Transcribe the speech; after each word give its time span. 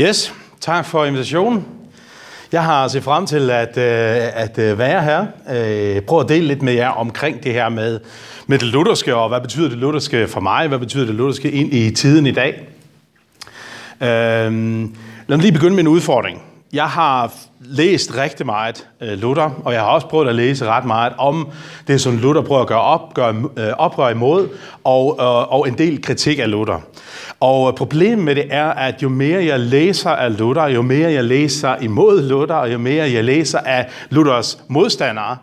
Yes, 0.00 0.34
tak 0.60 0.86
for 0.86 1.04
invitationen. 1.04 1.64
Jeg 2.52 2.64
har 2.64 2.88
set 2.88 3.02
frem 3.02 3.26
til 3.26 3.50
at, 3.50 3.78
øh, 3.78 4.42
at 4.42 4.58
øh, 4.58 4.78
være 4.78 5.02
her. 5.02 5.26
Øh, 5.50 6.02
prøv 6.02 6.20
at 6.20 6.28
dele 6.28 6.46
lidt 6.46 6.62
med 6.62 6.72
jer 6.72 6.88
omkring 6.88 7.44
det 7.44 7.52
her 7.52 7.68
med, 7.68 8.00
med 8.46 8.58
det 8.58 8.66
lutherske, 8.66 9.14
og 9.14 9.28
hvad 9.28 9.40
betyder 9.40 9.68
det 9.68 9.78
lutherske 9.78 10.28
for 10.28 10.40
mig? 10.40 10.68
Hvad 10.68 10.78
betyder 10.78 11.06
det 11.06 11.14
lutherske 11.14 11.50
ind 11.50 11.74
i 11.74 11.90
tiden 11.90 12.26
i 12.26 12.30
dag? 12.30 12.68
lad 14.00 14.50
mig 15.28 15.38
lige 15.38 15.52
begynde 15.52 15.74
med 15.74 15.82
en 15.82 15.88
udfordring. 15.88 16.42
Jeg 16.72 16.84
har 16.84 17.32
læst 17.60 18.16
rigtig 18.16 18.46
meget 18.46 18.88
øh, 19.02 19.18
Luther, 19.18 19.50
og 19.64 19.72
jeg 19.72 19.80
har 19.80 19.88
også 19.88 20.06
prøvet 20.06 20.28
at 20.28 20.34
læse 20.34 20.66
ret 20.66 20.84
meget 20.84 21.12
om 21.18 21.48
det, 21.86 22.00
som 22.00 22.16
Luther 22.16 22.42
prøver 22.42 22.60
at 22.60 22.66
gøre 22.66 22.80
op, 22.80 23.14
gøre 23.14 23.34
øh, 23.56 23.72
oprør 23.78 24.08
imod, 24.08 24.48
og, 24.84 25.16
øh, 25.20 25.52
og 25.52 25.68
en 25.68 25.78
del 25.78 26.02
kritik 26.02 26.38
af 26.38 26.50
Luther. 26.50 26.80
Og 27.40 27.74
problemet 27.74 28.24
med 28.24 28.34
det 28.34 28.44
er, 28.50 28.66
at 28.70 29.02
jo 29.02 29.08
mere 29.08 29.44
jeg 29.44 29.60
læser 29.60 30.10
af 30.10 30.38
Luther, 30.38 30.66
jo 30.68 30.82
mere 30.82 31.12
jeg 31.12 31.24
læser 31.24 31.76
imod 31.76 32.22
Luther, 32.22 32.56
og 32.56 32.72
jo 32.72 32.78
mere 32.78 33.10
jeg 33.10 33.24
læser 33.24 33.58
af 33.58 33.88
Luthers 34.10 34.58
modstandere, 34.68 35.36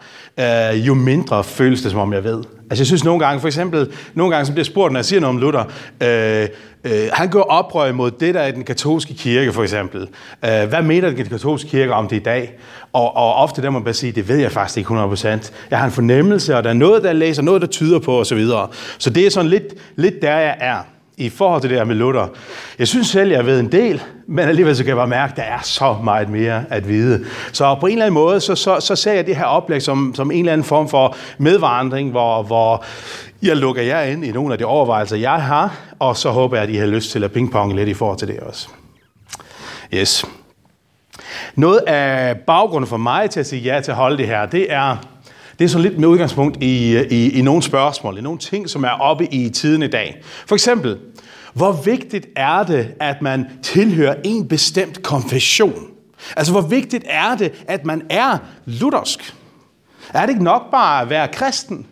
jo 0.73 0.93
mindre 0.93 1.43
føles 1.43 1.81
det, 1.81 1.91
som 1.91 1.99
om 1.99 2.13
jeg 2.13 2.23
ved. 2.23 2.43
Altså 2.69 2.81
jeg 2.81 2.87
synes 2.87 3.03
nogle 3.03 3.25
gange, 3.25 3.39
for 3.39 3.47
eksempel, 3.47 3.91
nogle 4.13 4.35
gange, 4.35 4.45
som 4.45 4.55
bliver 4.55 4.65
spurgt, 4.65 4.93
når 4.93 4.97
jeg 4.97 5.05
siger 5.05 5.19
noget 5.19 5.35
om 5.35 5.41
Luther, 5.41 5.63
øh, 6.03 6.47
øh, 6.83 7.09
han 7.13 7.29
går 7.29 7.41
oprør 7.41 7.91
mod 7.91 8.11
det, 8.11 8.33
der 8.33 8.39
er 8.39 8.51
den 8.51 8.63
katolske 8.63 9.13
kirke, 9.13 9.53
for 9.53 9.63
eksempel. 9.63 10.01
Øh, 10.45 10.69
hvad 10.69 10.81
mener 10.81 11.09
den 11.09 11.25
katolske 11.25 11.69
kirke 11.69 11.93
om 11.93 12.07
det 12.07 12.15
i 12.15 12.23
dag? 12.23 12.53
Og, 12.93 13.15
og 13.15 13.33
ofte 13.35 13.61
der 13.61 13.69
må 13.69 13.79
man 13.79 13.83
bare 13.83 13.93
sige, 13.93 14.11
det 14.11 14.27
ved 14.27 14.37
jeg 14.37 14.51
faktisk 14.51 14.77
ikke 14.77 15.03
100%. 15.03 15.51
Jeg 15.69 15.79
har 15.79 15.85
en 15.85 15.91
fornemmelse, 15.91 16.57
og 16.57 16.63
der 16.63 16.69
er 16.69 16.73
noget, 16.73 17.03
der 17.03 17.13
læser, 17.13 17.41
noget, 17.41 17.61
der 17.61 17.67
tyder 17.67 17.99
på, 17.99 18.19
osv. 18.19 18.25
Så, 18.25 18.35
videre. 18.35 18.67
så 18.97 19.09
det 19.09 19.25
er 19.25 19.29
sådan 19.29 19.49
lidt, 19.49 19.73
lidt 19.95 20.21
der, 20.21 20.37
jeg 20.37 20.57
er 20.59 20.77
i 21.17 21.29
forhold 21.29 21.61
til 21.61 21.69
det 21.69 21.77
her 21.77 21.85
med 21.85 21.95
Luther. 21.95 22.27
Jeg 22.79 22.87
synes 22.87 23.07
selv, 23.07 23.31
jeg 23.31 23.45
ved 23.45 23.59
en 23.59 23.71
del, 23.71 24.01
men 24.27 24.47
alligevel 24.47 24.75
så 24.75 24.83
kan 24.83 24.89
jeg 24.89 24.97
bare 24.97 25.07
mærke, 25.07 25.31
at 25.31 25.37
der 25.37 25.43
er 25.43 25.61
så 25.63 25.95
meget 26.03 26.29
mere 26.29 26.63
at 26.69 26.87
vide. 26.87 27.25
Så 27.51 27.75
på 27.79 27.85
en 27.85 27.91
eller 27.91 28.05
anden 28.05 28.13
måde, 28.13 28.39
så, 28.39 28.55
så, 28.55 28.79
så 28.79 28.95
ser 28.95 29.13
jeg 29.13 29.27
det 29.27 29.35
her 29.35 29.45
oplæg 29.45 29.81
som, 29.81 30.13
som 30.15 30.31
en 30.31 30.39
eller 30.39 30.53
anden 30.53 30.65
form 30.65 30.89
for 30.89 31.15
medvandring, 31.37 32.11
hvor, 32.11 32.43
hvor 32.43 32.83
jeg 33.41 33.57
lukker 33.57 33.81
jer 33.81 34.01
ind 34.01 34.25
i 34.25 34.31
nogle 34.31 34.53
af 34.53 34.57
de 34.57 34.65
overvejelser, 34.65 35.17
jeg 35.17 35.41
har, 35.41 35.77
og 35.99 36.17
så 36.17 36.29
håber 36.29 36.57
jeg, 36.57 36.63
at 36.63 36.69
I 36.69 36.75
har 36.75 36.87
lyst 36.87 37.11
til 37.11 37.23
at 37.23 37.31
pingponge 37.31 37.75
lidt 37.75 37.89
i 37.89 37.93
forhold 37.93 38.17
til 38.17 38.27
det 38.27 38.39
også. 38.39 38.67
Yes. 39.93 40.25
Noget 41.55 41.77
af 41.77 42.37
baggrunden 42.37 42.87
for 42.87 42.97
mig 42.97 43.29
til 43.29 43.39
at 43.39 43.47
sige 43.47 43.61
ja 43.61 43.81
til 43.81 43.91
at 43.91 43.97
holde 43.97 44.17
det 44.17 44.27
her, 44.27 44.45
det 44.45 44.73
er, 44.73 44.97
det 45.59 45.65
er 45.65 45.69
så 45.69 45.79
lidt 45.79 45.99
med 45.99 46.07
udgangspunkt 46.07 46.63
i, 46.63 46.95
øh, 46.95 47.11
i, 47.11 47.39
i 47.39 47.41
nogle 47.41 47.61
spørgsmål, 47.61 48.17
i 48.17 48.21
nogle 48.21 48.39
ting, 48.39 48.69
som 48.69 48.83
er 48.83 48.89
oppe 48.89 49.33
i 49.33 49.49
tiden 49.49 49.83
i 49.83 49.87
dag. 49.87 50.21
For 50.47 50.55
eksempel, 50.55 50.97
hvor 51.53 51.71
vigtigt 51.71 52.27
er 52.35 52.63
det, 52.63 52.93
at 52.99 53.21
man 53.21 53.45
tilhører 53.63 54.15
en 54.23 54.47
bestemt 54.47 55.03
konfession? 55.03 55.83
Altså, 56.37 56.51
hvor 56.51 56.61
vigtigt 56.61 57.03
er 57.07 57.35
det, 57.35 57.65
at 57.67 57.85
man 57.85 58.01
er 58.09 58.37
luthersk? 58.65 59.35
Er 60.13 60.21
det 60.21 60.29
ikke 60.29 60.43
nok 60.43 60.71
bare 60.71 61.01
at 61.01 61.09
være 61.09 61.27
kristen? 61.27 61.85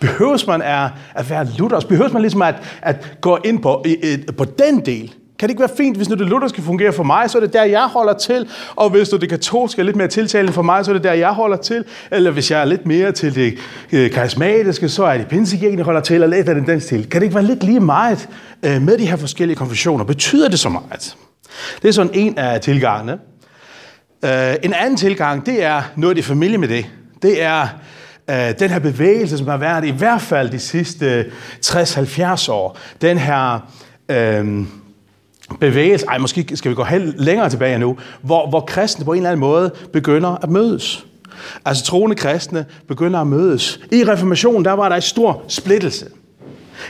Behøves 0.00 0.46
man 0.46 0.62
at, 0.62 0.90
at 1.14 1.30
være 1.30 1.46
luthersk? 1.58 1.88
Behøves 1.88 2.12
man 2.12 2.22
ligesom 2.22 2.42
at, 2.42 2.54
at 2.82 3.16
gå 3.20 3.38
ind 3.44 3.62
på, 3.62 3.84
på 4.36 4.44
den 4.44 4.86
del? 4.86 5.14
Kan 5.42 5.48
det 5.48 5.52
ikke 5.52 5.60
være 5.60 5.76
fint, 5.76 5.96
hvis 5.96 6.08
nu 6.08 6.14
det 6.14 6.26
lutherske 6.26 6.62
fungerer 6.62 6.92
for 6.92 7.02
mig, 7.02 7.30
så 7.30 7.38
er 7.38 7.42
det 7.42 7.52
der, 7.52 7.64
jeg 7.64 7.86
holder 7.86 8.12
til. 8.12 8.48
Og 8.76 8.90
hvis 8.90 9.12
nu 9.12 9.18
det 9.18 9.28
katolske 9.28 9.80
er 9.80 9.84
lidt 9.84 9.96
mere 9.96 10.08
tiltalende 10.08 10.52
for 10.52 10.62
mig, 10.62 10.84
så 10.84 10.90
er 10.90 10.92
det 10.92 11.04
der, 11.04 11.12
jeg 11.12 11.32
holder 11.32 11.56
til. 11.56 11.84
Eller 12.10 12.30
hvis 12.30 12.50
jeg 12.50 12.60
er 12.60 12.64
lidt 12.64 12.86
mere 12.86 13.12
til 13.12 13.34
det 13.34 13.58
øh, 13.92 14.10
karismatiske, 14.10 14.88
så 14.88 15.04
er 15.04 15.18
det 15.18 15.28
pinsekirken, 15.28 15.78
jeg 15.78 15.84
holder 15.84 16.00
til, 16.00 16.14
eller 16.14 16.26
lidt 16.26 16.48
af 16.48 16.54
den, 16.54 16.64
dansk 16.64 16.86
til. 16.86 17.08
Kan 17.10 17.20
det 17.20 17.24
ikke 17.24 17.34
være 17.34 17.44
lidt 17.44 17.64
lige 17.64 17.80
meget 17.80 18.28
øh, 18.62 18.82
med 18.82 18.98
de 18.98 19.06
her 19.06 19.16
forskellige 19.16 19.56
konfessioner? 19.56 20.04
Betyder 20.04 20.48
det 20.48 20.58
så 20.58 20.68
meget? 20.68 21.16
Det 21.82 21.88
er 21.88 21.92
sådan 21.92 22.12
en 22.14 22.38
af 22.38 22.60
tilgangene. 22.60 23.18
Øh, 24.24 24.54
en 24.62 24.72
anden 24.72 24.96
tilgang, 24.96 25.46
det 25.46 25.64
er 25.64 25.82
noget 25.96 26.18
i 26.18 26.22
familie 26.22 26.58
med 26.58 26.68
det. 26.68 26.86
Det 27.22 27.42
er 27.42 27.68
den 28.58 28.70
her 28.70 28.78
bevægelse, 28.78 29.38
som 29.38 29.46
har 29.46 29.56
været 29.56 29.84
i 29.84 29.90
hvert 29.90 30.20
fald 30.20 30.50
de 30.50 30.58
sidste 30.58 31.24
60-70 31.66 32.50
år. 32.50 32.78
Den 33.00 33.18
her... 33.18 33.68
Øh, 34.08 34.64
bevægelse, 35.60 36.06
ej 36.06 36.18
måske 36.18 36.56
skal 36.56 36.70
vi 36.70 36.74
gå 36.74 36.84
længere 37.16 37.50
tilbage 37.50 37.78
nu, 37.78 37.96
hvor, 38.22 38.48
hvor 38.48 38.60
kristne 38.60 39.04
på 39.04 39.12
en 39.12 39.16
eller 39.16 39.30
anden 39.30 39.40
måde 39.40 39.70
begynder 39.92 40.36
at 40.42 40.50
mødes. 40.50 41.06
Altså 41.64 41.84
troende 41.84 42.16
kristne 42.16 42.66
begynder 42.88 43.20
at 43.20 43.26
mødes. 43.26 43.80
I 43.92 44.04
reformationen, 44.04 44.64
der 44.64 44.72
var 44.72 44.88
der 44.88 44.96
en 44.96 45.02
stor 45.02 45.42
splittelse. 45.48 46.06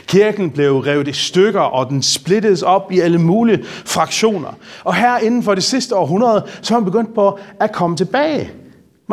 Kirken 0.07 0.51
blev 0.51 0.77
revet 0.77 1.07
i 1.07 1.13
stykker, 1.13 1.59
og 1.59 1.89
den 1.89 2.01
splittedes 2.01 2.61
op 2.61 2.91
i 2.91 2.99
alle 2.99 3.17
mulige 3.17 3.63
fraktioner. 3.85 4.57
Og 4.83 4.95
her 4.95 5.17
inden 5.17 5.43
for 5.43 5.55
det 5.55 5.63
sidste 5.63 5.95
århundrede, 5.95 6.43
så 6.61 6.73
har 6.73 6.79
man 6.79 6.91
begyndt 6.91 7.15
på 7.15 7.39
at 7.59 7.71
komme 7.71 7.97
tilbage 7.97 8.51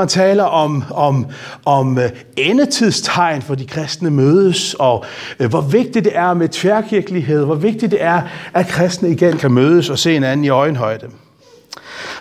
man 0.01 0.09
taler 0.09 0.45
om, 0.45 0.85
om, 0.91 1.27
om 1.65 1.99
øh, 1.99 2.11
endetidstegn, 2.37 3.43
for 3.43 3.55
de 3.55 3.67
kristne 3.67 4.11
mødes, 4.11 4.75
og 4.75 5.05
øh, 5.39 5.51
hvor 5.51 5.61
vigtigt 5.61 6.05
det 6.05 6.17
er 6.17 6.35
med 6.35 6.49
tværkirkelighed, 6.49 7.45
hvor 7.45 7.55
vigtigt 7.55 7.93
det 7.93 8.03
er, 8.03 8.23
at 8.55 8.67
kristne 8.67 9.11
igen 9.11 9.39
kan 9.39 9.53
mødes 9.53 9.91
og 9.91 9.99
se 9.99 10.13
hinanden 10.13 10.45
i 10.45 10.49
øjenhøjde. 10.49 11.07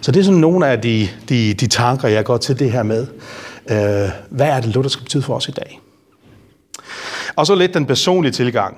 Så 0.01 0.11
det 0.11 0.19
er 0.19 0.23
sådan 0.23 0.39
nogle 0.39 0.67
af 0.67 0.81
de, 0.81 1.07
de, 1.29 1.53
de 1.53 1.67
tanker, 1.67 2.07
jeg 2.07 2.25
går 2.25 2.37
til 2.37 2.59
det 2.59 2.71
her 2.71 2.83
med. 2.83 3.07
Øh, 3.69 4.09
hvad 4.29 4.47
er 4.47 4.59
det, 4.61 4.75
Luther 4.75 4.89
skal 4.89 5.03
betyde 5.03 5.23
for 5.23 5.35
os 5.35 5.47
i 5.47 5.51
dag? 5.51 5.79
Og 7.35 7.47
så 7.47 7.55
lidt 7.55 7.73
den 7.73 7.85
personlige 7.85 8.31
tilgang. 8.31 8.77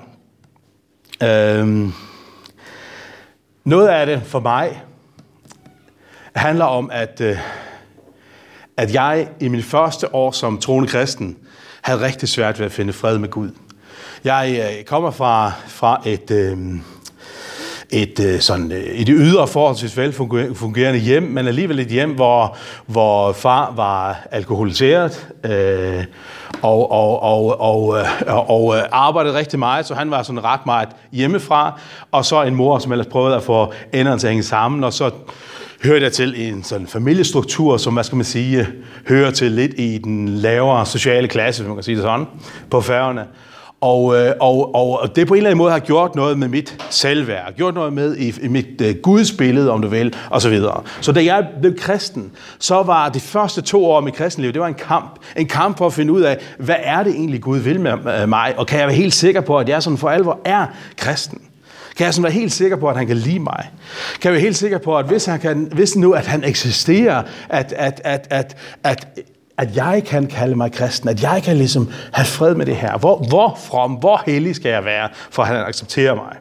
noget 3.64 3.88
af 3.88 4.06
det 4.06 4.22
for 4.24 4.40
mig 4.40 4.82
handler 6.34 6.64
om, 6.64 6.90
at 6.92 7.20
at 8.76 8.94
jeg 8.94 9.28
i 9.40 9.48
min 9.48 9.62
første 9.62 10.14
år 10.14 10.30
som 10.30 10.58
troende 10.58 10.88
kristen 10.88 11.36
havde 11.82 12.00
rigtig 12.00 12.28
svært 12.28 12.58
ved 12.58 12.66
at 12.66 12.72
finde 12.72 12.92
fred 12.92 13.18
med 13.18 13.28
Gud. 13.28 13.50
Jeg 14.24 14.74
øh, 14.78 14.84
kommer 14.84 15.10
fra, 15.10 15.52
fra 15.66 16.02
et, 16.06 16.30
øh, 16.30 16.58
et, 17.90 18.20
øh, 18.20 18.40
sådan, 18.40 18.72
øh, 18.72 18.78
et 18.78 19.08
ydre 19.08 19.48
forholdsvis 19.48 19.96
velfungerende 19.96 20.98
hjem, 20.98 21.22
men 21.22 21.48
alligevel 21.48 21.78
et 21.78 21.86
hjem, 21.86 22.14
hvor, 22.14 22.56
hvor 22.86 23.32
far 23.32 23.72
var 23.76 24.26
alkoholiseret 24.30 25.28
øh, 25.44 26.04
og, 26.62 26.92
og, 26.92 27.22
og, 27.22 27.60
og, 27.60 27.98
øh, 27.98 28.04
og, 28.26 28.50
og 28.50 28.76
arbejdede 28.92 29.38
rigtig 29.38 29.58
meget, 29.58 29.86
så 29.86 29.94
han 29.94 30.10
var 30.10 30.22
sådan 30.22 30.44
ret 30.44 30.66
meget 30.66 30.88
hjemmefra, 31.12 31.80
og 32.12 32.24
så 32.24 32.42
en 32.42 32.54
mor, 32.54 32.78
som 32.78 32.92
ellers 32.92 33.06
prøvede 33.06 33.36
at 33.36 33.42
få 33.42 33.72
enderne 33.92 34.18
til 34.18 34.26
at 34.26 34.30
hænge 34.30 34.42
sammen, 34.42 34.84
og 34.84 34.92
så 34.92 35.10
hører 35.84 36.00
der 36.00 36.08
til 36.08 36.40
i 36.40 36.48
en 36.48 36.62
sådan 36.64 36.86
familiestruktur, 36.86 37.76
som, 37.76 37.94
hvad 37.94 38.04
skal 38.04 38.16
man 38.16 38.24
sige, 38.24 38.68
hører 39.08 39.30
til 39.30 39.52
lidt 39.52 39.72
i 39.78 39.98
den 39.98 40.28
lavere 40.28 40.86
sociale 40.86 41.28
klasse, 41.28 41.62
hvis 41.62 41.68
man 41.68 41.76
kan 41.76 41.82
sige 41.82 41.94
det 41.94 42.02
sådan, 42.02 42.26
på 42.70 42.80
færgerne. 42.80 43.24
Og, 43.80 44.16
øh, 44.16 44.32
og, 44.40 44.74
og, 44.74 45.00
og 45.00 45.16
det 45.16 45.26
på 45.26 45.34
en 45.34 45.38
eller 45.38 45.50
anden 45.50 45.58
måde 45.58 45.72
har 45.72 45.78
gjort 45.78 46.14
noget 46.14 46.38
med 46.38 46.48
mit 46.48 46.86
selvværd, 46.90 47.54
gjort 47.56 47.74
noget 47.74 47.92
med 47.92 48.16
i, 48.16 48.34
i 48.42 48.48
mit 48.48 48.80
uh, 48.80 48.90
gudsbillede, 49.02 49.70
om 49.70 49.82
du 49.82 49.88
vil, 49.88 50.14
og 50.30 50.42
så 50.42 50.48
videre. 50.48 50.82
Så 51.00 51.12
da 51.12 51.24
jeg 51.24 51.48
blev 51.60 51.78
kristen, 51.78 52.30
så 52.58 52.82
var 52.82 53.08
de 53.08 53.20
første 53.20 53.62
to 53.62 53.86
år 53.86 53.96
af 53.96 54.02
mit 54.02 54.14
kristenliv, 54.14 54.52
det 54.52 54.60
var 54.60 54.66
en 54.66 54.74
kamp. 54.74 55.18
En 55.36 55.48
kamp 55.48 55.78
for 55.78 55.86
at 55.86 55.92
finde 55.92 56.12
ud 56.12 56.20
af, 56.20 56.38
hvad 56.58 56.76
er 56.78 57.02
det 57.02 57.14
egentlig 57.14 57.40
Gud 57.40 57.58
vil 57.58 57.80
med 57.80 58.26
mig, 58.26 58.54
og 58.56 58.66
kan 58.66 58.78
jeg 58.78 58.86
være 58.86 58.96
helt 58.96 59.14
sikker 59.14 59.40
på, 59.40 59.58
at 59.58 59.68
jeg 59.68 59.82
sådan 59.82 59.98
for 59.98 60.08
alvor 60.08 60.40
er 60.44 60.66
kristen? 60.96 61.38
Kan 61.96 62.04
jeg 62.04 62.14
sådan 62.14 62.22
være 62.22 62.32
helt 62.32 62.52
sikker 62.52 62.76
på, 62.76 62.88
at 62.88 62.96
han 62.96 63.06
kan 63.06 63.16
lide 63.16 63.38
mig? 63.38 63.70
Kan 64.20 64.28
jeg 64.28 64.32
være 64.32 64.42
helt 64.42 64.56
sikker 64.56 64.78
på, 64.78 64.98
at 64.98 65.06
hvis, 65.06 65.24
han 65.24 65.40
kan, 65.40 65.68
hvis 65.72 65.96
nu 65.96 66.12
at 66.12 66.26
han 66.26 66.44
eksisterer, 66.44 67.22
at, 67.48 67.72
at, 67.72 68.00
at, 68.04 68.26
at, 68.30 68.56
at, 68.84 69.06
at 69.58 69.76
jeg 69.76 70.02
kan 70.06 70.26
kalde 70.26 70.54
mig 70.54 70.72
kristen, 70.72 71.08
at 71.08 71.22
jeg 71.22 71.42
kan 71.44 71.56
ligesom 71.56 71.90
have 72.12 72.26
fred 72.26 72.54
med 72.54 72.66
det 72.66 72.76
her. 72.76 72.98
Hvor, 72.98 73.24
hvor 73.28 73.58
from, 73.66 73.92
hvor 73.92 74.22
hellig 74.26 74.56
skal 74.56 74.68
jeg 74.70 74.84
være, 74.84 75.08
for 75.30 75.42
at 75.42 75.48
han 75.48 75.56
accepterer 75.56 76.14
mig? 76.14 76.36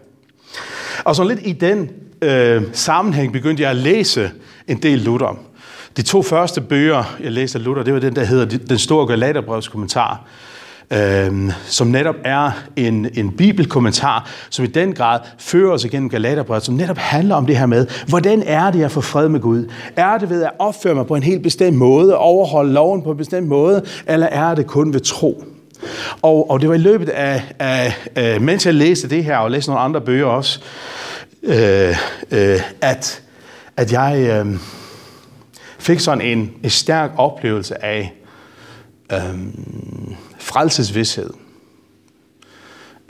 Og 1.04 1.16
så 1.16 1.24
lidt 1.24 1.40
i 1.44 1.54
den 1.54 1.90
øh, 2.22 2.64
sammenhæng 2.74 3.34
begyndte 3.34 3.64
jeg 3.64 3.70
at 3.70 3.76
læse 3.76 4.32
en 4.68 4.78
del 4.78 5.00
Luther. 5.00 5.40
De 5.98 6.02
to 6.02 6.22
første 6.22 6.62
bøger, 6.62 7.16
jeg 7.24 7.32
læste 7.32 7.58
af 7.60 7.66
Luther, 7.66 7.84
det 7.84 7.94
var 7.94 8.00
den, 8.00 8.16
der 8.16 8.24
hedder 8.24 8.58
Den 8.58 8.78
store 8.78 9.08
Galaterbrevs 9.08 9.68
kommentar 9.68 10.26
øh, 10.92 11.52
som 11.66 11.88
netop 11.88 12.16
er 12.24 12.52
en, 12.76 13.08
en 13.14 13.32
bibelkommentar, 13.32 14.30
som 14.50 14.66
i 14.66 14.68
den 14.68 14.94
grad 14.94 15.20
fører 15.38 15.72
os 15.72 15.86
igennem 15.86 16.10
Galaterbrevet, 16.10 16.64
som 16.64 16.76
netop 16.76 16.98
handler 16.98 17.36
om 17.36 17.46
det 17.46 17.58
her 17.58 17.66
med, 17.66 17.88
hvordan 18.08 18.44
er 18.46 18.72
det 18.72 18.84
at 18.84 18.92
få 18.92 19.02
fred 19.02 19.30
med 19.30 19.40
Gud? 19.40 19.72
Er 19.96 20.18
det 20.18 20.30
ved 20.30 20.44
at 20.44 20.52
opføre 20.60 20.96
mig 20.96 21.08
på 21.08 21.16
en 21.16 21.24
helt 21.24 21.44
bestemt 21.44 21.78
måde, 21.78 22.18
overholde 22.18 22.74
loven 22.74 23.04
på 23.04 23.12
en 23.12 23.18
bestemt 23.18 23.48
måde, 23.48 23.86
eller 24.08 24.28
er 24.28 24.56
det 24.56 24.68
kun 24.68 24.94
ved 24.94 25.00
tro? 25.00 25.44
Og, 26.22 26.50
og 26.50 26.62
det 26.62 26.70
var 26.70 26.76
i 26.76 26.78
løbet 26.78 27.10
af, 27.10 27.44
af, 27.60 27.94
af, 28.16 28.42
mens 28.42 28.66
jeg 28.66 28.74
læste 28.74 29.10
det 29.10 29.24
her, 29.24 29.38
og 29.38 29.52
læste 29.52 29.70
nogle 29.70 29.84
andre 29.84 30.02
bøger 30.02 30.26
også, 30.26 30.60
øh, 31.44 31.96
øh, 32.32 32.60
at, 32.82 33.22
at 33.78 33.92
jeg 33.92 34.28
øh, 34.30 34.58
fik 35.80 36.00
sådan 36.00 36.22
en, 36.22 36.52
en 36.64 36.70
stærk 36.70 37.12
oplevelse 37.18 37.86
af, 37.86 38.14
øh, 39.14 39.20
frelsesvidshed. 40.42 41.30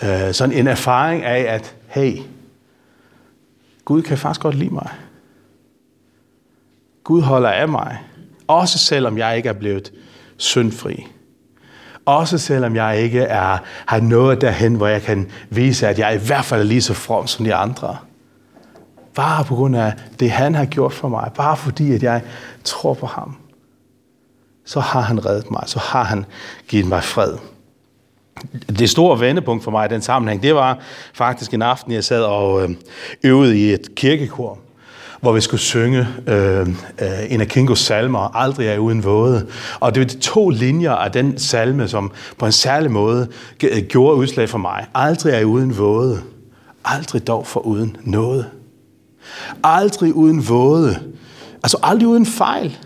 Øh, 0.03 0.33
sådan 0.33 0.55
en 0.55 0.67
erfaring 0.67 1.23
af, 1.23 1.53
at 1.53 1.75
hey, 1.87 2.17
Gud 3.85 4.01
kan 4.01 4.17
faktisk 4.17 4.41
godt 4.41 4.55
lide 4.55 4.73
mig. 4.73 4.89
Gud 7.03 7.21
holder 7.21 7.49
af 7.49 7.67
mig. 7.67 7.97
Også 8.47 8.77
selvom 8.77 9.17
jeg 9.17 9.37
ikke 9.37 9.49
er 9.49 9.53
blevet 9.53 9.91
syndfri. 10.37 11.07
Også 12.05 12.37
selvom 12.37 12.75
jeg 12.75 13.01
ikke 13.01 13.21
er, 13.21 13.57
har 13.85 13.99
nået 13.99 14.41
derhen, 14.41 14.75
hvor 14.75 14.87
jeg 14.87 15.01
kan 15.01 15.31
vise, 15.49 15.87
at 15.87 15.99
jeg 15.99 16.15
i 16.15 16.25
hvert 16.27 16.45
fald 16.45 16.61
er 16.61 16.65
lige 16.65 16.81
så 16.81 16.93
from 16.93 17.27
som 17.27 17.45
de 17.45 17.55
andre. 17.55 17.97
Bare 19.15 19.43
på 19.43 19.55
grund 19.55 19.75
af 19.75 19.93
det, 20.19 20.31
han 20.31 20.55
har 20.55 20.65
gjort 20.65 20.93
for 20.93 21.09
mig. 21.09 21.31
Bare 21.35 21.57
fordi, 21.57 21.93
at 21.93 22.03
jeg 22.03 22.21
tror 22.63 22.93
på 22.93 23.05
ham. 23.05 23.40
Så 24.65 24.79
har 24.79 25.01
han 25.01 25.25
reddet 25.25 25.51
mig. 25.51 25.63
Så 25.65 25.79
har 25.79 26.03
han 26.03 26.25
givet 26.67 26.87
mig 26.87 27.03
fred. 27.03 27.33
Det 28.79 28.89
store 28.89 29.19
vendepunkt 29.19 29.63
for 29.63 29.71
mig 29.71 29.85
i 29.85 29.93
den 29.93 30.01
sammenhæng, 30.01 30.43
det 30.43 30.55
var 30.55 30.79
faktisk 31.13 31.53
en 31.53 31.61
aften, 31.61 31.91
jeg 31.91 32.03
sad 32.03 32.21
og 32.21 32.63
øh, 32.63 32.69
øvede 33.23 33.59
i 33.59 33.73
et 33.73 33.95
kirkekor 33.95 34.59
hvor 35.21 35.31
vi 35.31 35.41
skulle 35.41 35.61
synge 35.61 36.07
øh, 36.27 36.59
øh, 37.01 37.29
en 37.29 37.41
af 37.41 37.47
Kingos 37.47 37.79
salmer, 37.79 38.35
Aldrig 38.35 38.67
er 38.67 38.77
uden 38.77 39.03
våde. 39.03 39.47
Og 39.79 39.95
det 39.95 40.01
var 40.01 40.07
de 40.07 40.19
to 40.19 40.49
linjer 40.49 40.91
af 40.91 41.11
den 41.11 41.39
salme, 41.39 41.87
som 41.87 42.11
på 42.37 42.45
en 42.45 42.51
særlig 42.51 42.91
måde 42.91 43.27
øh, 43.63 43.83
gjorde 43.83 44.15
udslag 44.15 44.49
for 44.49 44.57
mig. 44.57 44.85
Aldrig 44.93 45.33
er 45.33 45.43
uden 45.43 45.77
våde. 45.77 46.21
Aldrig 46.85 47.27
dog 47.27 47.47
for 47.47 47.59
uden 47.59 47.97
noget. 48.03 48.45
Aldrig 49.63 50.13
uden 50.13 50.49
våde. 50.49 50.99
Altså 51.63 51.77
aldrig 51.83 52.07
uden 52.07 52.25
fejl. 52.25 52.77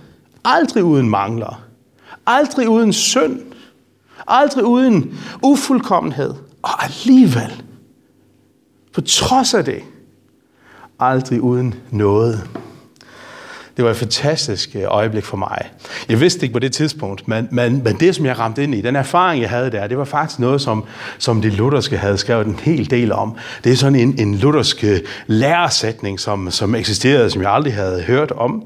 Aldrig 0.43 0.83
uden 0.83 1.09
mangler. 1.09 1.64
Aldrig 2.25 2.69
uden 2.69 2.93
synd. 2.93 3.39
Aldrig 4.27 4.65
uden 4.65 5.19
ufuldkommenhed. 5.43 6.33
Og 6.61 6.83
alligevel, 6.83 7.63
på 8.93 9.01
trods 9.01 9.53
af 9.53 9.65
det, 9.65 9.83
aldrig 10.99 11.41
uden 11.41 11.75
noget. 11.91 12.49
Det 13.77 13.85
var 13.85 13.91
et 13.91 13.97
fantastisk 13.97 14.75
øh, 14.75 14.83
øjeblik 14.87 15.23
for 15.23 15.37
mig. 15.37 15.69
Jeg 16.09 16.19
vidste 16.19 16.43
ikke 16.43 16.53
på 16.53 16.59
det 16.59 16.73
tidspunkt, 16.73 17.27
men, 17.27 17.47
men, 17.51 17.83
men 17.83 17.95
det, 17.99 18.15
som 18.15 18.25
jeg 18.25 18.39
ramte 18.39 18.63
ind 18.63 18.75
i, 18.75 18.81
den 18.81 18.95
erfaring, 18.95 19.41
jeg 19.41 19.49
havde 19.49 19.71
der, 19.71 19.87
det 19.87 19.97
var 19.97 20.05
faktisk 20.05 20.39
noget, 20.39 20.61
som, 20.61 20.83
som 21.17 21.41
de 21.41 21.49
lutherske 21.49 21.97
havde 21.97 22.17
skrevet 22.17 22.47
en 22.47 22.59
hel 22.63 22.89
del 22.89 23.11
om. 23.11 23.35
Det 23.63 23.71
er 23.71 23.75
sådan 23.75 23.99
en, 23.99 24.15
en 24.19 24.35
luthersk 24.35 24.83
øh, 24.83 24.99
læresætning, 25.27 26.19
som, 26.19 26.51
som 26.51 26.75
eksisterede, 26.75 27.29
som 27.29 27.41
jeg 27.41 27.51
aldrig 27.51 27.73
havde 27.73 28.01
hørt 28.01 28.31
om, 28.31 28.65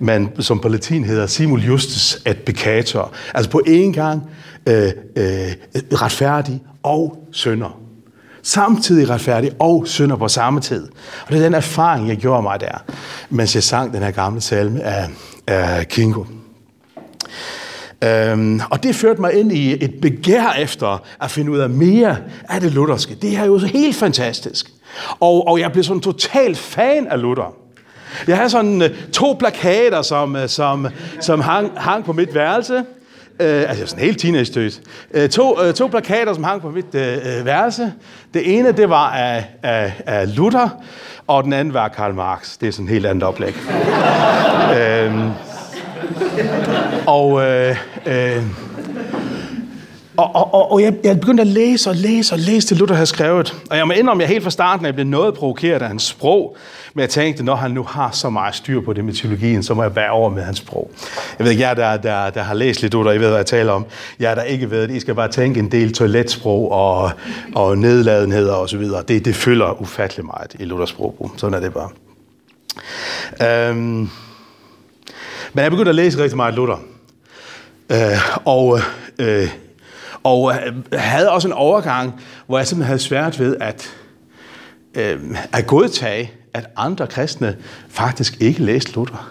men 0.00 0.30
som 0.38 0.58
på 0.58 0.68
latin 0.68 1.04
hedder 1.04 1.26
simul 1.26 1.60
justus 1.60 2.22
et 2.26 2.38
peccator. 2.38 3.12
Altså 3.34 3.50
på 3.50 3.62
en 3.66 3.92
gang 3.92 4.22
øh, 4.66 4.90
øh, 5.16 5.52
retfærdig 5.92 6.62
og 6.82 7.28
sønder 7.32 7.87
samtidig 8.48 9.10
retfærdig 9.10 9.50
og 9.58 9.82
synder 9.86 10.16
på 10.16 10.28
samme 10.28 10.60
tid. 10.60 10.88
Og 11.26 11.32
det 11.32 11.38
er 11.38 11.42
den 11.42 11.54
erfaring, 11.54 12.08
jeg 12.08 12.16
gjorde 12.16 12.42
mig 12.42 12.60
der, 12.60 12.84
mens 13.30 13.54
jeg 13.54 13.62
sang 13.62 13.92
den 13.92 14.02
her 14.02 14.10
gamle 14.10 14.40
salme 14.40 14.82
af, 14.82 15.08
af 15.46 15.88
Kingo. 15.88 16.24
Øhm, 18.04 18.60
og 18.70 18.82
det 18.82 18.94
førte 18.94 19.20
mig 19.20 19.32
ind 19.32 19.52
i 19.52 19.84
et 19.84 19.94
begær 20.02 20.52
efter 20.58 21.02
at 21.20 21.30
finde 21.30 21.52
ud 21.52 21.58
af 21.58 21.70
mere 21.70 22.16
af 22.48 22.60
det 22.60 22.72
lutherske. 22.72 23.14
Det 23.14 23.36
er 23.36 23.44
jo 23.44 23.58
så 23.58 23.66
helt 23.66 23.96
fantastisk. 23.96 24.70
Og, 25.20 25.46
og 25.46 25.60
jeg 25.60 25.72
blev 25.72 25.84
sådan 25.84 26.00
total 26.00 26.54
fan 26.54 27.06
af 27.06 27.20
Luther. 27.22 27.54
Jeg 28.26 28.36
havde 28.36 28.50
sådan 28.50 28.82
øh, 28.82 28.90
to 29.12 29.36
plakater, 29.38 30.02
som, 30.02 30.36
øh, 30.36 30.48
som, 30.48 30.86
som 31.20 31.40
hang, 31.40 31.70
hang 31.76 32.04
på 32.04 32.12
mit 32.12 32.34
værelse. 32.34 32.84
Øh, 33.40 33.70
altså 33.70 33.86
sådan 33.86 34.04
helt 34.04 34.20
teenage-støs. 34.20 34.80
Øh, 35.14 35.28
to, 35.28 35.62
øh, 35.62 35.74
to 35.74 35.86
plakater, 35.86 36.34
som 36.34 36.44
hang 36.44 36.62
på 36.62 36.70
mit 36.70 36.94
øh, 36.94 37.16
øh, 37.16 37.44
værelse. 37.44 37.92
Det 38.34 38.58
ene, 38.58 38.72
det 38.72 38.90
var 38.90 39.10
af, 39.10 39.44
af, 39.62 39.92
af 40.06 40.36
Luther, 40.36 40.68
og 41.26 41.44
den 41.44 41.52
anden 41.52 41.74
var 41.74 41.88
Karl 41.88 42.14
Marx. 42.14 42.58
Det 42.58 42.68
er 42.68 42.72
sådan 42.72 42.86
et 42.86 42.92
helt 42.92 43.06
andet 43.06 43.22
oplæg. 43.22 43.54
øh, 44.78 45.14
og 47.06 47.42
øh, 47.42 47.76
øh, 48.06 48.42
og, 50.18 50.34
og, 50.34 50.54
og, 50.54 50.72
og 50.72 50.82
jeg, 50.82 50.94
jeg 51.04 51.20
begyndte 51.20 51.40
at 51.40 51.46
læse 51.46 51.90
og 51.90 51.96
læse 51.96 52.34
og 52.34 52.38
læse 52.38 52.66
til 52.66 52.76
Luther 52.76 52.94
havde 52.94 53.06
skrevet. 53.06 53.54
Og 53.70 53.76
jeg 53.76 53.86
må 53.86 53.92
indrømme, 53.92 54.22
at 54.22 54.28
jeg 54.28 54.34
helt 54.34 54.42
fra 54.42 54.50
starten 54.50 54.86
jeg 54.86 54.94
blev 54.94 55.06
noget 55.06 55.34
provokeret 55.34 55.82
af 55.82 55.88
hans 55.88 56.02
sprog. 56.02 56.56
Men 56.94 57.00
jeg 57.00 57.10
tænkte, 57.10 57.44
når 57.44 57.54
han 57.54 57.70
nu 57.70 57.82
har 57.82 58.10
så 58.10 58.30
meget 58.30 58.54
styr 58.54 58.80
på 58.80 58.92
det 58.92 59.04
med 59.04 59.12
teologien, 59.12 59.62
så 59.62 59.74
må 59.74 59.82
jeg 59.82 59.96
være 59.96 60.10
over 60.10 60.30
med 60.30 60.42
hans 60.42 60.58
sprog. 60.58 60.90
Jeg 61.38 61.44
ved 61.44 61.50
ikke, 61.50 61.62
jeg 61.68 61.76
der, 61.76 61.96
der, 61.96 62.30
der 62.30 62.42
har 62.42 62.54
læst 62.54 62.82
lidt 62.82 62.94
Luther, 62.94 63.12
I 63.12 63.18
ved, 63.18 63.26
hvad 63.26 63.36
jeg 63.36 63.46
taler 63.46 63.72
om. 63.72 63.86
Jeg 64.20 64.36
der 64.36 64.42
ikke 64.42 64.70
ved 64.70 64.88
det. 64.88 64.94
I 64.94 65.00
skal 65.00 65.14
bare 65.14 65.28
tænke 65.28 65.60
en 65.60 65.72
del 65.72 65.92
toiletsprog 65.92 66.72
og, 66.72 67.10
og 67.54 67.78
nedladenheder 67.78 68.54
og 68.54 68.68
så 68.68 68.78
videre. 68.78 69.02
Det, 69.08 69.24
det 69.24 69.34
fylder 69.34 69.82
ufattelig 69.82 70.26
meget 70.26 70.56
i 70.58 70.64
Luthers 70.64 70.88
sprogbrug. 70.88 71.30
Sådan 71.36 71.54
er 71.54 71.60
det 71.60 71.72
bare. 71.74 71.90
Øhm, 73.68 74.10
men 75.52 75.62
jeg 75.62 75.70
begyndte 75.70 75.88
at 75.88 75.94
læse 75.94 76.22
rigtig 76.22 76.36
meget 76.36 76.54
Luther. 76.54 76.78
Øh, 77.92 78.18
og 78.44 78.80
øh, 79.18 79.48
og 80.22 80.52
øh, 80.54 80.84
havde 80.92 81.30
også 81.30 81.48
en 81.48 81.54
overgang, 81.54 82.20
hvor 82.46 82.58
jeg 82.58 82.66
simpelthen 82.66 82.86
havde 82.86 83.02
svært 83.02 83.40
ved 83.40 83.56
at, 83.60 83.90
øh, 84.94 85.20
at 85.52 85.66
godtage, 85.66 86.32
at 86.54 86.66
andre 86.76 87.06
kristne 87.06 87.56
faktisk 87.88 88.36
ikke 88.40 88.62
læste 88.62 88.92
Luther. 88.94 89.30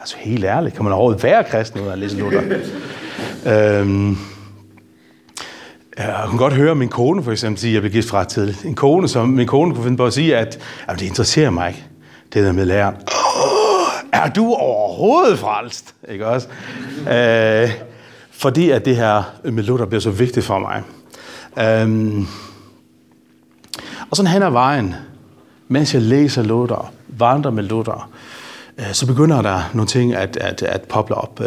Altså 0.00 0.16
helt 0.18 0.44
ærligt, 0.44 0.74
kan 0.74 0.84
man 0.84 0.92
overhovedet 0.92 1.22
være 1.22 1.44
kristen 1.44 1.80
uden 1.80 1.92
at 1.92 1.98
læse 1.98 2.16
Luther? 2.16 2.42
øhm, 3.80 4.18
jeg 5.98 6.24
kunne 6.26 6.38
godt 6.38 6.52
høre 6.52 6.74
min 6.74 6.88
kone 6.88 7.22
for 7.22 7.32
eksempel 7.32 7.60
sige, 7.60 7.70
at 7.70 7.74
jeg 7.74 7.82
blev 7.82 7.92
gift 7.92 8.08
fra 8.08 8.24
til 8.24 8.56
en 8.64 8.74
kone, 8.74 9.08
som 9.08 9.28
min 9.28 9.46
kone 9.46 9.74
kunne 9.74 9.84
finde 9.84 9.96
på 9.96 10.06
at 10.06 10.12
sige, 10.12 10.36
at, 10.36 10.58
at 10.88 11.00
det 11.00 11.06
interesserer 11.06 11.50
mig 11.50 11.68
ikke, 11.68 11.84
det 12.32 12.44
der 12.44 12.52
med 12.52 12.64
læreren. 12.64 12.96
Er 14.12 14.30
du 14.30 14.54
overhovedet 14.54 15.38
frelst? 15.38 15.94
Ikke 16.08 16.26
også? 16.26 16.48
Øh, 17.00 17.70
fordi 18.38 18.70
at 18.70 18.84
det 18.84 18.96
her 18.96 19.22
med 19.44 19.62
Luther 19.62 19.86
bliver 19.86 20.00
så 20.00 20.10
vigtigt 20.10 20.46
for 20.46 20.58
mig. 20.58 20.82
Øhm, 21.58 22.26
og 24.10 24.16
sådan 24.16 24.32
hen 24.32 24.42
ad 24.42 24.50
vejen, 24.50 24.94
mens 25.68 25.94
jeg 25.94 26.02
læser 26.02 26.42
Luther, 26.42 26.92
vandrer 27.08 27.50
med 27.50 27.62
Luther, 27.62 28.10
øh, 28.78 28.92
så 28.92 29.06
begynder 29.06 29.42
der 29.42 29.70
nogle 29.74 29.88
ting 29.88 30.14
at, 30.14 30.36
at, 30.36 30.62
at 30.62 30.82
poppe 30.82 31.14
op, 31.14 31.40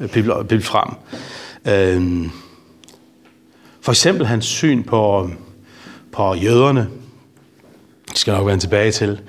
øh, 0.00 0.08
pible, 0.08 0.62
frem. 0.62 0.94
Øhm, 1.68 2.30
for 3.80 3.92
eksempel 3.92 4.26
hans 4.26 4.44
syn 4.44 4.82
på, 4.82 5.30
på 6.12 6.34
jøderne, 6.34 6.88
det 8.08 8.18
skal 8.18 8.30
jeg 8.30 8.38
nok 8.38 8.46
vende 8.48 8.64
tilbage 8.64 8.92
til, 8.92 9.20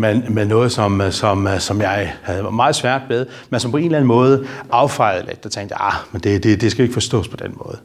men, 0.00 0.24
men 0.28 0.48
noget, 0.48 0.72
som, 0.72 1.00
øh, 1.00 1.12
som, 1.12 1.46
øh, 1.46 1.60
som 1.60 1.80
jeg 1.80 2.14
havde 2.22 2.42
meget 2.42 2.76
svært 2.76 3.02
ved, 3.08 3.26
men 3.50 3.60
som 3.60 3.70
på 3.70 3.76
en 3.76 3.84
eller 3.84 3.98
anden 3.98 4.08
måde 4.08 4.46
affejede 4.70 5.26
lidt, 5.26 5.46
og 5.46 5.52
tænkte, 5.52 5.74
ah, 5.74 5.94
men 6.12 6.20
det, 6.20 6.42
det, 6.42 6.60
det 6.60 6.70
skal 6.70 6.82
ikke 6.82 6.92
forstås 6.92 7.28
på 7.28 7.36
den 7.36 7.54
måde. 7.64 7.78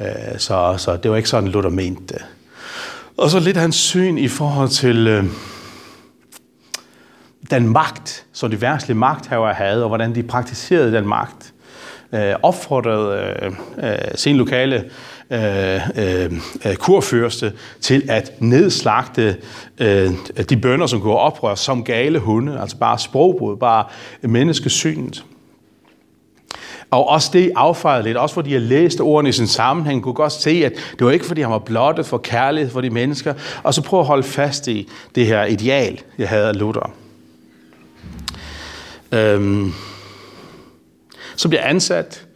Øh, 0.00 0.38
så, 0.38 0.74
så 0.78 0.96
det 0.96 1.10
var 1.10 1.16
ikke 1.16 1.28
sådan, 1.28 1.48
Luther 1.48 1.70
mente 1.70 2.14
det. 2.14 2.24
Og 3.18 3.30
så 3.30 3.40
lidt 3.40 3.56
hans 3.56 3.76
syn 3.76 4.18
i 4.18 4.28
forhold 4.28 4.68
til 4.68 5.06
øh, 5.06 5.24
den 7.50 7.68
magt, 7.68 8.24
som 8.32 8.50
de 8.50 8.60
værtslige 8.60 8.98
magthavere 8.98 9.54
havde, 9.54 9.82
og 9.82 9.88
hvordan 9.88 10.14
de 10.14 10.22
praktiserede 10.22 10.92
den 10.92 11.06
magt. 11.06 11.52
Øh, 12.14 12.34
opfordrede 12.42 13.36
øh, 13.42 13.52
øh, 13.90 13.98
sin 14.14 14.36
lokale 14.36 14.90
øh, 15.32 15.80
øh, 15.98 16.32
øh 16.66 16.76
kurførste 16.76 17.52
til 17.80 18.02
at 18.08 18.32
nedslagte 18.38 19.36
øh, 19.78 20.10
de 20.50 20.56
bønder, 20.56 20.86
som 20.86 21.00
går 21.00 21.18
oprør 21.18 21.54
som 21.54 21.84
gale 21.84 22.18
hunde, 22.18 22.60
altså 22.60 22.76
bare 22.76 22.98
sprogbrud, 22.98 23.56
bare 23.56 23.84
menneskesynet. 24.22 25.24
Og 26.90 27.08
også 27.08 27.30
det 27.32 27.52
affejede 27.56 28.04
lidt, 28.04 28.16
også 28.16 28.34
fordi 28.34 28.52
jeg 28.52 28.60
læste 28.60 29.00
ordene 29.00 29.28
i 29.28 29.32
sin 29.32 29.46
sammenhæng, 29.46 30.02
kunne 30.02 30.14
godt 30.14 30.32
se, 30.32 30.50
at 30.64 30.72
det 30.98 31.06
var 31.06 31.10
ikke 31.10 31.26
fordi 31.26 31.40
han 31.40 31.50
var 31.50 31.58
blottet 31.58 32.06
for 32.06 32.18
kærlighed 32.18 32.70
for 32.70 32.80
de 32.80 32.90
mennesker, 32.90 33.34
og 33.62 33.74
så 33.74 33.82
prøve 33.82 34.00
at 34.00 34.06
holde 34.06 34.22
fast 34.22 34.68
i 34.68 34.88
det 35.14 35.26
her 35.26 35.44
ideal, 35.44 36.00
jeg 36.18 36.28
havde 36.28 36.48
af 36.48 36.58
Luther. 36.58 36.92
Øhm, 39.12 39.72
så 41.36 41.48
bliver 41.48 41.62
ansat 41.62 42.26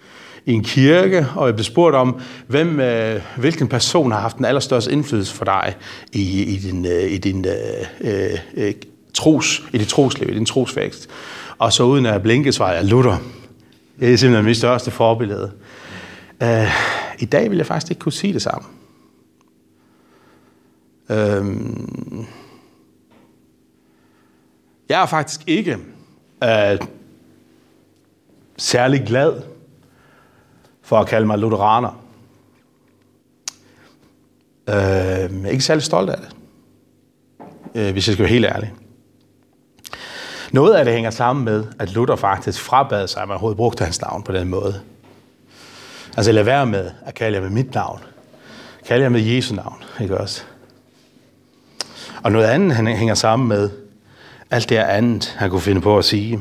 i 0.47 0.53
en 0.53 0.63
kirke, 0.63 1.27
og 1.37 1.47
jeg 1.47 1.55
blev 1.55 1.65
spurgt 1.65 1.97
om, 1.97 2.21
hvem, 2.47 2.81
øh, 2.81 3.23
hvilken 3.37 3.69
person 3.69 4.13
har 4.13 4.21
haft 4.21 4.37
den 4.37 4.45
allerstørste 4.45 4.93
indflydelse 4.93 5.35
for 5.35 5.45
dig 5.45 5.75
i, 6.13 6.43
i 6.43 6.57
din, 6.57 6.87
øh, 6.87 7.13
i 7.13 7.19
din 7.19 7.47
øh, 7.47 7.53
øh, 8.01 8.39
øh, 8.55 8.75
tros, 9.15 9.63
i 9.73 9.79
dit 9.79 9.89
trosliv, 9.89 10.31
i 10.31 10.35
din 10.35 10.47
trosvækst. 10.47 11.09
Og 11.59 11.73
så 11.73 11.83
uden 11.83 12.07
at 12.07 12.23
blinke, 12.23 12.53
svarede 12.53 12.77
jeg 12.77 12.85
Luther. 12.85 13.17
Det 14.01 14.13
er 14.13 14.17
simpelthen 14.17 14.45
mit 14.45 14.57
største 14.57 14.91
forbillede. 14.91 15.53
Øh, 16.43 16.71
I 17.19 17.25
dag 17.25 17.51
vil 17.51 17.57
jeg 17.57 17.67
faktisk 17.67 17.91
ikke 17.91 18.01
kunne 18.01 18.13
sige 18.13 18.33
det 18.33 18.43
samme. 18.43 18.69
Øh, 21.11 21.45
jeg 24.89 25.03
er 25.03 25.07
faktisk 25.07 25.41
ikke 25.47 25.79
øh, 26.45 26.79
særlig 28.57 29.05
glad 29.07 29.43
for 30.87 30.99
at 30.99 31.07
kalde 31.07 31.27
mig 31.27 31.39
lutheraner. 31.39 32.03
Øh, 34.69 34.75
jeg 34.75 35.45
er 35.45 35.49
ikke 35.49 35.65
særlig 35.65 35.85
stolt 35.85 36.11
af 36.11 36.17
det, 36.17 36.37
øh, 37.75 37.93
hvis 37.93 38.09
jeg 38.09 38.13
skal 38.13 38.23
være 38.23 38.33
helt 38.33 38.45
ærlig. 38.45 38.75
Noget 40.53 40.75
af 40.75 40.85
det 40.85 40.95
hænger 40.95 41.11
sammen 41.11 41.45
med, 41.45 41.65
at 41.79 41.93
Luther 41.93 42.17
faktisk 42.17 42.61
frabad 42.61 43.09
sig, 43.09 43.23
at 43.23 43.29
man 43.29 43.33
overhovedet 43.35 43.57
brugte 43.57 43.85
hans 43.85 44.01
navn 44.01 44.23
på 44.23 44.33
den 44.33 44.49
måde. 44.49 44.81
Altså 46.17 46.33
lad 46.33 46.43
være 46.43 46.67
med 46.67 46.91
at 47.03 47.15
kalde 47.15 47.37
jer 47.37 47.43
med 47.43 47.51
mit 47.51 47.75
navn. 47.75 48.01
Kald 48.87 49.03
jer 49.03 49.09
med 49.09 49.21
Jesu 49.21 49.55
navn, 49.55 49.83
ikke 50.01 50.19
også? 50.19 50.43
Og 52.23 52.33
noget 52.33 52.47
andet 52.47 52.77
han 52.77 52.87
hænger 52.87 53.15
sammen 53.15 53.49
med 53.49 53.71
alt 54.51 54.69
det 54.69 54.77
andet, 54.77 55.35
han 55.39 55.51
kunne 55.51 55.61
finde 55.61 55.81
på 55.81 55.99
at 55.99 56.05
sige. 56.05 56.41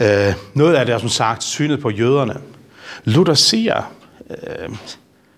Øh, 0.00 0.34
noget 0.54 0.74
af 0.74 0.86
det 0.86 0.94
er 0.94 0.98
som 0.98 1.08
sagt 1.08 1.42
synet 1.42 1.80
på 1.80 1.90
jøderne. 1.90 2.40
Luther 3.08 3.34
siger, 3.34 3.92
øh, 4.30 4.68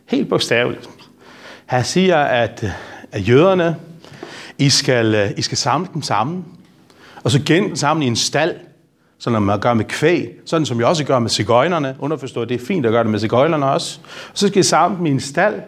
helt 0.06 0.28
bogstaveligt, 0.28 0.88
han 1.66 1.84
siger, 1.84 2.16
at, 2.16 2.64
at 3.12 3.28
jøderne, 3.28 3.76
I 4.58 4.70
skal, 4.70 5.14
øh, 5.14 5.30
I 5.36 5.42
skal 5.42 5.58
samle 5.58 5.88
dem 5.94 6.02
sammen, 6.02 6.44
og 7.24 7.30
så 7.30 7.40
gemme 7.46 7.68
dem 7.68 7.76
sammen 7.76 8.02
i 8.02 8.06
en 8.06 8.16
stald, 8.16 8.54
sådan 9.18 9.42
man 9.42 9.60
gør 9.60 9.74
med 9.74 9.84
kvæg, 9.84 10.28
sådan 10.46 10.66
som 10.66 10.78
jeg 10.78 10.86
også 10.86 11.04
gør 11.04 11.18
med 11.18 11.30
cigøjnerne. 11.30 11.96
Underforstået, 11.98 12.48
det 12.48 12.60
er 12.60 12.66
fint 12.66 12.86
at 12.86 12.92
gøre 12.92 13.02
det 13.02 13.10
med 13.10 13.18
cigøjnerne 13.18 13.66
også. 13.66 13.98
Og 14.04 14.38
så 14.38 14.48
skal 14.48 14.60
I 14.60 14.62
samle 14.62 14.98
dem 14.98 15.06
i 15.06 15.10
en 15.10 15.20
stald, 15.20 15.60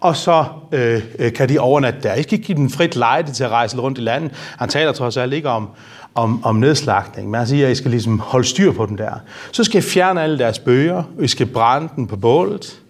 og 0.00 0.16
så 0.16 0.44
øh, 0.72 1.02
øh, 1.18 1.32
kan 1.32 1.48
de 1.48 1.58
overnatte 1.58 2.00
der. 2.02 2.14
I 2.14 2.22
skal 2.22 2.34
ikke 2.34 2.46
give 2.46 2.58
dem 2.58 2.70
frit 2.70 2.96
lejde 2.96 3.32
til 3.32 3.44
at 3.44 3.50
rejse 3.50 3.78
rundt 3.78 3.98
i 3.98 4.00
landet. 4.00 4.32
Han 4.58 4.68
taler 4.68 4.92
trods 4.92 5.16
alt 5.16 5.32
ikke 5.32 5.48
om, 5.48 5.68
om, 6.18 6.44
om 6.44 6.56
nedslagning, 6.56 7.30
men 7.30 7.38
han 7.38 7.46
siger, 7.46 7.66
at 7.66 7.72
I 7.72 7.74
skal 7.74 7.90
ligesom 7.90 8.18
holde 8.18 8.48
styr 8.48 8.72
på 8.72 8.86
dem 8.86 8.96
der. 8.96 9.12
Så 9.52 9.64
skal 9.64 9.78
I 9.78 9.82
fjerne 9.82 10.22
alle 10.22 10.38
deres 10.38 10.58
bøger, 10.58 11.02
og 11.18 11.24
I 11.24 11.28
skal 11.28 11.46
brænde 11.46 11.88
dem 11.96 12.06
på 12.06 12.16
bålet. 12.16 12.80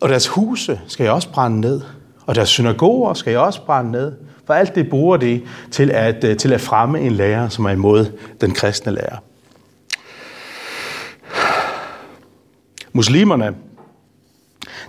Og 0.00 0.08
deres 0.08 0.28
huse 0.28 0.80
skal 0.86 1.06
I 1.06 1.08
også 1.08 1.28
brænde 1.28 1.60
ned. 1.60 1.80
Og 2.26 2.34
deres 2.34 2.48
synagoger 2.48 3.14
skal 3.14 3.32
I 3.32 3.36
også 3.36 3.66
brænde 3.66 3.90
ned. 3.90 4.12
For 4.46 4.54
alt 4.54 4.74
det 4.74 4.90
bruger 4.90 5.16
de 5.16 5.42
til 5.70 5.90
at, 5.90 6.24
øh, 6.24 6.36
til 6.36 6.52
at 6.52 6.60
fremme 6.60 7.00
en 7.00 7.12
lærer, 7.12 7.48
som 7.48 7.64
er 7.64 7.70
imod 7.70 8.06
den 8.40 8.54
kristne 8.54 8.92
lærer. 8.92 9.16
Muslimerne 12.92 13.54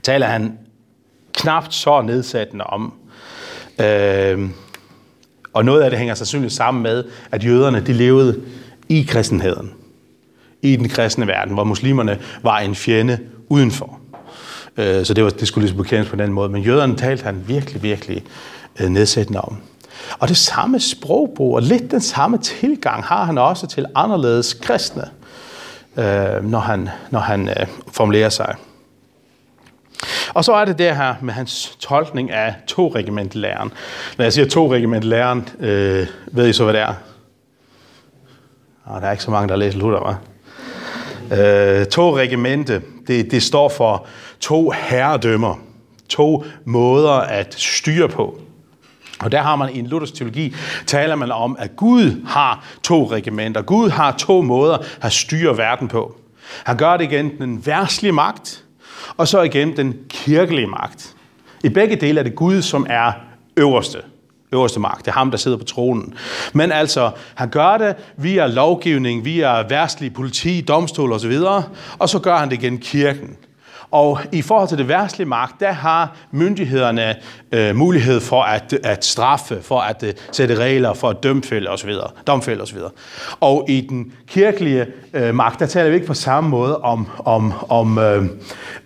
taler 0.04 0.28
han 0.28 0.58
knapt 1.34 1.74
så 1.74 2.02
nedsættende 2.02 2.66
om. 2.66 2.94
Øh, 3.82 4.50
og 5.54 5.66
noget 5.66 5.82
af 5.82 5.90
det 5.90 6.00
hænger 6.00 6.16
sandsynligt 6.16 6.54
sammen 6.54 6.84
med, 6.84 7.04
at 7.32 7.46
jøderne 7.46 7.80
de 7.80 7.94
levede 7.94 8.42
i 8.90 9.02
kristenheden. 9.10 9.72
I 10.62 10.76
den 10.76 10.90
kristne 10.90 11.28
verden, 11.28 11.54
hvor 11.54 11.64
muslimerne 11.64 12.20
var 12.44 12.60
en 12.60 12.76
fjende 12.76 13.20
udenfor. 13.50 14.00
Øh, 14.78 15.06
så 15.06 15.14
det, 15.14 15.24
var, 15.24 15.30
det 15.30 15.48
skulle 15.48 15.64
ligesom 15.64 15.84
bekendes 15.84 16.10
på 16.10 16.16
den 16.16 16.34
måde. 16.34 16.50
Men 16.50 16.64
jøderne 16.64 16.96
talte 16.96 17.24
han 17.24 17.44
virkelig, 17.48 17.84
virkelig 17.84 18.24
øh, 18.80 18.90
nedsættende 18.90 19.42
om. 19.42 19.58
Og 20.20 20.28
det 20.28 20.38
samme 20.38 20.80
sprogbrug 20.80 21.56
og 21.56 21.62
lidt 21.62 21.92
den 21.92 22.02
samme 22.02 22.38
tilgang 22.38 23.04
har 23.04 23.26
han 23.26 23.38
også 23.38 23.68
til 23.68 23.86
anderledes 23.96 24.54
kristne, 24.54 25.04
øh, 25.98 26.50
når 26.50 26.60
han, 26.60 26.90
når 27.12 27.20
han 27.20 27.50
formulerer 27.92 28.30
sig. 28.30 28.56
Og 30.34 30.46
så 30.46 30.54
er 30.54 30.66
det 30.66 30.78
det 30.78 30.96
her 30.96 31.16
med 31.22 31.34
hans 31.34 31.78
tolkning 31.80 32.32
af 32.32 32.56
to 32.68 32.92
regimentlæren. 32.96 33.72
Når 34.18 34.26
jeg 34.26 34.34
siger 34.34 34.48
to 34.48 34.74
regimentlæren, 34.74 35.50
øh, 35.60 36.08
ved 36.32 36.48
I 36.48 36.54
så, 36.54 36.64
hvad 36.64 36.74
det 36.74 36.82
er? 36.82 36.94
Og 38.84 39.02
der 39.02 39.08
er 39.08 39.12
ikke 39.12 39.24
så 39.24 39.32
mange, 39.32 39.50
der 39.50 39.56
læser 39.56 39.80
Luther, 39.80 40.00
hva'? 40.00 40.32
Øh, 41.36 41.86
to 41.86 42.18
regimente, 42.18 42.82
det, 43.08 43.32
det 43.32 43.44
står 43.44 43.70
for 43.70 44.06
to 44.40 44.70
herredømmer. 44.70 45.56
To 46.10 46.46
måder 46.66 47.12
at 47.12 47.56
styre 47.58 48.10
på. 48.10 48.40
Og 49.20 49.32
der 49.32 49.42
har 49.42 49.56
man 49.56 49.76
i 49.76 49.80
en 49.80 49.88
Luthers 49.88 50.12
teologi, 50.12 50.56
taler 50.86 51.16
man 51.16 51.32
om, 51.32 51.56
at 51.60 51.76
Gud 51.76 52.26
har 52.28 52.66
to 52.84 53.12
regimenter. 53.12 53.62
Gud 53.62 53.90
har 53.90 54.12
to 54.12 54.42
måder 54.42 54.78
at 55.02 55.12
styre 55.12 55.58
verden 55.58 55.88
på. 55.88 56.16
Han 56.64 56.78
gør 56.78 56.98
det 56.98 57.04
igen 57.04 57.38
den 57.38 57.66
værtslige 57.66 58.12
magt, 58.12 58.64
og 59.18 59.28
så 59.28 59.42
igen 59.42 59.78
den 59.78 59.96
kirkelige 60.10 60.68
magt. 60.68 61.16
I 61.64 61.70
begge 61.70 61.96
dele 61.96 62.20
er 62.20 62.24
det 62.24 62.36
Gud, 62.36 62.62
som 62.62 62.86
er 62.90 63.12
øverste. 63.58 63.98
Øverste 64.54 64.80
magt. 64.80 65.06
Det 65.06 65.08
er 65.08 65.16
ham, 65.16 65.32
der 65.32 65.38
sidder 65.38 65.58
på 65.58 65.64
tronen. 65.64 66.14
Men 66.54 66.72
altså, 66.72 67.12
han 67.36 67.50
gør 67.50 67.78
det 67.78 67.96
via 68.18 68.48
lovgivning, 68.48 69.26
via 69.26 69.68
værstlig 69.68 70.14
politi, 70.14 70.62
domstol 70.62 71.14
osv., 71.14 71.38
og 72.00 72.10
så 72.10 72.20
gør 72.20 72.38
han 72.38 72.50
det 72.50 72.64
igen 72.64 72.78
kirken. 72.78 73.38
Og 73.92 74.20
i 74.32 74.42
forhold 74.42 74.70
til 74.70 74.78
det 74.78 74.88
værtslige 74.88 75.28
magt, 75.28 75.60
der 75.60 75.72
har 75.72 76.18
myndighederne 76.32 77.16
øh, 77.52 77.76
mulighed 77.76 78.20
for 78.20 78.44
at, 78.44 78.74
at 78.84 79.06
straffe, 79.06 79.62
for 79.62 79.80
at 79.80 80.04
øh, 80.04 80.14
sætte 80.32 80.56
regler, 80.56 80.94
for 80.94 81.10
at 81.10 81.24
dømfælde 81.24 81.70
osv. 81.70 81.92
Domfælde 82.28 82.62
osv. 82.62 82.78
Og 83.40 83.66
i 83.70 83.82
den 83.82 84.14
kirkelige 84.28 84.86
øh, 85.14 85.36
magt, 85.36 85.60
der 85.60 85.66
taler 85.66 85.90
vi 85.90 85.96
ikke 85.96 86.08
på 86.08 86.14
samme 86.14 86.50
måde 86.50 86.82
om, 86.82 87.08
om, 87.26 87.54
om, 87.70 87.98
øh, 87.98 88.26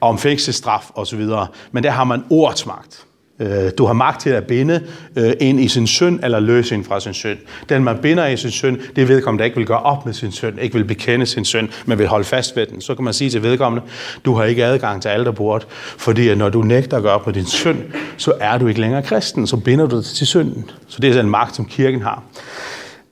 om 0.01 0.17
fængselsstraf 0.17 0.91
osv., 0.95 1.27
men 1.71 1.83
der 1.83 1.91
har 1.91 2.03
man 2.03 2.23
ordsmagt. 2.29 3.05
Øh, 3.39 3.71
du 3.77 3.85
har 3.85 3.93
magt 3.93 4.21
til 4.21 4.29
at 4.29 4.47
binde 4.47 4.83
øh, 5.15 5.33
en 5.39 5.59
i 5.59 5.67
sin 5.67 5.87
synd, 5.87 6.19
eller 6.23 6.39
løse 6.39 6.75
en 6.75 6.83
fra 6.83 6.99
sin 6.99 7.13
synd. 7.13 7.37
Den, 7.69 7.83
man 7.83 7.97
binder 7.97 8.27
i 8.27 8.37
sin 8.37 8.51
synd, 8.51 8.79
det 8.95 9.01
er 9.01 9.05
vedkommende, 9.05 9.41
der 9.41 9.45
ikke 9.45 9.57
vil 9.57 9.65
gøre 9.65 9.79
op 9.79 10.05
med 10.05 10.13
sin 10.13 10.31
synd, 10.31 10.59
ikke 10.59 10.75
vil 10.75 10.83
bekende 10.83 11.25
sin 11.25 11.45
synd, 11.45 11.69
men 11.85 11.99
vil 11.99 12.07
holde 12.07 12.25
fast 12.25 12.55
ved 12.55 12.65
den. 12.65 12.81
Så 12.81 12.95
kan 12.95 13.05
man 13.05 13.13
sige 13.13 13.29
til 13.29 13.43
vedkommende, 13.43 13.85
du 14.25 14.33
har 14.33 14.43
ikke 14.43 14.65
adgang 14.65 15.01
til 15.01 15.09
alterbordet, 15.09 15.67
fordi 15.97 16.35
når 16.35 16.49
du 16.49 16.61
nægter 16.61 16.97
at 16.97 17.03
gøre 17.03 17.13
op 17.13 17.25
med 17.25 17.33
din 17.33 17.45
synd, 17.45 17.77
så 18.17 18.33
er 18.39 18.57
du 18.57 18.67
ikke 18.67 18.81
længere 18.81 19.01
kristen, 19.01 19.47
så 19.47 19.57
binder 19.57 19.87
du 19.87 19.97
dig 19.97 20.05
til 20.05 20.27
synden. 20.27 20.69
Så 20.87 20.99
det 21.01 21.09
er 21.09 21.13
den 21.13 21.29
magt, 21.29 21.55
som 21.55 21.65
kirken 21.65 22.01
har. 22.01 22.23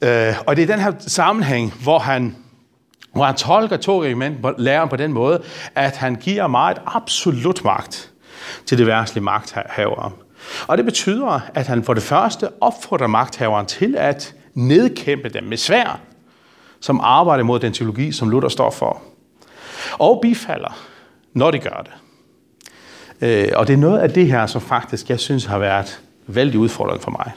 Øh, 0.02 0.34
og 0.48 0.56
det 0.56 0.62
er 0.62 0.68
den 0.68 0.80
her 0.80 0.92
sammenhæng, 1.00 1.74
hvor 1.84 2.00
han 2.00 2.36
hvor 3.14 3.24
han 3.24 3.36
tolker 3.36 3.78
to 3.78 4.04
regimenter, 4.04 4.52
lærer 4.58 4.86
på 4.86 4.96
den 4.96 5.14
måde, 5.14 5.42
at 5.76 5.98
han 5.98 6.16
giver 6.16 6.48
meget 6.48 6.78
absolut 6.86 7.64
magt 7.64 8.13
til 8.66 8.78
det 8.78 8.88
værtslige 8.88 9.24
magthavere. 9.24 10.12
Og 10.68 10.78
det 10.78 10.86
betyder, 10.86 11.40
at 11.54 11.68
han 11.68 11.84
for 11.84 11.94
det 11.94 12.04
første 12.04 12.50
opfordrer 12.62 13.08
magthaveren 13.08 13.66
til 13.66 13.96
at 13.98 14.36
nedkæmpe 14.54 15.30
dem 15.30 15.44
med 15.44 15.58
svær, 15.58 16.00
som 16.80 17.00
arbejder 17.04 17.44
mod 17.44 17.60
den 17.60 17.74
teologi, 17.74 18.12
som 18.12 18.30
Luther 18.30 18.50
står 18.50 18.72
for. 18.72 19.02
Og 20.00 20.20
bifalder, 20.22 20.78
når 21.34 21.52
de 21.52 21.60
gør 21.60 21.84
det. 21.84 21.94
Øh, 23.22 23.50
og 23.56 23.68
det 23.68 23.74
er 23.74 23.78
noget 23.78 24.00
af 24.00 24.10
det 24.10 24.28
her, 24.28 24.46
som 24.46 24.62
faktisk, 24.62 25.10
jeg 25.10 25.20
synes, 25.20 25.46
har 25.46 25.58
været 25.58 26.00
vældig 26.28 26.60
udfordrende 26.60 27.04
for 27.04 27.12
mig. 27.12 27.32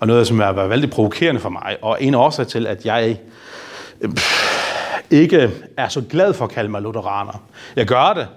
Og 0.00 0.06
noget, 0.06 0.26
som 0.26 0.40
har 0.40 0.52
været 0.52 0.70
vældig 0.70 0.90
provokerende 0.90 1.40
for 1.40 1.48
mig. 1.48 1.76
Og 1.82 2.02
en 2.02 2.14
årsag 2.14 2.46
til, 2.46 2.66
at 2.66 2.86
jeg 2.86 3.18
øh, 4.00 4.10
ikke 5.10 5.50
er 5.76 5.88
så 5.88 6.00
glad 6.00 6.34
for 6.34 6.44
at 6.44 6.50
kalde 6.50 6.70
mig 6.70 6.82
lutheraner. 6.82 7.42
Jeg 7.76 7.86
gør 7.86 8.12
det, 8.14 8.28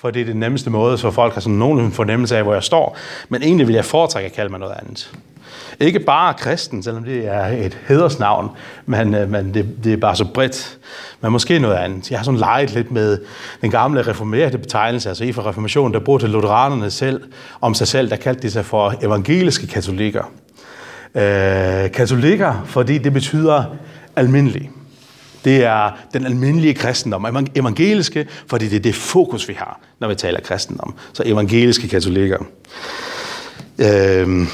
for 0.00 0.10
det 0.10 0.22
er 0.22 0.26
det 0.26 0.36
nemmeste 0.36 0.70
måde, 0.70 0.98
så 0.98 1.10
folk 1.10 1.34
har 1.34 1.40
sådan 1.40 1.58
nogen 1.58 1.92
fornemmelse 1.92 2.36
af, 2.36 2.42
hvor 2.42 2.54
jeg 2.54 2.62
står. 2.62 2.96
Men 3.28 3.42
egentlig 3.42 3.66
vil 3.66 3.74
jeg 3.74 3.84
foretrække 3.84 4.26
at 4.26 4.32
kalde 4.32 4.50
mig 4.50 4.60
noget 4.60 4.74
andet. 4.82 5.12
Ikke 5.80 6.00
bare 6.00 6.34
kristen, 6.34 6.82
selvom 6.82 7.04
det 7.04 7.26
er 7.26 7.44
et 7.46 7.78
hedersnavn, 7.88 8.50
men, 8.86 9.14
øh, 9.14 9.30
men 9.30 9.54
det, 9.54 9.84
det 9.84 9.92
er 9.92 9.96
bare 9.96 10.16
så 10.16 10.24
bredt. 10.34 10.78
Men 11.20 11.32
måske 11.32 11.58
noget 11.58 11.74
andet. 11.74 12.10
Jeg 12.10 12.18
har 12.18 12.24
sådan 12.24 12.40
leget 12.40 12.74
lidt 12.74 12.90
med 12.90 13.18
den 13.60 13.70
gamle 13.70 14.02
reformerede 14.02 14.58
betegnelse, 14.58 15.08
altså 15.08 15.24
i 15.24 15.32
for 15.32 15.46
reformationen, 15.46 15.94
der 15.94 16.00
brugte 16.00 16.26
lutheranerne 16.26 16.90
selv 16.90 17.22
om 17.60 17.74
sig 17.74 17.88
selv, 17.88 18.10
der 18.10 18.16
kaldte 18.16 18.42
de 18.42 18.50
sig 18.50 18.64
for 18.64 18.94
evangeliske 19.02 19.66
katolikker. 19.66 20.32
Øh, 21.14 21.90
katolikker, 21.92 22.62
fordi 22.64 22.98
det 22.98 23.12
betyder 23.12 23.64
almindelig. 24.16 24.70
Det 25.44 25.64
er 25.64 25.90
den 26.12 26.26
almindelige 26.26 26.74
kristendom, 26.74 27.46
evangeliske, 27.54 28.26
fordi 28.46 28.68
det 28.68 28.76
er 28.76 28.80
det 28.80 28.94
fokus, 28.94 29.48
vi 29.48 29.54
har, 29.54 29.80
når 29.98 30.08
vi 30.08 30.14
taler 30.14 30.40
kristendom. 30.40 30.94
Så 31.12 31.22
evangeliske 31.26 31.88
katolikker. 31.88 32.38
Øhm, 33.78 34.46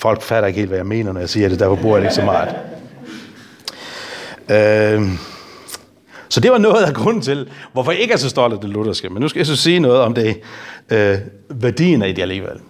folk 0.00 0.22
fatter 0.22 0.46
ikke 0.46 0.58
helt, 0.58 0.68
hvad 0.68 0.78
jeg 0.78 0.86
mener, 0.86 1.12
når 1.12 1.20
jeg 1.20 1.28
siger 1.28 1.48
det, 1.48 1.60
derfor 1.60 1.76
bruger 1.76 1.96
jeg 1.96 2.02
det 2.02 2.06
ikke 2.06 2.14
så 2.14 2.24
meget. 2.24 2.54
Øhm, 4.50 5.18
så 6.28 6.40
det 6.40 6.50
var 6.50 6.58
noget 6.58 6.84
af 6.84 6.94
grunden 6.94 7.22
til, 7.22 7.48
hvorfor 7.72 7.92
jeg 7.92 8.00
ikke 8.00 8.14
er 8.14 8.18
så 8.18 8.28
stolt 8.28 8.54
af 8.54 8.60
det 8.60 8.70
lutherske. 8.70 9.08
Men 9.08 9.20
nu 9.22 9.28
skal 9.28 9.38
jeg 9.38 9.46
så 9.46 9.56
sige 9.56 9.80
noget 9.80 10.00
om 10.00 10.14
det, 10.14 10.40
øh, 10.90 11.18
værdien 11.50 12.02
af 12.02 12.14
det 12.14 12.22
alligevel. 12.22 12.60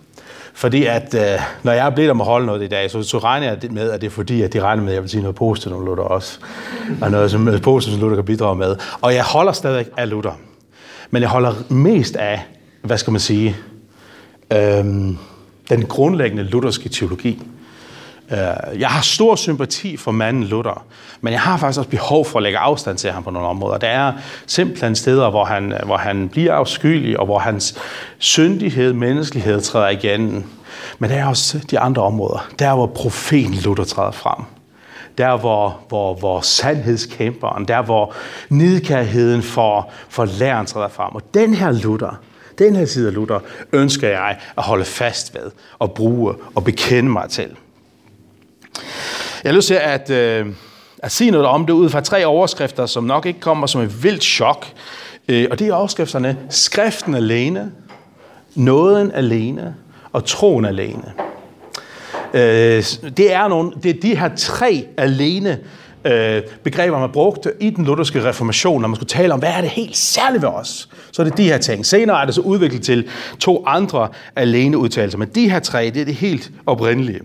Fordi 0.61 0.85
at, 0.85 1.15
øh, 1.15 1.41
når 1.63 1.73
jeg 1.73 1.87
er 1.87 1.91
blevet 1.91 2.11
om 2.11 2.21
at 2.21 2.27
holde 2.27 2.47
noget 2.47 2.63
i 2.63 2.67
dag, 2.67 2.91
så, 2.91 3.03
så 3.03 3.19
regner 3.19 3.47
jeg 3.47 3.59
med, 3.71 3.91
at 3.91 4.01
det 4.01 4.07
er 4.07 4.11
fordi, 4.11 4.43
at 4.43 4.53
de 4.53 4.61
regner 4.61 4.83
med, 4.83 4.91
at 4.91 4.95
jeg 4.95 5.03
vil 5.03 5.11
sige 5.11 5.21
noget 5.21 5.37
positivt 5.37 5.75
om 5.75 5.85
Luther 5.85 6.05
også. 6.05 6.39
Og 7.01 7.11
noget 7.11 7.31
som 7.31 7.49
øh, 7.49 7.63
positivt, 7.63 7.95
som 7.95 8.01
Luther 8.01 8.17
kan 8.17 8.25
bidrage 8.25 8.57
med. 8.57 8.77
Og 9.01 9.15
jeg 9.15 9.25
holder 9.25 9.53
stadig 9.53 9.87
af 9.97 10.11
Luther. 10.11 10.33
Men 11.11 11.23
jeg 11.23 11.31
holder 11.31 11.55
mest 11.69 12.17
af, 12.17 12.41
hvad 12.83 12.99
skal 12.99 13.11
man 13.11 13.21
sige, 13.21 13.57
øh, 14.53 14.85
den 15.71 15.87
grundlæggende 15.89 16.43
lutherske 16.43 16.89
teologi. 16.89 17.43
Øh, 18.33 18.81
jeg 18.81 18.89
har 18.89 19.03
stor 19.03 19.37
sympati 19.37 19.97
for 19.97 20.11
manden 20.11 20.45
Luther, 20.45 20.85
men 21.21 21.33
jeg 21.33 21.41
har 21.41 21.57
faktisk 21.57 21.79
også 21.79 21.91
behov 21.91 22.25
for 22.25 22.39
at 22.39 22.43
lægge 22.43 22.59
afstand 22.59 22.99
til 22.99 23.11
ham 23.11 23.25
på 23.25 23.31
nogle 23.31 23.49
områder. 23.49 23.79
Der 23.79 23.89
er 23.89 24.13
simpelthen 24.47 24.97
steder, 24.97 25.31
hvor 25.31 25.45
han, 25.45 25.75
hvor 25.85 25.97
han 25.97 26.29
bliver 26.29 26.55
afskyelig, 26.55 27.21
og 27.21 27.27
hvor 27.27 27.39
hans 27.39 27.79
syndighed, 28.19 28.93
menneskelighed 28.93 29.61
træder 29.61 29.89
igen. 29.89 30.47
Men 30.99 31.11
der 31.11 31.17
er 31.17 31.27
også 31.27 31.59
de 31.71 31.79
andre 31.79 32.03
områder. 32.03 32.49
Der, 32.59 32.75
hvor 32.75 32.87
profeten 32.87 33.55
Luther 33.55 33.85
træder 33.85 34.11
frem. 34.11 34.45
der 35.19 35.37
hvor, 35.37 35.81
hvor, 35.89 36.15
hvor 36.15 36.41
sandhedskæmperen, 36.41 37.65
der 37.65 37.83
hvor 37.83 38.15
nidkærheden 38.49 39.43
for, 39.43 39.91
for 40.09 40.25
læren 40.25 40.67
træder 40.67 40.89
frem. 40.89 41.15
Og 41.15 41.23
den 41.35 41.55
her 41.55 41.73
Luther, 41.73 42.21
den 42.59 42.77
her 42.77 42.85
side 42.85 43.09
af 43.09 43.15
Luther, 43.15 43.39
ønsker 43.73 44.09
jeg 44.09 44.39
at 44.57 44.63
holde 44.63 44.85
fast 44.85 45.35
ved 45.35 45.51
og 45.79 45.93
bruge 45.93 46.35
og 46.55 46.65
bekende 46.65 47.11
mig 47.11 47.29
til. 47.31 47.57
Jeg 49.45 49.53
har 49.53 49.57
lyst 49.57 49.67
til 49.67 49.75
at, 49.75 50.11
øh, 50.11 50.47
at 50.99 51.13
sige 51.13 51.31
noget 51.31 51.47
om 51.47 51.67
det 51.67 51.73
ud 51.73 51.91
fra 51.91 52.01
tre 52.01 52.27
overskrifter, 52.27 52.87
som 52.87 53.05
nok 53.05 53.27
ikke 53.27 53.41
kommer 53.41 53.67
som 53.67 53.81
et 53.81 54.03
vildt 54.03 54.25
chok. 54.25 54.67
Øh, 55.29 55.47
og 55.51 55.59
det 55.59 55.69
er 55.69 55.75
overskrifterne 55.75 56.39
Skriften 56.51 57.15
alene, 57.15 57.73
Nåden 58.55 59.13
alene 59.13 59.75
og 60.13 60.25
Troen 60.25 60.65
alene. 60.65 61.13
Øh, 62.35 62.85
det, 63.17 63.33
er 63.33 63.49
nogle, 63.49 63.73
det 63.83 63.97
er 63.97 64.01
de 64.01 64.17
her 64.17 64.31
tre 64.37 64.87
alene 64.97 65.59
øh, 66.05 66.43
begreber, 66.65 66.99
man 66.99 67.11
brugte 67.13 67.53
i 67.61 67.71
den 67.71 67.85
lutherske 67.85 68.25
reformation, 68.25 68.81
når 68.81 68.89
man 68.89 68.97
skulle 68.97 69.09
tale 69.09 69.33
om, 69.33 69.39
hvad 69.39 69.49
er 69.49 69.61
det 69.61 69.71
helt 69.71 69.97
særligt 69.97 70.43
ved 70.43 70.49
os? 70.49 70.89
Så 71.13 71.23
er 71.23 71.27
det 71.27 71.37
de 71.37 71.45
her 71.45 71.59
ting. 71.59 71.87
Senere 71.87 72.23
er 72.23 72.25
det 72.25 72.35
så 72.35 72.41
udviklet 72.41 72.83
til 72.83 73.09
to 73.39 73.65
andre 73.67 74.09
alene 74.37 74.79
udtalelser, 74.79 75.19
men 75.19 75.29
de 75.29 75.51
her 75.51 75.59
tre, 75.59 75.91
det 75.95 76.01
er 76.01 76.05
det 76.05 76.15
helt 76.15 76.51
oprindelige. 76.67 77.21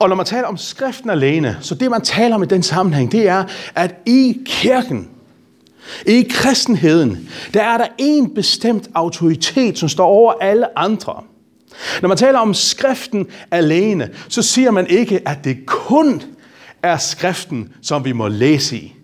Og 0.00 0.08
når 0.08 0.16
man 0.16 0.26
taler 0.26 0.46
om 0.46 0.56
skriften 0.56 1.10
alene, 1.10 1.58
så 1.60 1.74
det 1.74 1.90
man 1.90 2.02
taler 2.02 2.34
om 2.34 2.42
i 2.42 2.46
den 2.46 2.62
sammenhæng, 2.62 3.12
det 3.12 3.28
er, 3.28 3.44
at 3.74 3.94
i 4.06 4.36
kirken, 4.46 5.08
i 6.06 6.26
kristenheden, 6.30 7.28
der 7.54 7.62
er 7.62 7.78
der 7.78 7.86
en 7.98 8.34
bestemt 8.34 8.88
autoritet, 8.94 9.78
som 9.78 9.88
står 9.88 10.06
over 10.06 10.32
alle 10.40 10.78
andre. 10.78 11.22
Når 12.02 12.08
man 12.08 12.18
taler 12.18 12.38
om 12.38 12.54
skriften 12.54 13.26
alene, 13.50 14.10
så 14.28 14.42
siger 14.42 14.70
man 14.70 14.86
ikke, 14.86 15.28
at 15.28 15.44
det 15.44 15.66
kun 15.66 16.22
er 16.82 16.96
skriften, 16.96 17.72
som 17.82 18.04
vi 18.04 18.12
må 18.12 18.28
læse 18.28 18.76
i. 18.76 18.94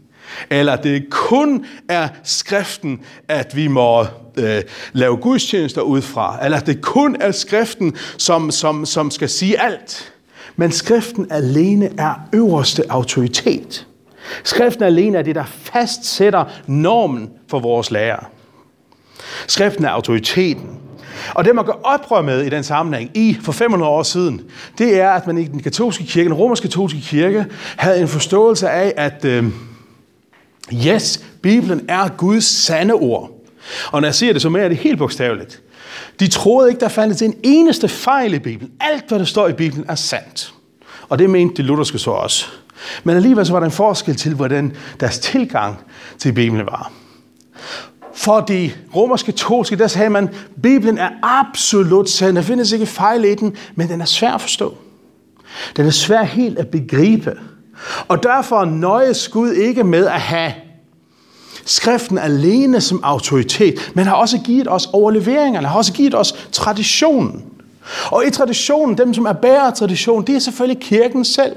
Eller 0.50 0.76
det 0.76 1.10
kun 1.10 1.66
er 1.88 2.08
skriften, 2.24 3.00
at 3.28 3.56
vi 3.56 3.66
må 3.66 4.06
øh, 4.36 4.62
lave 4.92 5.16
gudstjenester 5.16 5.80
ud 5.80 6.02
fra. 6.02 6.44
Eller 6.44 6.60
det 6.60 6.80
kun 6.80 7.16
er 7.20 7.32
skriften, 7.32 7.96
som, 8.18 8.50
som, 8.50 8.86
som 8.86 9.10
skal 9.10 9.28
sige 9.28 9.60
alt. 9.60 10.13
Men 10.56 10.73
skriften 10.73 11.26
alene 11.30 11.90
er 11.99 12.14
øverste 12.32 12.82
autoritet. 12.88 13.87
Skriften 14.44 14.84
alene 14.84 15.18
er 15.18 15.23
det, 15.23 15.34
der 15.34 15.44
fastsætter 15.44 16.44
normen 16.66 17.30
for 17.49 17.58
vores 17.58 17.90
lærer. 17.90 18.30
Skriften 19.46 19.84
er 19.84 19.88
autoriteten. 19.88 20.70
Og 21.34 21.44
det, 21.44 21.54
man 21.54 21.64
gør 21.64 21.80
oprør 21.82 22.23
med 22.23 22.42
i 22.42 22.49
den 22.49 22.64
sammenhæng 22.64 23.11
i 23.14 23.38
for 23.42 23.52
500 23.52 23.90
år 23.90 24.02
siden, 24.02 24.42
det 24.78 25.00
er, 25.00 25.11
at 25.11 25.26
man 25.26 25.38
i 25.38 25.44
den 25.44 25.62
katolske 25.62 26.04
kirke, 26.04 26.28
den 26.28 26.34
romerske 26.34 26.68
katolske 26.68 27.00
kirke, 27.00 27.46
havde 27.76 28.00
en 28.00 28.08
forståelse 28.08 28.70
af, 28.70 28.94
at 28.96 29.25
øh, 29.25 29.44
yes, 30.87 31.25
Bibelen 31.42 31.84
er 31.88 32.08
Guds 32.08 32.44
sande 32.44 32.94
ord. 32.94 33.30
Og 33.92 34.00
når 34.00 34.08
jeg 34.08 34.14
siger 34.14 34.32
det, 34.32 34.42
så 34.42 34.49
er 34.49 34.68
det 34.68 34.76
helt 34.76 34.99
bogstaveligt. 34.99 35.62
De 36.21 36.28
troede 36.28 36.68
ikke, 36.71 36.80
der 36.80 36.88
fandtes 36.88 37.23
en 37.23 37.35
eneste 37.42 37.88
fejl 37.88 38.35
i 38.35 38.38
Bibelen. 38.38 38.73
Alt, 38.80 39.09
hvad 39.09 39.18
der 39.18 39.25
står 39.25 39.49
i 39.49 39.52
Bibelen, 39.52 39.85
er 39.88 39.94
sandt. 39.94 40.54
Og 41.09 41.18
det 41.18 41.30
mente 41.30 41.62
de 41.62 41.62
lutherske 41.62 41.99
så 41.99 42.11
også. 42.11 42.47
Men 43.04 43.16
alligevel 43.16 43.47
så 43.47 43.52
var 43.52 43.61
der 43.61 43.66
en 43.66 43.73
forskel 43.73 44.16
til, 44.16 44.35
hvordan 44.35 44.76
deres 45.00 45.18
tilgang 45.18 45.78
til 46.18 46.33
Bibelen 46.33 46.66
var. 46.66 46.92
For 48.14 48.40
de 48.40 48.71
romerske 48.97 49.33
katolske, 49.33 49.76
der 49.76 49.87
sagde 49.87 50.11
man, 50.11 50.28
Bibelen 50.62 50.99
er 50.99 51.11
absolut 51.23 52.11
sand. 52.11 52.37
Der 52.37 52.42
findes 52.42 52.73
ikke 52.73 52.87
fejl 52.87 53.25
i 53.25 53.35
den, 53.35 53.56
men 53.75 53.88
den 53.88 54.00
er 54.00 54.04
svær 54.04 54.33
at 54.33 54.40
forstå. 54.40 54.75
Den 55.76 55.87
er 55.87 55.90
svær 55.90 56.23
helt 56.23 56.59
at 56.59 56.68
begribe. 56.68 57.38
Og 58.09 58.23
derfor 58.23 58.64
nøjes 58.64 59.28
Gud 59.28 59.52
ikke 59.52 59.85
med 59.85 60.06
at 60.06 60.21
have 60.21 60.52
skriften 61.64 62.18
alene 62.18 62.80
som 62.80 63.00
autoritet, 63.02 63.92
men 63.94 64.07
har 64.07 64.14
også 64.14 64.38
givet 64.38 64.68
os 64.70 64.88
overleveringerne, 64.92 65.68
har 65.68 65.79
også 65.79 65.92
givet 65.92 66.14
os 66.14 66.48
traditionen. 66.53 67.44
Og 68.11 68.27
i 68.27 68.31
traditionen, 68.31 68.98
dem 68.98 69.14
som 69.14 69.27
er 69.27 69.33
bærer 69.33 69.70
tradition, 69.70 70.27
det 70.27 70.35
er 70.35 70.38
selvfølgelig 70.38 70.83
kirken 70.83 71.24
selv. 71.24 71.57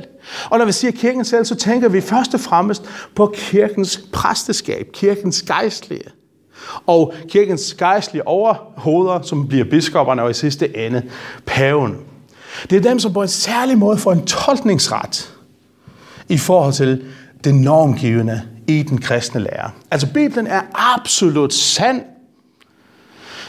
Og 0.50 0.58
når 0.58 0.66
vi 0.66 0.72
siger 0.72 0.92
kirken 0.92 1.26
selv, 1.26 1.46
så 1.46 1.56
tænker 1.56 1.90
vi 1.90 2.02
først 2.02 2.34
og 2.34 2.40
fremmest 2.40 2.84
på 3.16 3.34
kirkens 3.36 4.02
præsteskab, 4.14 4.88
kirkens 4.94 5.42
gejstlige. 5.42 6.04
Og 6.86 7.14
kirkens 7.30 7.74
gejstlige 7.74 8.28
overhoveder, 8.28 9.22
som 9.22 9.48
bliver 9.48 9.66
biskopperne 9.66 10.24
og 10.24 10.30
i 10.30 10.34
sidste 10.34 10.86
ende 10.86 11.04
paven. 11.46 11.98
Det 12.70 12.76
er 12.76 12.82
dem, 12.82 13.00
som 13.00 13.14
på 13.14 13.22
en 13.22 13.28
særlig 13.28 13.78
måde 13.78 13.98
får 13.98 14.12
en 14.12 14.26
tolkningsret 14.26 15.34
i 16.30 16.38
forhold 16.38 16.74
til 16.74 17.06
det 17.44 17.56
normgivende 17.56 18.42
i 18.68 18.84
den 18.84 19.02
kristne 19.02 19.42
lære. 19.42 19.72
Altså 19.92 20.08
Bibelen 20.14 20.48
er 20.48 20.62
absolut 20.74 21.54
sand, 21.54 22.02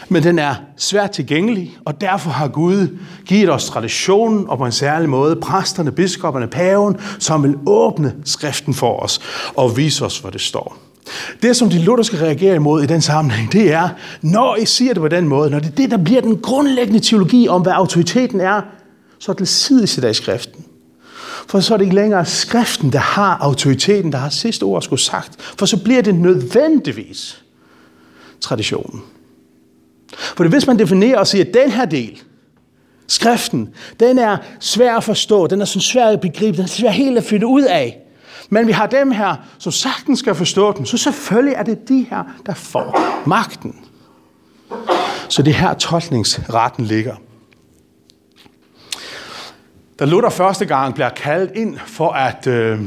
men 0.08 0.22
den 0.22 0.38
er 0.38 0.54
svært 0.76 1.10
tilgængelig, 1.10 1.76
og 1.84 2.00
derfor 2.00 2.30
har 2.30 2.48
Gud 2.48 2.98
givet 3.26 3.50
os 3.50 3.66
traditionen 3.66 4.48
og 4.48 4.58
på 4.58 4.66
en 4.66 4.72
særlig 4.72 5.08
måde 5.08 5.36
præsterne, 5.36 5.92
biskopperne, 5.92 6.46
paven, 6.46 6.96
som 7.18 7.42
vil 7.42 7.56
åbne 7.66 8.14
skriften 8.24 8.74
for 8.74 9.00
os 9.00 9.20
og 9.56 9.76
vise 9.76 10.04
os, 10.04 10.18
hvor 10.18 10.30
det 10.30 10.40
står. 10.40 10.76
Det, 11.42 11.56
som 11.56 11.70
de 11.70 11.78
lutherske 11.78 12.20
reagerer 12.20 12.54
imod 12.54 12.82
i 12.82 12.86
den 12.86 13.00
sammenhæng, 13.00 13.52
det 13.52 13.72
er, 13.72 13.88
når 14.22 14.56
I 14.56 14.66
siger 14.66 14.94
det 14.94 15.00
på 15.00 15.08
den 15.08 15.28
måde, 15.28 15.50
når 15.50 15.58
det 15.58 15.66
er 15.66 15.74
det, 15.74 15.90
der 15.90 15.96
bliver 15.96 16.20
den 16.20 16.38
grundlæggende 16.38 17.00
teologi 17.00 17.48
om, 17.48 17.62
hvad 17.62 17.72
autoriteten 17.72 18.40
er, 18.40 18.60
så 19.18 19.32
er 19.32 19.36
det 19.36 19.48
sidigt 19.48 20.02
der 20.02 20.08
i 20.08 20.14
skriften. 20.14 20.64
For 21.48 21.60
så 21.60 21.74
er 21.74 21.78
det 21.78 21.84
ikke 21.84 21.96
længere 21.96 22.26
skriften, 22.26 22.92
der 22.92 22.98
har 22.98 23.38
autoriteten, 23.40 24.12
der 24.12 24.18
har 24.18 24.28
sidste 24.28 24.62
ord 24.62 24.82
skulle 24.82 25.02
sagt. 25.02 25.42
For 25.58 25.66
så 25.66 25.82
bliver 25.82 26.02
det 26.02 26.14
nødvendigvis 26.14 27.44
traditionen. 28.40 29.02
For 30.14 30.48
hvis 30.48 30.66
man 30.66 30.78
definerer 30.78 31.18
og 31.18 31.26
siger, 31.26 31.44
at 31.44 31.54
den 31.54 31.70
her 31.70 31.84
del, 31.84 32.22
skriften, 33.06 33.74
den 34.00 34.18
er 34.18 34.36
svær 34.60 34.96
at 34.96 35.04
forstå, 35.04 35.46
den 35.46 35.60
er 35.60 35.64
sådan 35.64 35.80
svær 35.80 36.06
at 36.06 36.20
begribe, 36.20 36.56
den 36.56 36.64
er 36.64 36.68
svær 36.68 36.90
helt 36.90 37.18
at 37.18 37.24
finde 37.24 37.46
ud 37.46 37.62
af. 37.62 37.98
Men 38.50 38.66
vi 38.66 38.72
har 38.72 38.86
dem 38.86 39.10
her, 39.10 39.36
som 39.58 39.72
sagtens 39.72 40.18
skal 40.18 40.34
forstå 40.34 40.72
den, 40.72 40.86
så 40.86 40.96
selvfølgelig 40.96 41.54
er 41.54 41.62
det 41.62 41.88
de 41.88 42.06
her, 42.10 42.24
der 42.46 42.54
får 42.54 42.98
magten. 43.26 43.74
Så 45.28 45.42
det 45.42 45.54
her 45.54 45.74
tolkningsretten 45.74 46.84
ligger. 46.84 47.14
Da 49.98 50.04
Luther 50.04 50.30
første 50.30 50.64
gang 50.64 50.94
bliver 50.94 51.08
kaldt 51.08 51.52
ind 51.54 51.78
for 51.86 52.10
at... 52.10 52.46
Øh, 52.46 52.80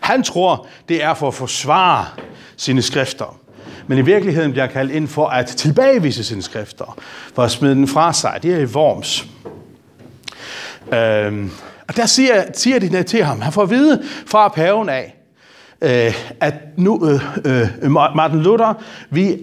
han 0.00 0.22
tror, 0.22 0.66
det 0.88 1.04
er 1.04 1.14
for 1.14 1.28
at 1.28 1.34
forsvare 1.34 2.06
sine 2.56 2.82
skrifter 2.82 3.38
men 3.88 3.98
i 3.98 4.02
virkeligheden 4.02 4.52
bliver 4.52 4.66
kaldt 4.66 4.92
ind 4.92 5.08
for 5.08 5.26
at 5.26 5.46
tilbagevise 5.46 6.24
sine 6.24 6.42
skrifter, 6.42 6.98
for 7.34 7.42
at 7.42 7.50
smide 7.50 7.74
den 7.74 7.88
fra 7.88 8.12
sig. 8.12 8.38
Det 8.42 8.54
er 8.54 8.58
i 8.58 8.64
Worms. 8.64 9.26
Øh, 10.92 11.50
og 11.88 11.96
der 11.96 12.06
siger, 12.06 12.44
siger 12.54 12.78
de 12.78 13.02
til 13.02 13.24
ham, 13.24 13.40
han 13.40 13.52
får 13.52 13.62
at 13.62 13.70
vide 13.70 14.02
fra 14.26 14.48
paven 14.48 14.88
af, 14.88 15.16
øh, 15.80 16.14
at 16.40 16.54
nu, 16.76 17.08
øh, 17.44 17.68
øh, 17.82 17.90
Martin 17.90 18.40
Luther, 18.40 18.74
vi 19.10 19.38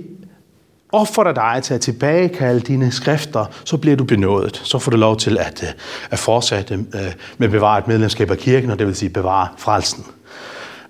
opfordrer 0.92 1.34
dig 1.34 1.64
til 1.64 1.74
at 1.74 1.82
tilbagekalde 1.82 2.60
dine 2.60 2.92
skrifter, 2.92 3.46
så 3.64 3.78
bliver 3.78 3.96
du 3.96 4.04
benådet. 4.04 4.62
Så 4.64 4.80
får 4.80 4.92
du 4.92 4.98
lov 4.98 5.18
til 5.18 5.38
at, 5.38 5.64
øh, 5.64 5.70
at 6.12 6.20
fortsætte 6.20 6.74
øh, 6.74 6.80
med 6.94 7.14
med 7.38 7.50
bevare 7.50 7.80
et 7.80 7.88
medlemskab 7.88 8.32
af 8.32 8.38
kirken, 8.38 8.70
og 8.70 8.80
det 8.80 8.88
vil 8.88 8.96
sige 8.96 9.10
bevare 9.10 9.48
frelsen. 9.58 10.06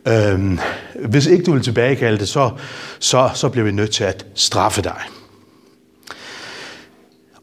Øhm, 0.07 0.59
hvis 1.05 1.25
ikke 1.25 1.43
du 1.43 1.51
vil 1.53 1.61
tilbagekalde 1.61 2.17
det, 2.17 2.27
så, 2.27 2.51
så, 2.99 3.29
så 3.33 3.49
bliver 3.49 3.65
vi 3.65 3.71
nødt 3.71 3.91
til 3.91 4.03
at 4.03 4.25
straffe 4.35 4.81
dig. 4.81 5.01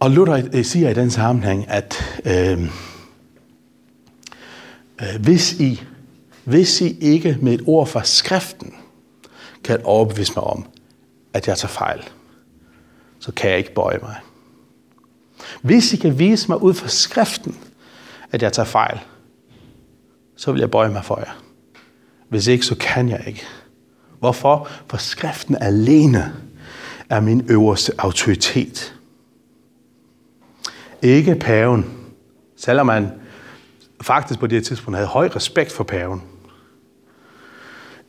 Og 0.01 0.11
Luther 0.11 0.43
øh, 0.53 0.65
siger 0.65 0.91
i 0.91 0.95
den 0.95 1.11
sammenhæng, 1.11 1.69
at 1.69 2.21
øhm, 2.25 2.71
øh, 5.01 5.21
hvis, 5.21 5.53
I, 5.53 5.83
hvis 6.45 6.81
I 6.81 6.99
ikke 7.01 7.39
med 7.41 7.53
et 7.53 7.63
ord 7.67 7.87
fra 7.87 8.05
skriften 8.05 8.75
kan 9.65 9.81
overbevise 9.85 10.33
mig 10.37 10.45
om, 10.45 10.67
at 11.33 11.49
jeg 11.49 11.59
tager 11.59 11.69
fejl, 11.69 12.03
så 13.23 13.33
kan 13.33 13.51
jeg 13.51 13.59
ikke 13.59 13.75
bøje 13.75 13.99
mig. 14.03 14.17
Hvis 15.63 15.93
I 15.93 15.97
kan 15.97 16.19
vise 16.19 16.49
mig 16.49 16.63
ud 16.63 16.75
fra 16.75 16.89
skriften, 16.89 17.57
at 18.31 18.43
jeg 18.43 18.53
tager 18.53 18.67
fejl, 18.67 19.01
så 20.37 20.53
vil 20.53 20.61
jeg 20.61 20.71
bøje 20.71 20.89
mig 20.89 21.05
for 21.05 21.19
jer. 21.19 21.43
Hvis 22.29 22.47
ikke, 22.47 22.67
så 22.67 22.77
kan 22.81 23.09
jeg 23.09 23.25
ikke. 23.27 23.43
Hvorfor? 24.19 24.69
For 24.91 24.97
skriften 24.97 25.57
alene 25.61 26.35
er 27.09 27.21
min 27.21 27.47
øverste 27.51 27.93
autoritet. 27.99 28.95
Ikke 31.03 31.35
paven, 31.35 31.91
selvom 32.57 32.87
man 32.87 33.11
faktisk 34.01 34.41
på 34.41 34.47
det 34.47 34.65
tidspunkt 34.65 34.97
havde 34.97 35.09
høj 35.09 35.29
respekt 35.37 35.73
for 35.73 35.85
paven. 35.85 36.23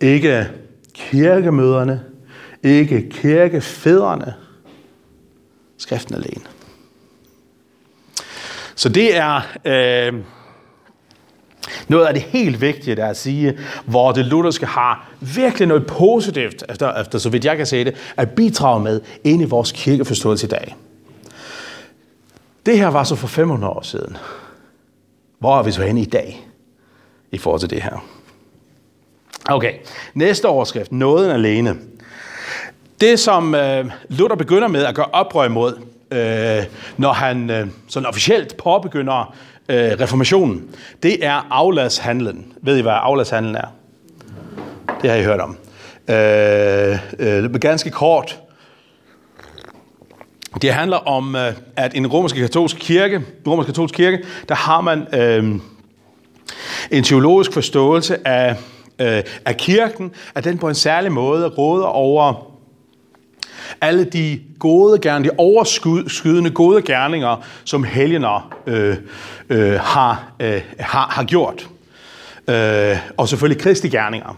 Ikke 0.01 0.49
kirkemøderne, 0.93 2.03
ikke 2.63 3.09
kirkefædrene, 3.09 4.33
skriften 5.83 6.15
alene. 6.15 6.41
Så 8.75 8.89
det 8.89 9.17
er, 9.17 9.41
øh, 9.65 10.13
Noget 11.87 12.05
af 12.05 12.13
det 12.13 12.23
helt 12.23 12.61
vigtige, 12.61 12.95
der 12.95 13.05
er 13.05 13.09
at 13.09 13.17
sige, 13.17 13.57
hvor 13.85 14.11
det 14.11 14.25
lutherske 14.25 14.65
har 14.65 15.11
virkelig 15.19 15.67
noget 15.67 15.87
positivt, 15.87 16.63
efter, 16.69 17.01
efter 17.01 17.19
så 17.19 17.29
vidt 17.29 17.45
jeg 17.45 17.57
kan 17.57 17.65
se 17.65 17.85
det, 17.85 17.95
at 18.17 18.31
bidrage 18.31 18.79
med 18.83 19.01
ind 19.23 19.41
i 19.41 19.45
vores 19.45 19.71
kirkeforståelse 19.71 20.47
i 20.47 20.49
dag. 20.49 20.75
Det 22.65 22.77
her 22.77 22.87
var 22.87 23.03
så 23.03 23.15
for 23.15 23.27
500 23.27 23.73
år 23.73 23.81
siden. 23.81 24.17
Hvor 25.39 25.59
er 25.59 25.63
vi 25.63 25.71
så 25.71 25.83
henne 25.83 26.01
i 26.01 26.05
dag 26.05 26.47
i 27.31 27.37
forhold 27.37 27.59
til 27.59 27.69
det 27.69 27.81
her? 27.81 28.05
Okay, 29.49 29.73
næste 30.13 30.45
overskrift. 30.45 30.91
Nåden 30.91 31.31
alene. 31.31 31.77
Det, 33.03 33.19
som 33.19 33.55
øh, 33.55 33.85
Luther 34.09 34.35
begynder 34.35 34.67
med 34.67 34.85
at 34.85 34.95
gøre 34.95 35.05
oprør 35.05 35.45
imod, 35.45 35.73
øh, 36.11 36.63
når 36.97 37.13
han 37.13 37.49
øh, 37.49 37.67
sådan 37.87 38.07
officielt 38.09 38.57
påbegynder 38.57 39.35
øh, 39.69 39.77
reformationen, 39.77 40.63
det 41.03 41.25
er 41.25 41.47
afladshandlen. 41.51 42.53
Ved 42.61 42.77
I, 42.77 42.81
hvad 42.81 42.93
afladshandlen 42.95 43.55
er? 43.55 43.67
Det 45.01 45.09
har 45.09 45.17
I 45.17 45.23
hørt 45.23 45.39
om. 45.39 45.57
Øh, 46.09 46.99
øh, 47.19 47.53
ganske 47.53 47.89
kort. 47.89 48.39
Det 50.61 50.73
handler 50.73 50.97
om, 50.97 51.35
øh, 51.35 51.53
at 51.75 51.93
i 51.93 51.97
den 51.97 52.07
romerske 52.07 52.39
katolske 52.39 52.79
kirke, 52.79 53.21
romerske 53.47 53.69
katolske 53.69 53.95
kirke, 53.95 54.23
der 54.49 54.55
har 54.55 54.81
man 54.81 55.07
øh, 55.13 55.55
en 56.91 57.03
teologisk 57.03 57.53
forståelse 57.53 58.27
af, 58.27 58.55
øh, 58.99 59.23
af 59.45 59.57
kirken, 59.57 60.11
at 60.35 60.43
den 60.43 60.57
på 60.57 60.69
en 60.69 60.75
særlig 60.75 61.11
måde 61.11 61.47
råder 61.47 61.85
over 61.85 62.52
alle 63.81 64.03
de 64.03 64.39
gode 64.59 64.99
gerninger, 64.99 65.31
de 65.31 65.37
overskydende 65.37 66.49
gode 66.49 66.81
gerninger, 66.81 67.45
som 67.63 67.83
helgener 67.83 68.53
øh, 68.67 68.95
øh, 69.49 69.79
har, 69.79 70.33
øh, 70.39 70.61
har, 70.79 71.07
har 71.11 71.23
gjort. 71.23 71.69
Øh, 72.47 72.97
og 73.17 73.29
selvfølgelig 73.29 73.61
kristi 73.61 73.89
gerninger. 73.89 74.37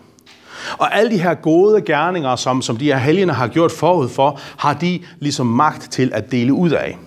Og 0.78 0.98
alle 0.98 1.12
de 1.12 1.22
her 1.22 1.34
gode 1.34 1.82
gerninger, 1.82 2.36
som, 2.36 2.62
som 2.62 2.78
de 2.78 2.86
her 2.86 2.98
helgener 2.98 3.34
har 3.34 3.48
gjort 3.48 3.72
forud 3.72 4.10
for, 4.10 4.40
har 4.58 4.74
de 4.74 5.00
ligesom 5.20 5.46
magt 5.46 5.92
til 5.92 6.12
at 6.14 6.32
dele 6.32 6.54
ud 6.54 6.72
af. 6.72 6.98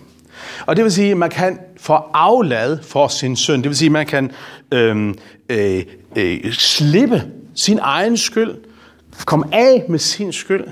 Og 0.66 0.76
det 0.76 0.85
vil 0.85 0.92
sige, 0.92 1.11
at 1.11 1.16
man 1.16 1.31
kan 1.31 1.59
få 1.81 1.92
aflad 2.14 2.78
for 2.83 3.09
sin 3.09 3.37
synd. 3.37 3.62
Det 3.62 3.68
vil 3.68 3.76
sige, 3.76 3.87
at 3.87 3.92
man 3.92 4.07
kan 4.07 4.31
øh, 4.72 5.14
øh, 5.48 5.83
øh, 6.16 6.52
slippe 6.52 7.22
sin 7.54 7.78
egen 7.83 8.16
skyld, 8.16 8.54
komme 9.24 9.44
af 9.52 9.85
med 9.88 9.98
sin 9.98 10.33
skyld, 10.33 10.64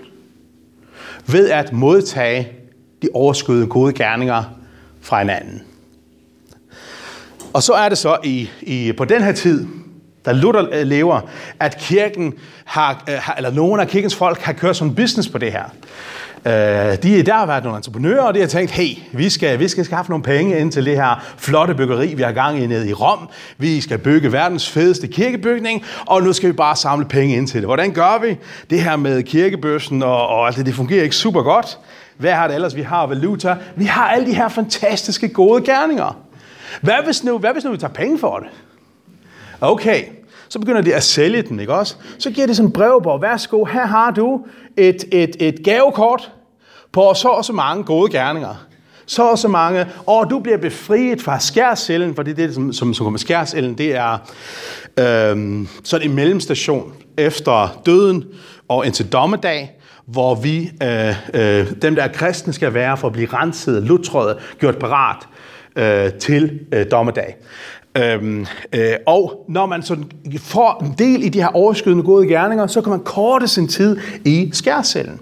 ved 1.26 1.50
at 1.50 1.72
modtage 1.72 2.52
de 3.02 3.08
overskydende 3.14 3.66
gode 3.66 3.92
gerninger 3.92 4.44
fra 5.00 5.22
en 5.22 5.30
anden. 5.30 5.62
Og 7.52 7.62
så 7.62 7.72
er 7.72 7.88
det 7.88 7.98
så 7.98 8.16
i, 8.24 8.50
i, 8.62 8.92
på 8.92 9.04
den 9.04 9.22
her 9.22 9.32
tid, 9.32 9.66
da 10.26 10.32
Luther 10.32 10.68
øh, 10.72 10.86
lever, 10.86 11.20
at 11.60 11.78
kirken 11.78 12.34
har, 12.64 13.04
øh, 13.10 13.28
eller 13.36 13.50
nogen 13.50 13.80
af 13.80 13.88
kirkens 13.88 14.14
folk 14.14 14.40
har 14.40 14.52
kørt 14.52 14.76
som 14.76 14.94
business 14.94 15.28
på 15.28 15.38
det 15.38 15.52
her. 15.52 15.64
Øh, 16.46 17.02
de, 17.02 17.22
der 17.22 17.34
har 17.34 17.46
været 17.46 17.64
nogle 17.64 17.76
entreprenører, 17.76 18.22
og 18.22 18.34
de 18.34 18.40
har 18.40 18.46
tænkt, 18.46 18.70
hey, 18.70 18.98
vi 19.12 19.30
skal, 19.30 19.58
vi 19.58 19.68
skal 19.68 19.84
skaffe 19.84 20.10
nogle 20.10 20.22
penge 20.24 20.58
ind 20.58 20.72
til 20.72 20.86
det 20.86 20.96
her 20.96 21.24
flotte 21.38 21.74
byggeri, 21.74 22.14
vi 22.14 22.22
har 22.22 22.32
gang 22.32 22.58
i 22.58 22.66
nede 22.66 22.88
i 22.88 22.92
Rom. 22.92 23.28
Vi 23.58 23.80
skal 23.80 23.98
bygge 23.98 24.32
verdens 24.32 24.70
fedeste 24.70 25.06
kirkebygning, 25.06 25.84
og 26.06 26.22
nu 26.22 26.32
skal 26.32 26.48
vi 26.48 26.52
bare 26.52 26.76
samle 26.76 27.06
penge 27.06 27.36
ind 27.36 27.48
til 27.48 27.60
det. 27.60 27.68
Hvordan 27.68 27.92
gør 27.92 28.18
vi? 28.22 28.36
Det 28.70 28.82
her 28.82 28.96
med 28.96 29.22
kirkebørsen 29.22 30.02
og, 30.02 30.28
og 30.28 30.46
alt 30.46 30.56
det, 30.56 30.66
det 30.66 30.74
fungerer 30.74 31.02
ikke 31.02 31.16
super 31.16 31.42
godt. 31.42 31.78
Hvad 32.18 32.32
har 32.32 32.46
det 32.46 32.54
ellers? 32.54 32.76
Vi 32.76 32.82
har 32.82 33.06
valuta. 33.06 33.56
Vi 33.76 33.84
har 33.84 34.08
alle 34.08 34.26
de 34.26 34.34
her 34.34 34.48
fantastiske 34.48 35.28
gode 35.28 35.64
gerninger. 35.64 36.18
Hvad 36.80 37.04
hvis 37.04 37.24
nu, 37.24 37.38
hvad 37.38 37.52
hvis 37.52 37.64
nu 37.64 37.70
vi 37.70 37.78
tager 37.78 37.92
penge 37.92 38.18
for 38.18 38.38
det? 38.38 38.48
Okay, 39.60 40.04
så 40.48 40.58
begynder 40.58 40.80
de 40.80 40.94
at 40.94 41.02
sælge 41.02 41.42
den, 41.42 41.60
ikke 41.60 41.74
også? 41.74 41.96
Så 42.18 42.30
giver 42.30 42.46
det 42.46 42.56
sådan 42.56 42.68
en 42.68 42.72
brevbog. 42.72 43.22
Værsgo, 43.22 43.64
her 43.64 43.86
har 43.86 44.10
du 44.10 44.40
et, 44.76 45.04
et, 45.12 45.36
et 45.40 45.64
gavekort 45.64 46.32
på 46.92 47.14
så 47.14 47.28
og 47.28 47.44
så 47.44 47.52
mange 47.52 47.84
gode 47.84 48.12
gerninger. 48.12 48.66
Så 49.06 49.22
og 49.22 49.38
så 49.38 49.48
mange, 49.48 49.86
og 50.06 50.30
du 50.30 50.38
bliver 50.38 50.58
befriet 50.58 51.22
fra 51.22 51.40
skærsilden, 51.40 52.14
for 52.14 52.22
det 52.22 52.30
er 52.30 52.46
det, 52.46 52.54
som, 52.54 52.72
som, 52.72 52.94
som 52.94 53.04
kommer 53.04 53.18
skærsellen, 53.18 53.78
det 53.78 53.96
er 53.96 54.18
øhm, 54.98 55.68
sådan 55.84 56.08
en 56.08 56.14
mellemstation 56.14 56.92
efter 57.18 57.82
døden 57.86 58.24
og 58.68 58.86
indtil 58.86 59.12
dommedag, 59.12 59.70
hvor 60.06 60.34
vi, 60.34 60.70
øh, 60.82 61.14
øh, 61.34 61.66
dem 61.82 61.94
der 61.94 62.02
er 62.02 62.08
kristne, 62.08 62.52
skal 62.52 62.74
være 62.74 62.96
for 62.96 63.06
at 63.06 63.12
blive 63.12 63.28
renset, 63.32 63.82
lutret, 63.82 64.36
gjort 64.58 64.78
parat 64.78 65.28
øh, 65.76 66.12
til 66.12 66.60
øh, 66.72 66.86
dommedag. 66.90 67.36
Øhm, 67.96 68.46
øh, 68.72 68.92
og 69.06 69.44
når 69.48 69.66
man 69.66 69.82
sådan 69.82 70.04
får 70.38 70.82
en 70.84 70.94
del 70.98 71.24
i 71.24 71.28
de 71.28 71.40
her 71.40 71.48
overskydende 71.48 72.02
gode 72.02 72.28
gerninger, 72.28 72.66
så 72.66 72.80
kan 72.80 72.90
man 72.90 73.00
korte 73.00 73.48
sin 73.48 73.68
tid 73.68 73.96
i 74.24 74.50
skærcellen. 74.52 75.20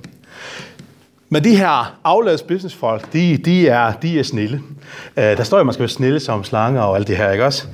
Men 1.28 1.44
de 1.44 1.56
her 1.56 1.98
afladets 2.04 2.42
businessfolk, 2.42 3.12
de, 3.12 3.36
de, 3.36 3.68
er, 3.68 3.92
de 3.92 4.18
er 4.18 4.22
snille. 4.22 4.60
Øh, 5.16 5.24
der 5.24 5.42
står 5.42 5.56
jo, 5.56 5.60
at 5.60 5.66
man 5.66 5.72
skal 5.72 5.80
være 5.80 5.88
snille 5.88 6.20
som 6.20 6.44
slanger 6.44 6.80
og 6.80 6.96
alt 6.96 7.08
det 7.08 7.16
her, 7.16 7.30
ikke 7.30 7.44
også? 7.44 7.66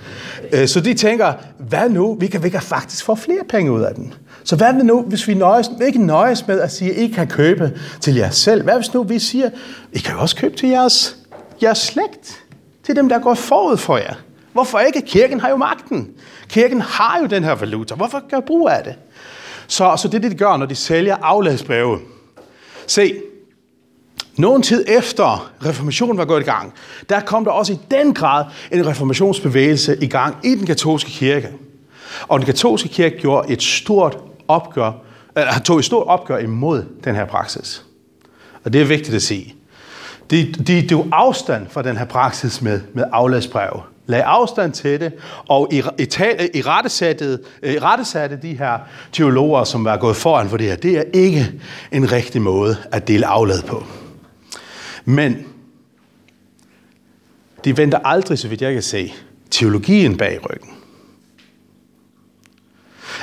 Øh, 0.53 0.69
så 0.69 0.81
de 0.81 0.95
tænker, 0.95 1.33
hvad 1.59 1.89
nu? 1.89 2.17
Vi 2.21 2.27
kan, 2.27 2.43
vi 2.43 2.49
kan 2.49 2.63
faktisk 2.63 3.05
få 3.05 3.15
flere 3.15 3.45
penge 3.49 3.73
ud 3.73 3.83
af 3.83 3.95
den. 3.95 4.15
Så 4.45 4.57
hvad 4.57 4.73
nu, 4.73 5.03
hvis 5.03 5.29
vi 5.29 5.35
nøjes, 5.35 5.71
ikke 5.87 6.07
nøjes 6.07 6.47
med 6.47 6.61
at 6.61 6.73
sige, 6.73 6.91
at 6.91 6.97
I 6.97 7.09
kan 7.09 7.27
købe 7.27 7.73
til 8.01 8.15
jer 8.15 8.31
selv? 8.31 8.63
Hvad 8.63 8.75
hvis 8.75 8.95
nu 8.95 9.03
vi 9.03 9.19
siger, 9.19 9.51
I 9.93 9.99
kan 9.99 10.15
jo 10.15 10.21
også 10.21 10.37
købe 10.37 10.57
til 10.57 10.69
jeres, 10.69 11.17
jeres 11.63 11.79
slægt? 11.79 12.43
Til 12.85 12.97
dem, 12.97 13.09
der 13.09 13.19
går 13.19 13.35
forud 13.35 13.77
for 13.77 13.97
jer. 13.97 14.15
Hvorfor 14.53 14.79
ikke? 14.79 15.03
Kirken 15.03 15.41
har 15.41 15.49
jo 15.49 15.57
magten. 15.57 16.09
Kirken 16.49 16.81
har 16.81 17.19
jo 17.21 17.27
den 17.27 17.45
her 17.45 17.55
valuta. 17.55 17.95
Hvorfor 17.95 18.29
gør 18.31 18.41
brug 18.41 18.69
af 18.69 18.85
det? 18.85 18.95
Så, 19.67 19.97
så 19.97 20.09
det 20.09 20.15
er 20.15 20.19
det, 20.19 20.31
de 20.31 20.37
gør, 20.37 20.57
når 20.57 20.67
de 20.67 20.75
sælger 20.75 21.17
afladsbreve. 21.23 21.99
Se, 22.87 23.15
nogen 24.37 24.63
tid 24.63 24.85
efter 24.89 25.53
reformationen 25.67 26.19
var 26.19 26.25
gået 26.25 26.41
i 26.41 26.45
gang, 26.45 26.73
der 27.09 27.21
kom 27.21 27.45
der 27.45 27.51
også 27.51 27.73
i 27.73 27.79
den 27.91 28.15
grad 28.15 28.45
en 28.73 28.87
reformationsbevægelse 28.87 29.97
i 30.01 30.07
gang 30.07 30.37
i 30.45 30.55
den 30.55 30.67
katolske 30.67 31.11
kirke. 31.11 31.49
Og 32.29 32.39
den 32.39 32.47
katolske 32.47 32.89
kirke 32.89 33.19
gjorde 33.21 33.53
et 33.53 33.63
stort 33.63 34.19
opgør, 34.49 34.93
eller 35.37 35.59
tog 35.59 35.79
et 35.79 35.85
stort 35.85 36.07
opgør 36.07 36.39
imod 36.39 36.85
den 37.05 37.15
her 37.15 37.25
praksis. 37.25 37.85
Og 38.65 38.73
det 38.73 38.81
er 38.81 38.85
vigtigt 38.85 39.17
at 39.17 39.23
sige. 39.23 39.55
De, 40.31 40.53
de, 40.53 40.65
de 40.65 40.89
tog 40.89 41.07
afstand 41.13 41.67
fra 41.71 41.83
den 41.83 41.97
her 41.97 42.05
praksis 42.05 42.63
med, 42.63 42.81
med 42.95 43.05
afladsbreve 43.13 43.83
lagde 44.11 44.25
afstand 44.25 44.73
til 44.73 45.01
det, 45.01 45.13
og 45.49 45.69
i, 45.73 45.77
i, 45.77 46.07
i, 46.55 46.63
rettesatte, 46.63 47.39
i 47.63 47.79
rettesatte 47.79 48.39
de 48.43 48.59
her 48.59 48.79
teologer, 49.13 49.65
som 49.65 49.85
var 49.85 49.97
gået 49.97 50.17
foran 50.17 50.49
for 50.49 50.57
det 50.57 50.67
her. 50.67 50.77
Det 50.77 50.99
er 50.99 51.05
ikke 51.13 51.53
en 51.93 52.13
rigtig 52.13 52.43
måde 52.43 52.77
at 52.93 53.09
dele 53.09 53.27
aflad 53.27 53.63
på. 53.63 53.85
Men 55.05 55.37
de 57.65 57.77
venter 57.77 57.99
aldrig, 58.05 58.39
så 58.39 58.49
vidt 58.49 58.63
jeg 58.63 58.73
kan 58.73 58.83
se, 58.83 59.13
teologien 59.51 60.17
bag 60.17 60.39
ryggen. 60.51 60.71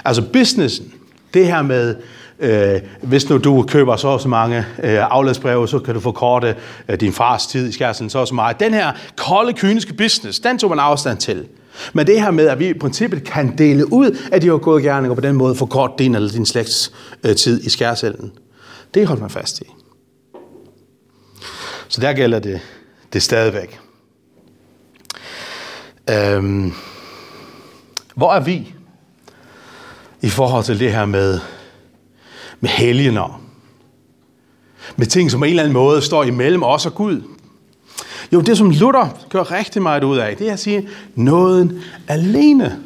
Altså 0.05 0.21
businessen, 0.33 0.93
det 1.33 1.47
her 1.47 1.61
med 1.61 1.95
Øh, 2.39 2.81
hvis 3.01 3.29
nu 3.29 3.37
du 3.37 3.63
køber 3.67 3.95
så 3.95 4.17
så 4.17 4.27
mange 4.27 4.57
øh, 4.57 5.11
afladsbreve, 5.11 5.67
så 5.67 5.79
kan 5.79 5.93
du 5.93 5.99
forkorte 5.99 6.55
øh, 6.89 6.99
din 6.99 7.13
fars 7.13 7.47
tid 7.47 7.69
i 7.69 7.71
skærsen 7.71 8.09
så 8.09 8.25
så 8.25 8.35
meget. 8.35 8.59
Den 8.59 8.73
her 8.73 8.91
kolde, 9.15 9.53
kyniske 9.53 9.93
business, 9.93 10.39
den 10.39 10.57
tog 10.57 10.69
man 10.69 10.79
afstand 10.79 11.17
til. 11.17 11.47
Men 11.93 12.07
det 12.07 12.21
her 12.21 12.31
med, 12.31 12.47
at 12.47 12.59
vi 12.59 12.67
i 12.67 12.73
princippet 12.73 13.23
kan 13.23 13.57
dele 13.57 13.93
ud 13.93 14.17
af 14.31 14.41
de 14.41 14.47
her 14.47 14.57
gode 14.57 14.83
gerninger 14.83 15.15
på 15.15 15.21
den 15.21 15.35
måde, 15.35 15.55
forkorte 15.55 15.93
din 15.97 16.15
eller 16.15 16.29
din 16.29 16.45
slægts 16.45 16.93
øh, 17.23 17.35
tid 17.35 17.63
i 17.63 17.69
skærselden, 17.69 18.31
det 18.93 19.07
holder 19.07 19.21
man 19.21 19.29
fast 19.29 19.61
i. 19.61 19.65
Så 21.87 22.01
der 22.01 22.13
gælder 22.13 22.39
det, 22.39 22.61
det 23.13 23.23
stadigvæk. 23.23 23.79
Øhm, 26.09 26.73
hvor 28.15 28.33
er 28.33 28.39
vi 28.39 28.73
i 30.21 30.29
forhold 30.29 30.63
til 30.63 30.79
det 30.79 30.91
her 30.91 31.05
med 31.05 31.39
med 32.59 32.69
helgener. 32.69 33.41
Med 34.95 35.05
ting, 35.05 35.31
som 35.31 35.39
på 35.39 35.43
en 35.43 35.49
eller 35.49 35.63
anden 35.63 35.73
måde 35.73 36.01
står 36.01 36.23
imellem 36.23 36.63
os 36.63 36.85
og 36.85 36.95
Gud. 36.95 37.21
Jo, 38.33 38.41
det 38.41 38.57
som 38.57 38.69
Luther 38.69 39.17
gør 39.29 39.51
rigtig 39.51 39.81
meget 39.81 40.03
ud 40.03 40.17
af, 40.17 40.37
det 40.37 40.49
er 40.49 40.53
at 40.53 40.59
sige, 40.59 40.89
nåden 41.15 41.81
alene. 42.07 42.79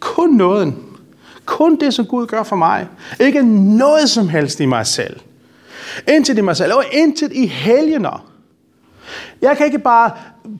Kun 0.00 0.30
nåden. 0.30 0.78
Kun 1.44 1.76
det, 1.76 1.94
som 1.94 2.06
Gud 2.06 2.26
gør 2.26 2.42
for 2.42 2.56
mig. 2.56 2.86
Ikke 3.20 3.42
noget 3.76 4.10
som 4.10 4.28
helst 4.28 4.60
i 4.60 4.66
mig 4.66 4.86
selv. 4.86 5.20
Intet 6.08 6.38
i 6.38 6.40
mig 6.40 6.56
selv, 6.56 6.72
og 6.74 6.84
intet 6.92 7.32
i 7.32 7.46
helgener. 7.46 8.26
Jeg 9.42 9.56
kan 9.56 9.66
ikke 9.66 9.78
bare 9.78 10.10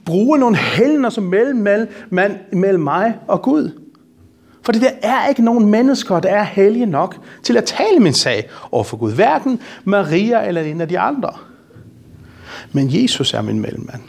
bruge 0.05 0.38
nogle 0.38 0.57
helgener 0.57 1.11
som 1.11 1.25
mellem, 1.25 1.57
mellem, 1.57 2.38
mellem 2.53 2.83
mig 2.83 3.18
og 3.29 3.42
Gud. 3.42 3.82
For 4.62 4.72
der 4.72 4.90
er 5.03 5.29
ikke 5.29 5.44
nogen 5.44 5.66
mennesker, 5.66 6.20
der 6.20 6.29
er 6.29 6.42
hellige 6.42 6.87
nok 6.87 7.16
til 7.42 7.57
at 7.57 7.64
tale 7.64 7.98
min 7.98 8.12
sag 8.12 8.48
over 8.72 8.85
for 8.85 8.96
Gud. 8.96 9.12
Hverken 9.12 9.61
Maria 9.85 10.46
eller 10.48 10.62
en 10.62 10.81
af 10.81 10.88
de 10.88 10.98
andre. 10.98 11.31
Men 12.72 13.03
Jesus 13.03 13.35
er 13.35 13.42
min 13.42 13.61
mellemmand. 13.61 14.03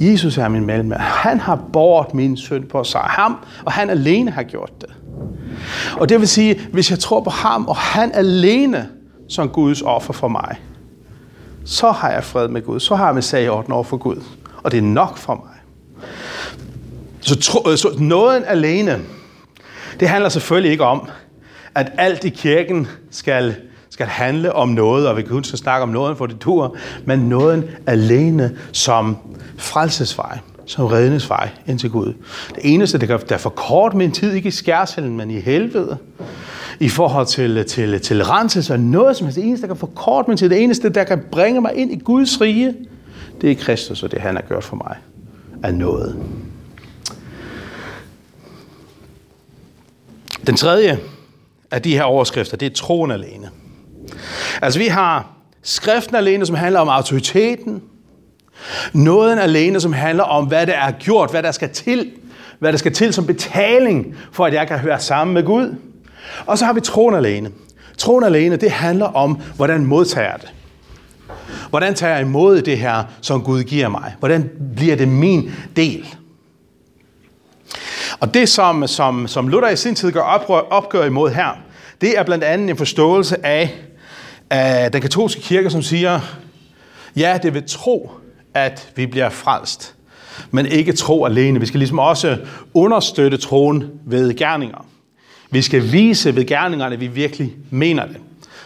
Jesus 0.00 0.38
er 0.38 0.48
min 0.48 0.66
mellemmand. 0.66 1.00
Han 1.00 1.40
har 1.40 1.60
båret 1.72 2.14
min 2.14 2.36
synd 2.36 2.64
på 2.64 2.84
sig. 2.84 3.00
Ham, 3.00 3.36
og 3.64 3.72
han 3.72 3.90
alene 3.90 4.30
har 4.30 4.42
gjort 4.42 4.72
det. 4.80 4.90
Og 5.96 6.08
det 6.08 6.20
vil 6.20 6.28
sige, 6.28 6.60
hvis 6.72 6.90
jeg 6.90 6.98
tror 6.98 7.20
på 7.20 7.30
ham, 7.30 7.66
og 7.66 7.76
han 7.76 8.12
alene 8.14 8.88
som 9.28 9.48
Guds 9.48 9.82
offer 9.82 10.12
for 10.12 10.28
mig, 10.28 10.56
så 11.64 11.90
har 11.90 12.10
jeg 12.10 12.24
fred 12.24 12.48
med 12.48 12.62
Gud. 12.62 12.80
Så 12.80 12.94
har 12.94 13.04
jeg 13.06 13.14
min 13.14 13.22
sag 13.22 13.44
i 13.44 13.48
orden 13.48 13.72
over 13.72 13.84
for 13.84 13.96
Gud. 13.96 14.22
Og 14.62 14.72
det 14.72 14.78
er 14.78 14.82
nok 14.82 15.16
for 15.16 15.34
mig. 15.34 15.57
Så, 17.20 17.40
tro, 17.40 17.70
øh, 17.70 17.78
så 17.78 17.96
nåden 17.98 18.42
alene, 18.46 18.98
det 20.00 20.08
handler 20.08 20.28
selvfølgelig 20.28 20.72
ikke 20.72 20.84
om, 20.84 21.08
at 21.74 21.92
alt 21.98 22.24
i 22.24 22.28
kirken 22.28 22.86
skal, 23.10 23.56
skal 23.90 24.06
handle 24.06 24.52
om 24.52 24.68
noget, 24.68 25.08
og 25.08 25.16
vi 25.16 25.22
kan 25.22 25.30
kun 25.30 25.44
snakke 25.44 25.82
om 25.82 25.88
nåden 25.88 26.16
for 26.16 26.26
det 26.26 26.38
tur, 26.40 26.76
men 27.04 27.18
nåden 27.18 27.64
alene 27.86 28.56
som 28.72 29.16
frelsesvej, 29.56 30.38
som 30.66 30.86
redningsvej 30.86 31.48
ind 31.66 31.78
til 31.78 31.90
Gud. 31.90 32.14
Det 32.48 32.58
eneste, 32.62 32.98
der, 32.98 33.06
kan, 33.06 33.20
der 33.28 33.38
for 33.38 33.50
kort 33.50 33.94
min 33.94 34.12
tid, 34.12 34.32
ikke 34.32 34.48
i 34.48 34.50
skærselen, 34.50 35.16
men 35.16 35.30
i 35.30 35.40
helvede, 35.40 35.96
i 36.80 36.88
forhold 36.88 37.26
til, 37.26 37.64
til, 37.64 38.00
til 38.00 38.24
renselse 38.24 38.72
og 38.72 38.80
noget 38.80 39.16
som 39.16 39.26
helst. 39.26 39.36
Det 39.36 39.46
eneste, 39.46 39.62
der 39.62 39.74
kan 39.74 39.76
forkort 39.76 40.28
min 40.28 40.36
tid, 40.36 40.48
det 40.48 40.62
eneste, 40.62 40.88
der 40.88 41.04
kan 41.04 41.22
bringe 41.32 41.60
mig 41.60 41.74
ind 41.74 41.92
i 41.92 41.96
Guds 41.96 42.40
rige, 42.40 42.74
det 43.40 43.50
er 43.50 43.54
Kristus 43.54 44.02
og 44.02 44.10
det, 44.10 44.20
han 44.20 44.34
har 44.34 44.42
gjort 44.42 44.64
for 44.64 44.76
mig, 44.76 44.96
er 45.62 45.72
noget. 45.72 46.16
Den 50.46 50.56
tredje 50.56 50.98
af 51.70 51.82
de 51.82 51.92
her 51.92 52.02
overskrifter, 52.02 52.56
det 52.56 52.66
er 52.66 52.74
troen 52.74 53.10
alene. 53.10 53.50
Altså 54.62 54.78
vi 54.78 54.86
har 54.86 55.26
skriften 55.62 56.16
alene, 56.16 56.46
som 56.46 56.56
handler 56.56 56.80
om 56.80 56.88
autoriteten. 56.88 57.82
Nåden 58.92 59.38
alene, 59.38 59.80
som 59.80 59.92
handler 59.92 60.24
om, 60.24 60.46
hvad 60.46 60.66
der 60.66 60.72
er 60.72 60.90
gjort, 60.90 61.30
hvad 61.30 61.42
der 61.42 61.52
skal 61.52 61.70
til. 61.70 62.10
Hvad 62.58 62.72
der 62.72 62.78
skal 62.78 62.92
til 62.92 63.12
som 63.12 63.26
betaling, 63.26 64.16
for 64.32 64.46
at 64.46 64.54
jeg 64.54 64.68
kan 64.68 64.78
høre 64.78 65.00
sammen 65.00 65.34
med 65.34 65.42
Gud. 65.42 65.74
Og 66.46 66.58
så 66.58 66.64
har 66.64 66.72
vi 66.72 66.80
troen 66.80 67.14
alene. 67.14 67.50
Troen 67.98 68.24
alene, 68.24 68.56
det 68.56 68.70
handler 68.70 69.06
om, 69.06 69.40
hvordan 69.56 69.86
modtager 69.86 70.36
det. 70.36 70.52
Hvordan 71.70 71.94
tager 71.94 72.12
jeg 72.12 72.20
imod 72.20 72.62
det 72.62 72.78
her, 72.78 73.04
som 73.20 73.42
Gud 73.42 73.62
giver 73.62 73.88
mig? 73.88 74.14
Hvordan 74.18 74.50
bliver 74.76 74.96
det 74.96 75.08
min 75.08 75.50
del? 75.76 76.14
Og 78.20 78.34
det, 78.34 78.48
som, 78.48 78.86
som, 78.86 79.28
som 79.28 79.48
Luther 79.48 79.70
i 79.70 79.76
sin 79.76 79.94
tid 79.94 80.12
gør 80.12 80.20
oprør, 80.20 80.60
opgør 80.60 81.04
imod 81.04 81.30
her, 81.30 81.48
det 82.00 82.18
er 82.18 82.22
blandt 82.22 82.44
andet 82.44 82.70
en 82.70 82.76
forståelse 82.76 83.46
af, 83.46 83.74
af 84.50 84.92
den 84.92 85.00
katolske 85.00 85.40
kirke, 85.40 85.70
som 85.70 85.82
siger, 85.82 86.20
ja, 87.16 87.38
det 87.42 87.54
vil 87.54 87.62
tro, 87.66 88.10
at 88.54 88.92
vi 88.96 89.06
bliver 89.06 89.28
frelst, 89.28 89.94
men 90.50 90.66
ikke 90.66 90.92
tro 90.92 91.24
alene. 91.24 91.60
Vi 91.60 91.66
skal 91.66 91.78
ligesom 91.78 91.98
også 91.98 92.38
understøtte 92.74 93.36
troen 93.36 93.90
ved 94.06 94.34
gerninger. 94.36 94.86
Vi 95.50 95.62
skal 95.62 95.92
vise 95.92 96.36
ved 96.36 96.46
gerningerne, 96.46 96.94
at 96.94 97.00
vi 97.00 97.06
virkelig 97.06 97.56
mener 97.70 98.06
det. 98.06 98.16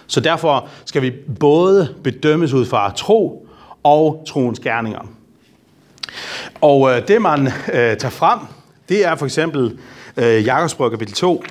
Så 0.06 0.20
derfor 0.20 0.68
skal 0.84 1.02
vi 1.02 1.10
både 1.40 1.94
bedømmes 2.04 2.52
ud 2.52 2.66
fra 2.66 2.92
tro 2.96 3.48
og 3.82 4.24
troens 4.28 4.60
gerninger. 4.60 5.08
Og 6.60 6.90
øh, 6.90 7.08
det, 7.08 7.22
man 7.22 7.46
øh, 7.46 7.96
tager 7.96 8.10
frem, 8.10 8.38
det 8.88 9.06
er 9.06 9.16
for 9.16 9.24
eksempel 9.24 9.78
øh, 10.16 10.46
Jakobsbrød 10.46 10.90
kapitel 10.90 11.14
2. 11.14 11.44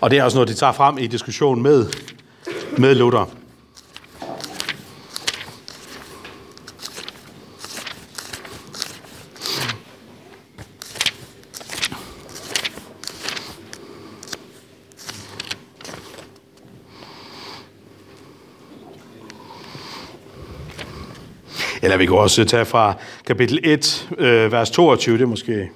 Og 0.00 0.10
det 0.10 0.18
er 0.18 0.22
også 0.22 0.36
noget, 0.36 0.48
de 0.48 0.54
tager 0.54 0.72
frem 0.72 0.98
i 0.98 1.06
diskussion 1.06 1.62
med, 1.62 1.86
med 2.78 2.94
Luther. 2.94 3.30
Eller 21.96 22.02
vi 22.02 22.06
kan 22.06 22.16
også 22.16 22.44
tage 22.44 22.64
fra 22.64 22.94
kapitel 23.26 23.60
1, 23.64 24.08
øh, 24.18 24.52
vers 24.52 24.70
22, 24.70 25.18
det 25.18 25.22
er 25.22 25.26
måske... 25.26 25.70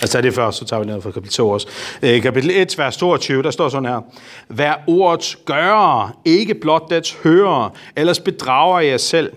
Altså 0.00 0.20
det 0.20 0.34
først, 0.34 0.58
så 0.58 0.64
tager 0.64 0.80
vi 0.80 0.86
ned 0.86 1.02
fra 1.02 1.10
kapitel 1.10 1.34
2 1.34 1.50
også. 1.50 1.68
Øh, 2.02 2.22
kapitel 2.22 2.50
1, 2.50 2.74
vers 2.78 2.96
22, 2.96 3.42
der 3.42 3.50
står 3.50 3.68
sådan 3.68 3.88
her. 3.88 4.00
Vær 4.48 4.84
ordets 4.86 5.38
gør, 5.46 6.16
ikke 6.24 6.54
blot 6.54 6.90
dets 6.90 7.16
hører, 7.22 7.76
ellers 7.96 8.20
bedrager 8.20 8.80
jeg 8.80 9.00
selv. 9.00 9.32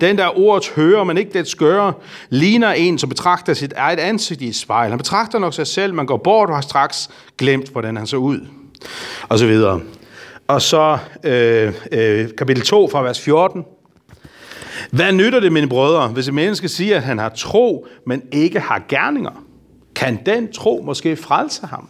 Den, 0.00 0.18
der 0.18 0.38
ordets 0.38 0.68
hører, 0.68 1.04
men 1.04 1.18
ikke 1.18 1.32
dets 1.32 1.54
gør, 1.54 1.92
ligner 2.30 2.72
en, 2.72 2.98
som 2.98 3.08
betragter 3.08 3.54
sit 3.54 3.72
eget 3.72 3.98
ansigt 3.98 4.42
i 4.42 4.48
et 4.48 4.56
spejl. 4.56 4.88
Han 4.88 4.98
betragter 4.98 5.38
nok 5.38 5.54
sig 5.54 5.66
selv, 5.66 5.94
man 5.94 6.06
går 6.06 6.16
bort 6.16 6.48
og 6.48 6.54
har 6.54 6.62
straks 6.62 7.10
glemt, 7.38 7.68
hvordan 7.68 7.96
han 7.96 8.06
så 8.06 8.16
ud. 8.16 8.46
Og 9.28 9.38
så 9.38 9.46
videre. 9.46 9.80
Og 10.52 10.62
så 10.62 10.98
øh, 11.24 11.72
øh, 11.92 12.28
kapitel 12.38 12.62
2 12.62 12.88
fra 12.88 13.02
vers 13.02 13.20
14. 13.20 13.64
Hvad 14.90 15.12
nytter 15.12 15.40
det, 15.40 15.52
mine 15.52 15.68
brødre, 15.68 16.08
hvis 16.08 16.28
et 16.28 16.34
menneske 16.34 16.68
siger, 16.68 16.96
at 16.96 17.02
han 17.02 17.18
har 17.18 17.28
tro, 17.28 17.86
men 18.06 18.22
ikke 18.32 18.60
har 18.60 18.82
gerninger? 18.88 19.44
Kan 19.94 20.18
den 20.26 20.52
tro 20.52 20.82
måske 20.84 21.16
frelse 21.16 21.66
ham? 21.66 21.88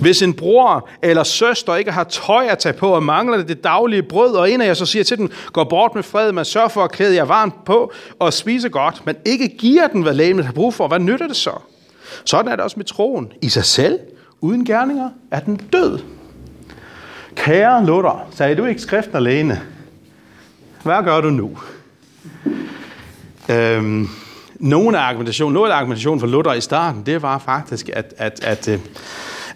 Hvis 0.00 0.22
en 0.22 0.34
bror 0.34 0.88
eller 1.02 1.22
søster 1.22 1.74
ikke 1.74 1.92
har 1.92 2.04
tøj 2.04 2.46
at 2.46 2.58
tage 2.58 2.72
på 2.72 2.88
og 2.88 3.02
mangler 3.02 3.42
det 3.42 3.64
daglige 3.64 4.02
brød, 4.02 4.34
og 4.34 4.50
en 4.50 4.60
af 4.60 4.66
jer 4.66 4.74
så 4.74 4.86
siger 4.86 5.04
til 5.04 5.18
den, 5.18 5.30
gå 5.52 5.64
bort 5.64 5.94
med 5.94 6.02
fred, 6.02 6.32
man 6.32 6.44
sørger 6.44 6.68
for 6.68 6.84
at 6.84 6.92
klæde 6.92 7.14
jer 7.14 7.24
varmt 7.24 7.64
på 7.64 7.92
og 8.18 8.32
spise 8.32 8.68
godt, 8.68 9.02
men 9.06 9.16
ikke 9.26 9.48
giver 9.48 9.86
den, 9.86 10.02
hvad 10.02 10.14
lægemet 10.14 10.44
har 10.44 10.52
brug 10.52 10.74
for, 10.74 10.88
hvad 10.88 10.98
nytter 10.98 11.26
det 11.26 11.36
så? 11.36 11.52
Sådan 12.24 12.52
er 12.52 12.56
det 12.56 12.64
også 12.64 12.76
med 12.76 12.84
troen. 12.84 13.32
I 13.42 13.48
sig 13.48 13.64
selv, 13.64 13.98
uden 14.40 14.64
gerninger, 14.64 15.10
er 15.30 15.40
den 15.40 15.56
død. 15.56 16.13
Kære 17.36 17.86
Luther, 17.86 18.28
sagde 18.30 18.54
du 18.54 18.64
ikke 18.64 18.80
skriften 18.80 19.16
alene? 19.16 19.60
Hvad 20.82 21.04
gør 21.04 21.20
du 21.20 21.30
nu? 21.30 21.58
Øhm, 23.48 24.08
nogle 24.54 24.98
af 24.98 25.02
argumentationen, 25.02 25.54
noget 25.54 25.70
af 25.70 25.76
argumentationen 25.76 26.20
for 26.20 26.26
Luther 26.26 26.52
i 26.52 26.60
starten, 26.60 27.02
det 27.06 27.22
var 27.22 27.38
faktisk 27.38 27.88
at, 27.88 28.14
at, 28.18 28.40
at, 28.42 28.68
at, 28.68 28.80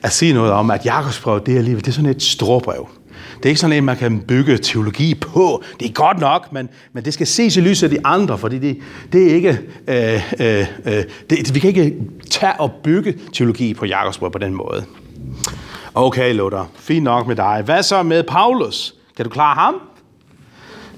at 0.03 0.13
sige 0.13 0.33
noget 0.33 0.53
om, 0.53 0.71
at 0.71 0.85
Jakobsbrevet, 0.85 1.47
det 1.47 1.55
er 1.55 1.59
alligevel, 1.59 1.85
det 1.85 1.89
er 1.89 1.95
sådan 1.95 2.11
et 2.11 2.23
stråbrev. 2.23 2.89
Det 3.37 3.45
er 3.45 3.49
ikke 3.49 3.61
sådan 3.61 3.77
en, 3.77 3.85
man 3.85 3.97
kan 3.97 4.21
bygge 4.21 4.59
teologi 4.59 5.15
på. 5.15 5.63
Det 5.81 5.89
er 5.89 5.93
godt 5.93 6.19
nok, 6.19 6.53
men, 6.53 6.69
men 6.93 7.05
det 7.05 7.15
skal 7.15 7.27
ses 7.27 7.57
i 7.57 7.61
lyset 7.61 7.85
af 7.85 7.91
de 7.91 8.07
andre, 8.07 8.39
fordi 8.39 8.59
det, 8.59 8.79
det 9.13 9.31
er 9.31 9.35
ikke, 9.35 9.61
øh, 9.89 10.33
øh, 10.41 10.67
øh 10.87 11.05
det, 11.31 11.55
vi 11.55 11.61
kan 11.61 11.69
ikke 11.69 11.97
tage 12.31 12.61
og 12.61 12.73
bygge 12.85 13.15
teologi 13.33 13.75
på 13.75 13.87
Jakobsbrevet 13.87 14.33
på 14.33 14.39
den 14.39 14.55
måde. 14.55 14.85
Okay, 15.99 16.35
Luther. 16.35 16.65
Fint 16.75 17.05
nok 17.05 17.27
med 17.27 17.37
dig. 17.37 17.63
Hvad 17.65 17.83
så 17.83 18.03
med 18.03 18.23
Paulus? 18.23 18.95
Kan 19.17 19.25
du 19.25 19.31
klare 19.31 19.55
ham? 19.55 19.81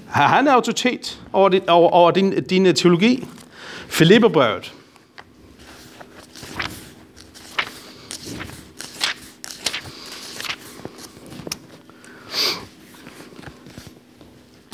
Har 0.07 0.27
han 0.27 0.47
autoritet 0.47 1.21
over, 1.33 1.49
din, 1.49 1.69
over, 1.69 1.89
over 1.89 2.11
din, 2.11 2.43
din 2.43 2.65
øh, 2.65 2.73
teologi? 2.73 3.27
Filipperbrevet. 3.87 4.73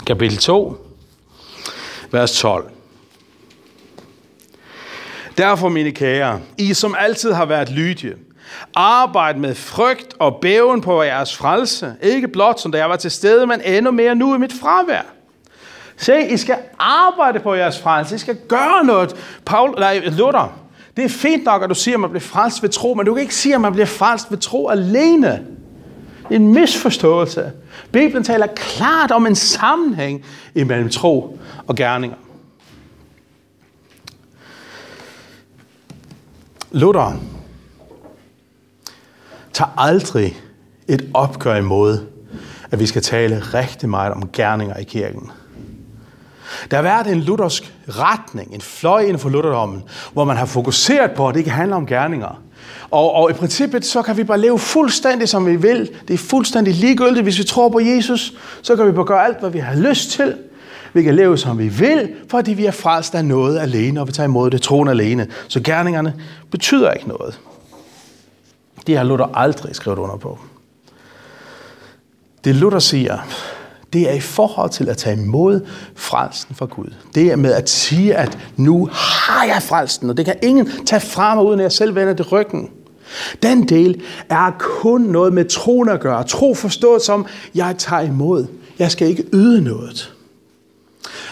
Kapitel 0.07 0.37
2, 0.37 0.87
vers 2.11 2.39
12. 2.39 2.71
Derfor, 5.37 5.69
mine 5.69 5.91
kære, 5.91 6.41
I 6.57 6.73
som 6.73 6.95
altid 6.99 7.31
har 7.31 7.45
været 7.45 7.69
lydige, 7.69 8.15
Arbejd 8.75 9.35
med 9.35 9.55
frygt 9.55 10.13
og 10.19 10.37
bæven 10.41 10.81
på 10.81 11.03
jeres 11.03 11.37
frelse. 11.37 11.95
Ikke 12.01 12.27
blot 12.27 12.59
som 12.59 12.71
da 12.71 12.77
jeg 12.77 12.89
var 12.89 12.95
til 12.95 13.11
stede, 13.11 13.47
men 13.47 13.61
endnu 13.61 13.91
mere 13.91 14.15
nu 14.15 14.35
i 14.35 14.37
mit 14.37 14.53
fravær. 14.53 15.01
Se, 15.97 16.21
I 16.29 16.37
skal 16.37 16.57
arbejde 16.79 17.39
på 17.39 17.53
jeres 17.53 17.79
frelse. 17.79 18.15
I 18.15 18.17
skal 18.17 18.37
gøre 18.47 18.85
noget. 18.85 19.15
Paul, 19.45 19.79
nej, 19.79 19.99
Luther, 19.99 20.59
det 20.97 21.05
er 21.05 21.09
fint 21.09 21.43
nok, 21.43 21.63
at 21.63 21.69
du 21.69 21.75
siger, 21.75 21.95
at 21.95 22.01
man 22.01 22.09
bliver 22.09 22.21
frelst 22.21 22.63
ved 22.63 22.69
tro, 22.69 22.93
men 22.93 23.05
du 23.05 23.13
kan 23.13 23.21
ikke 23.21 23.35
sige, 23.35 23.55
at 23.55 23.61
man 23.61 23.71
bliver 23.71 23.85
frelst 23.85 24.31
ved 24.31 24.37
tro 24.37 24.69
alene. 24.69 25.45
Det 26.29 26.35
er 26.35 26.39
en 26.39 26.53
misforståelse. 26.53 27.51
Bibelen 27.91 28.23
taler 28.23 28.47
klart 28.55 29.11
om 29.11 29.27
en 29.27 29.35
sammenhæng 29.35 30.25
imellem 30.55 30.89
tro 30.89 31.39
og 31.67 31.75
gerninger. 31.75 32.17
Luther, 36.71 37.19
tager 39.57 39.71
aldrig 39.77 40.41
et 40.87 41.09
opgør 41.13 41.55
imod, 41.55 41.99
at 42.71 42.79
vi 42.79 42.85
skal 42.85 43.01
tale 43.01 43.39
rigtig 43.39 43.89
meget 43.89 44.13
om 44.13 44.29
gerninger 44.33 44.77
i 44.77 44.83
kirken. 44.83 45.31
Der 46.71 46.77
har 46.77 46.83
været 46.83 47.07
en 47.07 47.21
luthersk 47.21 47.73
retning, 47.89 48.53
en 48.53 48.61
fløj 48.61 49.01
inden 49.01 49.19
for 49.19 49.29
lutherdommen, 49.29 49.83
hvor 50.13 50.25
man 50.25 50.37
har 50.37 50.45
fokuseret 50.45 51.11
på, 51.11 51.27
at 51.27 51.33
det 51.33 51.39
ikke 51.39 51.51
handler 51.51 51.75
om 51.75 51.85
gerninger. 51.85 52.41
Og, 52.91 53.13
og 53.13 53.29
i 53.31 53.33
princippet, 53.33 53.85
så 53.85 54.01
kan 54.01 54.17
vi 54.17 54.23
bare 54.23 54.39
leve 54.39 54.59
fuldstændig, 54.59 55.29
som 55.29 55.45
vi 55.45 55.55
vil. 55.55 55.89
Det 56.07 56.13
er 56.13 56.17
fuldstændig 56.17 56.73
ligegyldigt. 56.73 57.23
Hvis 57.23 57.39
vi 57.39 57.43
tror 57.43 57.69
på 57.69 57.79
Jesus, 57.79 58.33
så 58.61 58.75
kan 58.75 58.87
vi 58.87 58.91
bare 58.91 59.05
gøre 59.05 59.25
alt, 59.25 59.39
hvad 59.39 59.49
vi 59.49 59.59
har 59.59 59.75
lyst 59.75 60.11
til. 60.11 60.35
Vi 60.93 61.03
kan 61.03 61.15
leve, 61.15 61.37
som 61.37 61.59
vi 61.59 61.67
vil, 61.67 62.09
fordi 62.29 62.53
vi 62.53 62.65
er 62.65 62.71
frelst 62.71 63.15
af 63.15 63.25
noget 63.25 63.59
alene, 63.59 64.01
og 64.01 64.07
vi 64.07 64.11
tager 64.11 64.27
imod 64.27 64.49
det 64.49 64.61
troen 64.61 64.87
alene. 64.87 65.27
Så 65.47 65.61
gerningerne 65.63 66.13
betyder 66.51 66.91
ikke 66.91 67.07
noget. 67.07 67.39
Det 68.87 68.97
har 68.97 69.03
Luther 69.03 69.37
aldrig 69.37 69.75
skrevet 69.75 69.99
under 69.99 70.17
på. 70.17 70.39
Det 72.43 72.55
Luther 72.55 72.79
siger, 72.79 73.17
det 73.93 74.09
er 74.09 74.13
i 74.13 74.19
forhold 74.19 74.69
til 74.69 74.89
at 74.89 74.97
tage 74.97 75.21
imod 75.21 75.61
frelsen 75.95 76.55
fra 76.55 76.65
Gud. 76.65 76.93
Det 77.15 77.31
er 77.31 77.35
med 77.35 77.53
at 77.53 77.69
sige, 77.69 78.15
at 78.15 78.37
nu 78.55 78.89
har 78.91 79.45
jeg 79.45 79.61
frelsen, 79.63 80.09
og 80.09 80.17
det 80.17 80.25
kan 80.25 80.35
ingen 80.43 80.85
tage 80.85 80.99
fra 80.99 81.35
mig, 81.35 81.43
uden 81.43 81.59
at 81.59 81.63
jeg 81.63 81.71
selv 81.71 81.95
vender 81.95 82.13
det 82.13 82.31
ryggen. 82.31 82.69
Den 83.43 83.69
del 83.69 84.01
er 84.29 84.51
kun 84.59 85.01
noget 85.01 85.33
med 85.33 85.45
troen 85.45 85.89
at 85.89 85.99
gøre. 85.99 86.23
Tro 86.23 86.53
forstået 86.53 87.01
som, 87.01 87.25
jeg 87.55 87.75
tager 87.77 88.01
imod. 88.01 88.45
Jeg 88.79 88.91
skal 88.91 89.07
ikke 89.07 89.23
yde 89.33 89.61
noget. 89.61 90.13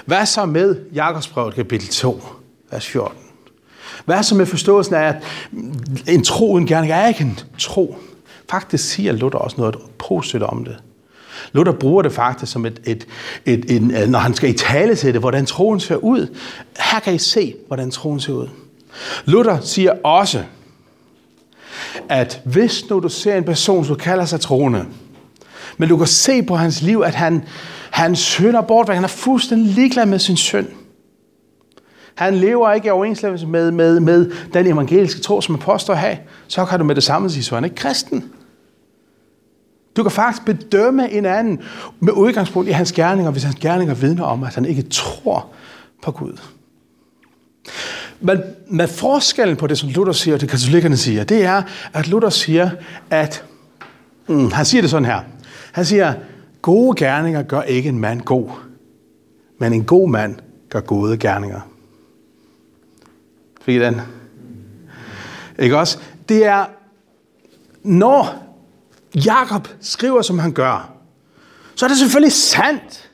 Hvad 0.05 0.25
så 0.25 0.45
med 0.45 0.75
Jakobsbrevet 0.93 1.55
kapitel 1.55 1.87
2, 1.87 2.23
vers 2.71 2.87
14? 2.87 3.24
Hvad 4.05 4.23
så 4.23 4.35
med 4.35 4.45
forståelsen 4.45 4.95
af, 4.95 5.07
at 5.07 5.15
en 6.07 6.23
tro 6.23 6.51
uden 6.51 6.67
gerning 6.67 6.93
er 6.93 7.07
ikke 7.07 7.21
en 7.23 7.39
tro? 7.59 7.97
Faktisk 8.49 8.89
siger 8.89 9.11
Luther 9.11 9.39
også 9.39 9.57
noget 9.57 9.75
positivt 9.97 10.43
om 10.43 10.65
det. 10.65 10.77
Luther 11.51 11.73
bruger 11.73 12.01
det 12.01 12.11
faktisk 12.13 12.51
som 12.51 12.65
et, 12.65 12.81
et, 12.85 13.07
et, 13.45 13.65
et, 13.71 14.01
et 14.01 14.09
når 14.09 14.19
han 14.19 14.33
skal 14.33 14.49
i 14.49 14.53
tale 14.53 14.95
til 14.95 15.13
det, 15.13 15.21
hvordan 15.21 15.45
troen 15.45 15.79
ser 15.79 15.95
ud. 15.95 16.37
Her 16.79 16.99
kan 16.99 17.13
I 17.13 17.17
se, 17.17 17.55
hvordan 17.67 17.91
troen 17.91 18.19
ser 18.19 18.33
ud. 18.33 18.47
Luther 19.25 19.59
siger 19.61 19.91
også, 20.03 20.43
at 22.09 22.41
hvis 22.45 22.89
nu 22.89 22.99
du 22.99 23.09
ser 23.09 23.35
en 23.35 23.43
person, 23.43 23.85
som 23.85 23.95
kalder 23.95 24.25
sig 24.25 24.41
troende, 24.41 24.85
men 25.77 25.89
du 25.89 25.97
kan 25.97 26.07
se 26.07 26.43
på 26.43 26.55
hans 26.55 26.81
liv, 26.81 27.01
at 27.05 27.15
han, 27.15 27.43
han 27.91 28.15
synder 28.15 28.61
bort, 28.61 28.89
han 28.89 29.03
er 29.03 29.07
fuldstændig 29.07 29.73
ligeglad 29.73 30.05
med 30.05 30.19
sin 30.19 30.37
synd. 30.37 30.67
Han 32.15 32.35
lever 32.35 32.71
ikke 32.71 32.87
i 32.87 32.89
overensstemmelse 32.89 33.47
med, 33.47 33.71
med, 33.71 33.99
med 33.99 34.31
den 34.53 34.67
evangeliske 34.67 35.21
tro, 35.21 35.41
som 35.41 35.53
man 35.53 35.61
påstår 35.61 35.93
at 35.93 35.99
have. 35.99 36.17
Så 36.47 36.65
kan 36.65 36.79
du 36.79 36.85
med 36.85 36.95
det 36.95 37.03
samme 37.03 37.29
sige, 37.29 37.43
så 37.43 37.55
er 37.55 37.63
ikke 37.63 37.75
kristen. 37.75 38.31
Du 39.95 40.03
kan 40.03 40.11
faktisk 40.11 40.45
bedømme 40.45 41.11
en 41.11 41.25
anden 41.25 41.59
med 41.99 42.13
udgangspunkt 42.13 42.69
i 42.69 42.71
hans 42.71 42.91
gerninger, 42.91 43.31
hvis 43.31 43.43
hans 43.43 43.55
gerninger 43.55 43.93
vidner 43.93 44.23
om, 44.23 44.43
at 44.43 44.55
han 44.55 44.65
ikke 44.65 44.81
tror 44.81 45.47
på 46.03 46.11
Gud. 46.11 46.41
Men 48.19 48.41
men 48.67 48.87
forskellen 48.87 49.55
på 49.55 49.67
det, 49.67 49.77
som 49.77 49.89
Luther 49.89 50.13
siger, 50.13 50.35
og 50.35 50.41
det 50.41 50.49
katolikkerne 50.49 50.97
siger, 50.97 51.23
det 51.23 51.43
er, 51.43 51.61
at 51.93 52.07
Luther 52.07 52.29
siger, 52.29 52.69
at 53.09 53.43
mm, 54.27 54.51
han 54.51 54.65
siger 54.65 54.81
det 54.81 54.89
sådan 54.89 55.05
her. 55.05 55.19
Han 55.71 55.85
siger, 55.85 56.13
gode 56.61 56.95
gerninger 57.05 57.43
gør 57.43 57.61
ikke 57.61 57.89
en 57.89 57.99
mand 57.99 58.21
god, 58.21 58.49
men 59.59 59.73
en 59.73 59.83
god 59.83 60.09
mand 60.09 60.35
gør 60.69 60.79
gode 60.79 61.17
gerninger. 61.17 61.61
Fik 63.65 63.75
I 63.75 63.79
den? 63.79 64.01
Ikke 65.59 65.77
også? 65.77 65.97
Det 66.29 66.45
er, 66.45 66.65
når 67.83 68.43
Jakob 69.15 69.67
skriver, 69.81 70.21
som 70.21 70.39
han 70.39 70.51
gør, 70.51 70.91
så 71.75 71.85
er 71.85 71.87
det 71.87 71.97
selvfølgelig 71.97 72.31
sandt. 72.31 73.09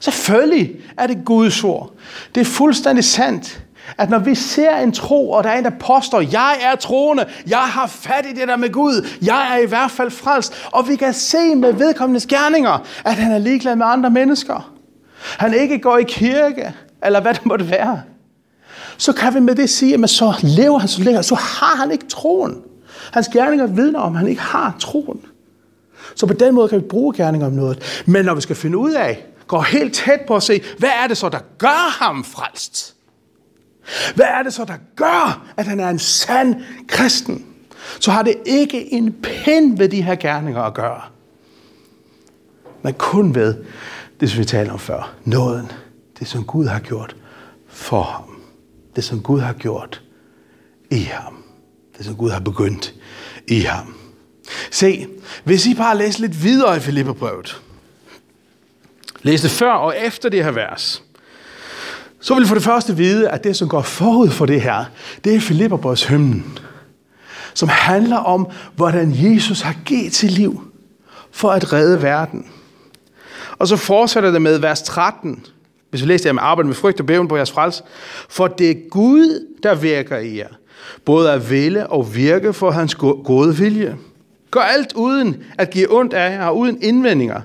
Selvfølgelig 0.00 0.80
er 0.98 1.06
det 1.06 1.18
Guds 1.24 1.64
ord. 1.64 1.92
Det 2.34 2.40
er 2.40 2.44
fuldstændig 2.44 3.04
sandt, 3.04 3.62
at 3.98 4.10
når 4.10 4.18
vi 4.18 4.34
ser 4.34 4.76
en 4.76 4.92
tro, 4.92 5.30
og 5.30 5.44
der 5.44 5.50
er 5.50 5.58
en, 5.58 5.64
der 5.64 5.78
påstår, 5.80 6.20
jeg 6.20 6.56
er 6.62 6.76
troende, 6.76 7.26
jeg 7.46 7.58
har 7.58 7.86
fat 7.86 8.26
i 8.26 8.34
det 8.34 8.48
der 8.48 8.56
med 8.56 8.72
Gud, 8.72 9.06
jeg 9.22 9.54
er 9.54 9.58
i 9.58 9.66
hvert 9.66 9.90
fald 9.90 10.10
frelst, 10.10 10.68
og 10.72 10.88
vi 10.88 10.96
kan 10.96 11.14
se 11.14 11.54
med 11.54 11.72
vedkommendes 11.72 12.26
gerninger, 12.26 12.86
at 13.04 13.14
han 13.14 13.32
er 13.32 13.38
ligeglad 13.38 13.76
med 13.76 13.86
andre 13.86 14.10
mennesker. 14.10 14.74
Han 15.38 15.54
ikke 15.54 15.78
går 15.78 15.98
i 15.98 16.04
kirke, 16.08 16.74
eller 17.04 17.20
hvad 17.20 17.34
det 17.34 17.46
måtte 17.46 17.70
være. 17.70 18.02
Så 18.98 19.12
kan 19.12 19.34
vi 19.34 19.40
med 19.40 19.54
det 19.54 19.70
sige, 19.70 20.02
at 20.02 20.10
så 20.10 20.34
lever 20.42 20.78
han 20.78 20.88
så 20.88 21.02
længe, 21.02 21.22
så 21.22 21.34
har 21.34 21.76
han 21.76 21.90
ikke 21.90 22.06
troen. 22.08 22.62
Hans 23.12 23.28
gerninger 23.28 23.66
vidner 23.66 24.00
om, 24.00 24.12
at 24.12 24.18
han 24.18 24.28
ikke 24.28 24.40
har 24.40 24.76
troen. 24.80 25.20
Så 26.14 26.26
på 26.26 26.32
den 26.32 26.54
måde 26.54 26.68
kan 26.68 26.80
vi 26.80 26.84
bruge 26.84 27.14
gerninger 27.14 27.46
om 27.46 27.52
noget. 27.52 28.02
Men 28.06 28.24
når 28.24 28.34
vi 28.34 28.40
skal 28.40 28.56
finde 28.56 28.78
ud 28.78 28.92
af, 28.92 29.26
går 29.46 29.62
helt 29.62 29.94
tæt 29.94 30.20
på 30.26 30.36
at 30.36 30.42
se, 30.42 30.62
hvad 30.78 30.90
er 31.02 31.06
det 31.06 31.16
så, 31.16 31.28
der 31.28 31.38
gør 31.58 32.04
ham 32.04 32.24
frelst? 32.24 32.94
Hvad 34.14 34.26
er 34.26 34.42
det 34.42 34.52
så, 34.52 34.64
der 34.64 34.76
gør, 34.96 35.46
at 35.56 35.66
han 35.66 35.80
er 35.80 35.88
en 35.88 35.98
sand 35.98 36.54
kristen? 36.88 37.46
Så 38.00 38.10
har 38.10 38.22
det 38.22 38.34
ikke 38.46 38.92
en 38.92 39.12
pind 39.22 39.78
ved 39.78 39.88
de 39.88 40.02
her 40.02 40.14
gerninger 40.14 40.62
at 40.62 40.74
gøre. 40.74 41.02
Men 42.82 42.94
kun 42.94 43.34
ved 43.34 43.54
det, 44.20 44.30
som 44.30 44.38
vi 44.38 44.44
talte 44.44 44.70
om 44.70 44.78
før. 44.78 45.14
Nåden. 45.24 45.72
Det, 46.18 46.28
som 46.28 46.44
Gud 46.44 46.66
har 46.66 46.80
gjort 46.80 47.16
for 47.68 48.02
ham. 48.02 48.27
Det, 48.98 49.04
som 49.04 49.22
Gud 49.22 49.40
har 49.40 49.52
gjort 49.52 50.02
i 50.90 50.98
ham. 50.98 51.44
Det, 51.98 52.04
som 52.04 52.16
Gud 52.16 52.30
har 52.30 52.40
begyndt 52.40 52.94
i 53.46 53.60
ham. 53.60 53.94
Se, 54.70 55.06
hvis 55.44 55.66
I 55.66 55.74
bare 55.74 55.98
læser 55.98 56.20
lidt 56.20 56.42
videre 56.42 56.76
i 56.76 56.80
Filipperbrevet, 56.80 57.62
læs 59.22 59.40
det 59.40 59.50
før 59.50 59.72
og 59.72 59.94
efter 59.98 60.28
det 60.28 60.44
her 60.44 60.50
vers, 60.50 61.02
så 62.20 62.34
vil 62.34 62.44
I 62.44 62.46
for 62.46 62.54
det 62.54 62.64
første 62.64 62.96
vide, 62.96 63.28
at 63.28 63.44
det, 63.44 63.56
som 63.56 63.68
går 63.68 63.82
forud 63.82 64.30
for 64.30 64.46
det 64.46 64.62
her, 64.62 64.84
det 65.24 65.34
er 65.34 65.40
Filipperbrevets 65.40 66.04
hymnen, 66.04 66.58
som 67.54 67.68
handler 67.68 68.18
om, 68.18 68.50
hvordan 68.76 69.12
Jesus 69.14 69.60
har 69.60 69.74
givet 69.84 70.12
til 70.12 70.30
liv 70.30 70.72
for 71.30 71.50
at 71.50 71.72
redde 71.72 72.02
verden. 72.02 72.46
Og 73.58 73.68
så 73.68 73.76
fortsætter 73.76 74.30
det 74.30 74.42
med 74.42 74.58
vers 74.58 74.82
13, 74.82 75.44
hvis 75.90 76.02
vi 76.02 76.06
læser 76.06 76.28
det 76.28 76.34
med 76.34 76.42
arbejde 76.42 76.66
med 76.66 76.76
frygt 76.76 77.00
og 77.00 77.06
bæven 77.06 77.28
på 77.28 77.36
jeres 77.36 77.50
frels. 77.50 77.82
For 78.28 78.46
det 78.46 78.70
er 78.70 78.74
Gud, 78.90 79.46
der 79.62 79.74
virker 79.74 80.18
i 80.18 80.38
jer, 80.38 80.48
både 81.04 81.32
at 81.32 81.50
ville 81.50 81.86
og 81.86 82.14
virke 82.14 82.52
for 82.52 82.70
hans 82.70 82.94
gode 82.94 83.56
vilje. 83.56 83.96
Gør 84.50 84.60
alt 84.60 84.92
uden 84.92 85.44
at 85.58 85.70
give 85.70 85.92
ondt 85.94 86.14
af 86.14 86.30
jer 86.30 86.46
og 86.46 86.58
uden 86.58 86.82
indvendinger, 86.82 87.40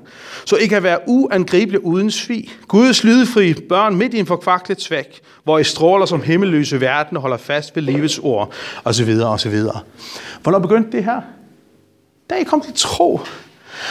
så 0.46 0.56
I 0.56 0.68
kan 0.68 0.84
være 0.84 1.00
uangribelige 1.08 1.86
uden 1.86 2.12
svig. 2.12 2.50
Guds 2.68 3.04
lydfri 3.04 3.54
børn 3.54 3.96
midt 3.96 4.14
i 4.14 4.20
en 4.20 4.26
forkvaklet 4.26 4.82
svæk, 4.82 5.22
hvor 5.44 5.60
I 5.60 5.64
stråler 5.64 6.06
som 6.06 6.22
himmelløse 6.22 6.82
verden 6.82 7.18
og 7.18 7.22
holder 7.22 7.38
fast 7.38 7.76
ved 7.76 7.84
livets 7.84 8.20
ord, 8.20 8.52
og 8.84 8.96
så 8.96 9.04
videre, 9.06 9.30
og 9.30 9.40
så 9.40 9.50
videre. 9.50 9.80
Hvornår 10.42 10.60
begyndte 10.60 10.92
det 10.92 11.04
her? 11.04 11.22
Da 12.30 12.36
I 12.36 12.44
kom 12.44 12.62
til 12.62 12.74
tro. 12.76 13.22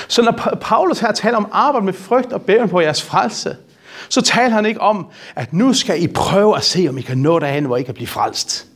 Så 0.09 0.23
når 0.23 0.57
Paulus 0.61 0.99
her 0.99 1.13
taler 1.13 1.37
om 1.37 1.49
arbejde 1.53 1.87
med 1.87 1.93
frygt 1.93 2.33
og 2.33 2.43
bæven 2.43 2.69
på 2.69 2.81
jeres 2.81 3.03
frelse, 3.03 3.57
så 4.09 4.21
taler 4.21 4.55
han 4.55 4.67
ikke 4.67 4.81
om, 4.81 5.07
at 5.35 5.53
nu 5.53 5.73
skal 5.73 6.03
I 6.03 6.07
prøve 6.07 6.57
at 6.57 6.65
se, 6.65 6.87
om 6.89 6.99
I 6.99 7.03
kan 7.03 7.19
nå 7.19 7.39
derhen, 7.39 7.65
hvor 7.65 7.77
I 7.77 7.83
kan 7.83 7.95
blive 7.95 8.07
frelst. 8.07 8.67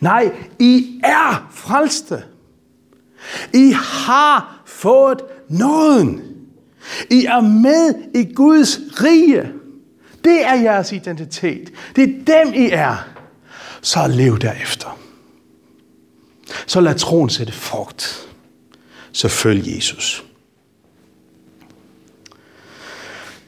Nej, 0.00 0.32
I 0.58 1.00
er 1.04 1.50
frelste. 1.54 2.22
I 3.54 3.74
har 3.76 4.62
fået 4.66 5.20
nåden. 5.48 6.22
I 7.10 7.24
er 7.24 7.40
med 7.40 7.94
i 8.14 8.34
Guds 8.34 8.80
rige. 9.02 9.52
Det 10.24 10.46
er 10.46 10.54
jeres 10.54 10.92
identitet. 10.92 11.72
Det 11.96 12.04
er 12.04 12.44
dem, 12.44 12.54
I 12.54 12.70
er. 12.72 12.96
Så 13.80 14.06
lev 14.06 14.38
derefter. 14.38 14.98
Så 16.66 16.80
lad 16.80 16.94
troen 16.94 17.30
sætte 17.30 17.52
frugt. 17.52 18.28
Så 19.12 19.28
følg 19.28 19.76
Jesus. 19.76 20.24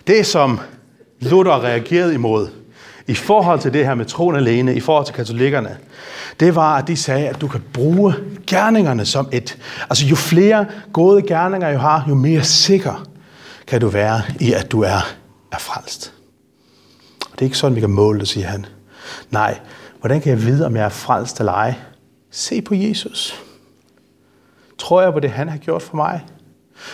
Det, 0.06 0.26
som 0.26 0.60
Luther 1.24 1.64
reagerede 1.64 2.14
imod, 2.14 2.48
i 3.06 3.14
forhold 3.14 3.60
til 3.60 3.72
det 3.72 3.86
her 3.86 3.94
med 3.94 4.04
troen 4.04 4.36
alene, 4.36 4.74
i 4.74 4.80
forhold 4.80 5.06
til 5.06 5.14
katolikkerne, 5.14 5.76
det 6.40 6.54
var, 6.54 6.76
at 6.76 6.88
de 6.88 6.96
sagde, 6.96 7.28
at 7.28 7.40
du 7.40 7.48
kan 7.48 7.62
bruge 7.72 8.14
gerningerne 8.46 9.06
som 9.06 9.28
et... 9.32 9.58
Altså 9.90 10.06
jo 10.06 10.16
flere 10.16 10.66
gode 10.92 11.22
gerninger 11.22 11.72
du 11.72 11.78
har, 11.78 12.04
jo 12.08 12.14
mere 12.14 12.44
sikker 12.44 13.06
kan 13.66 13.80
du 13.80 13.88
være 13.88 14.22
i, 14.40 14.52
at 14.52 14.72
du 14.72 14.82
er, 14.82 15.06
er 15.52 15.58
frelst. 15.58 16.12
Og 17.20 17.32
det 17.32 17.40
er 17.40 17.44
ikke 17.44 17.58
sådan, 17.58 17.76
vi 17.76 17.80
kan 17.80 17.90
måle 17.90 18.20
det, 18.20 18.28
siger 18.28 18.46
han. 18.46 18.66
Nej, 19.30 19.58
hvordan 20.00 20.20
kan 20.20 20.30
jeg 20.30 20.42
vide, 20.42 20.66
om 20.66 20.76
jeg 20.76 20.84
er 20.84 20.88
frelst 20.88 21.38
eller 21.38 21.52
ej? 21.52 21.74
Se 22.30 22.62
på 22.62 22.74
Jesus. 22.74 23.42
Tror 24.78 25.02
jeg 25.02 25.12
på 25.12 25.20
det, 25.20 25.30
han 25.30 25.48
har 25.48 25.56
gjort 25.56 25.82
for 25.82 25.96
mig? 25.96 26.24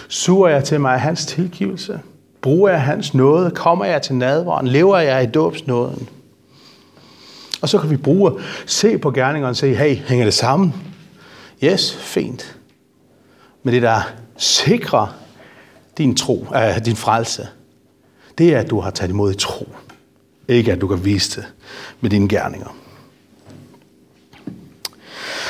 Suger 0.09 0.48
jeg 0.48 0.64
til 0.64 0.80
mig 0.80 1.00
hans 1.00 1.26
tilgivelse? 1.26 2.00
Bruger 2.43 2.70
jeg 2.70 2.82
hans 2.82 3.14
nåde? 3.14 3.51
Kommer 3.51 3.84
jeg 3.84 4.03
til 4.03 4.14
nadvaren? 4.14 4.68
Lever 4.68 4.99
jeg 4.99 5.24
i 5.24 5.26
dåbsnåden? 5.26 6.09
Og 7.61 7.68
så 7.68 7.78
kan 7.78 7.91
vi 7.91 7.97
bruge, 7.97 8.32
se 8.66 8.99
på 8.99 9.11
gerningerne 9.11 9.51
og 9.51 9.57
sige, 9.57 9.76
hey, 9.76 9.97
hænger 9.97 10.24
det 10.24 10.34
sammen? 10.34 10.74
Yes, 11.64 11.97
fint. 12.01 12.57
Men 13.62 13.74
det, 13.74 13.82
der 13.82 14.01
sikrer 14.36 15.14
din 15.99 16.16
tro, 16.16 16.47
øh, 16.55 16.84
din 16.84 16.97
frelse, 16.97 17.49
det 18.38 18.55
er, 18.55 18.59
at 18.59 18.70
du 18.70 18.80
har 18.80 18.91
taget 18.91 19.11
imod 19.11 19.32
i 19.32 19.36
tro. 19.36 19.68
Ikke 20.49 20.72
at 20.72 20.80
du 20.80 20.88
kan 20.88 21.05
vise 21.05 21.41
det 21.41 21.49
med 22.01 22.11
dine 22.11 22.28
gerninger. 22.28 22.76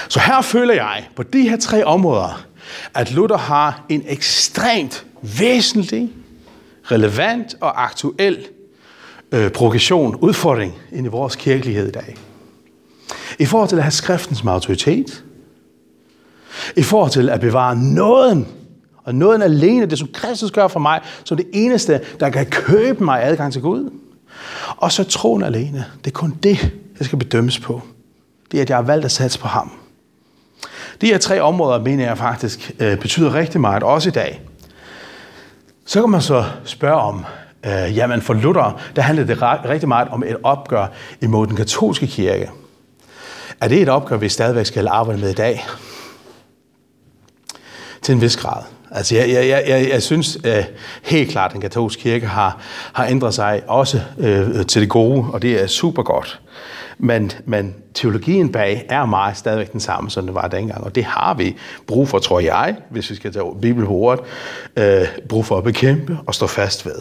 Så 0.09 0.21
her 0.21 0.43
føler 0.43 0.75
jeg, 0.75 1.09
på 1.17 1.23
de 1.23 1.49
her 1.49 1.57
tre 1.57 1.85
områder, 1.85 2.47
at 2.95 3.13
Luther 3.13 3.37
har 3.37 3.85
en 3.89 4.05
ekstremt 4.07 5.07
væsentlig, 5.23 6.11
relevant 6.85 7.55
og 7.61 7.85
aktuel 7.85 8.47
øh, 9.33 9.51
progression, 9.51 10.17
udfordring 10.17 10.79
ind 10.93 11.07
i 11.07 11.09
vores 11.09 11.37
kirkelighed 11.37 11.89
i 11.89 11.91
dag. 11.91 12.17
I 13.39 13.45
forhold 13.45 13.69
til 13.69 13.77
at 13.77 13.83
have 13.83 13.91
skriften 13.91 14.37
som 14.37 14.49
autoritet, 14.49 15.25
i 16.77 16.83
forhold 16.83 17.11
til 17.11 17.29
at 17.29 17.41
bevare 17.41 17.77
nåden, 17.77 18.49
og 19.05 19.15
nåden 19.15 19.43
alene, 19.43 19.87
det 19.87 19.99
som 19.99 20.09
Kristus 20.13 20.51
gør 20.51 20.69
for 20.69 20.81
mig, 20.81 21.01
som 21.25 21.37
det 21.37 21.47
eneste, 21.53 22.01
der 22.21 22.31
kan 22.31 22.47
købe 22.47 23.05
mig 23.05 23.25
adgang 23.25 23.53
til 23.53 23.63
Gud. 23.63 23.91
Og 24.77 24.93
så 24.93 25.05
troen 25.05 25.43
alene, 25.43 25.85
det 25.99 26.07
er 26.07 26.15
kun 26.15 26.35
det, 26.43 26.73
jeg 26.99 27.07
skal 27.07 27.19
bedømmes 27.19 27.59
på. 27.59 27.83
Det 28.53 28.59
er, 28.59 28.63
at 28.63 28.71
jeg 28.71 28.77
har 28.77 28.83
valgt 28.83 29.05
at 29.05 29.11
satse 29.11 29.39
på 29.39 29.49
ham. 29.49 29.71
De 31.01 31.07
her 31.07 31.19
tre 31.19 31.41
områder, 31.41 31.79
mener 31.79 32.05
jeg 32.05 32.19
faktisk, 32.19 32.73
øh, 32.79 32.99
betyder 32.99 33.35
rigtig 33.35 33.61
meget, 33.61 33.83
også 33.83 34.09
i 34.09 34.13
dag. 34.13 34.41
Så 35.91 36.01
kan 36.01 36.11
man 36.11 36.23
så 36.23 36.45
spørge 36.65 37.01
om, 37.01 37.25
øh, 37.67 37.97
jamen 37.97 38.23
for 38.23 38.35
Luther, 38.35 38.81
der 38.97 39.03
handlede 39.03 39.29
det 39.29 39.43
rigtig 39.43 39.89
meget 39.89 40.09
om 40.09 40.23
et 40.23 40.37
opgør 40.43 40.87
imod 41.21 41.47
den 41.47 41.57
katolske 41.57 42.07
kirke. 42.07 42.51
Er 43.61 43.69
det 43.69 43.83
et 43.83 43.89
opgør, 43.89 44.17
vi 44.17 44.29
stadigvæk 44.29 44.67
skal 44.67 44.89
arbejde 44.89 45.21
med 45.21 45.31
i 45.31 45.35
dag? 45.35 45.67
Til 48.03 48.15
en 48.15 48.21
vis 48.21 48.37
grad. 48.37 48.63
Altså, 48.91 49.17
jeg, 49.17 49.29
jeg, 49.29 49.65
jeg, 49.69 49.89
jeg 49.91 50.03
synes 50.03 50.39
øh, 50.45 50.65
helt 51.03 51.31
klart, 51.31 51.51
at 51.51 51.53
den 51.53 51.61
katolske 51.61 52.03
kirke 52.03 52.27
har, 52.27 52.61
har 52.93 53.07
ændret 53.07 53.35
sig 53.35 53.63
også 53.67 54.01
øh, 54.19 54.67
til 54.67 54.83
det 54.83 54.89
gode, 54.89 55.27
og 55.33 55.43
det 55.43 55.63
er 55.63 55.67
super 55.67 56.03
godt. 56.03 56.41
Men, 57.03 57.31
men 57.45 57.75
teologien 57.95 58.53
bag 58.53 58.87
er 58.89 59.05
meget 59.05 59.37
stadigvæk 59.37 59.73
den 59.73 59.81
samme, 59.81 60.11
som 60.11 60.27
det 60.27 60.35
var 60.35 60.49
dengang, 60.49 60.85
og 60.85 60.95
det 60.95 61.05
har 61.05 61.35
vi 61.35 61.57
brug 61.87 62.09
for, 62.09 62.19
tror 62.19 62.41
jeg, 62.41 62.77
hvis 62.91 63.11
vi 63.11 63.15
skal 63.15 63.33
tage 63.33 63.45
Bibelen 63.61 63.87
på 63.87 63.93
ordet, 63.93 64.25
øh, 64.77 65.09
brug 65.29 65.47
for 65.47 65.59
at 65.59 65.65
bekæmpe 65.65 66.19
og 66.27 66.35
stå 66.35 66.47
fast 66.47 66.87
ved. 66.87 66.95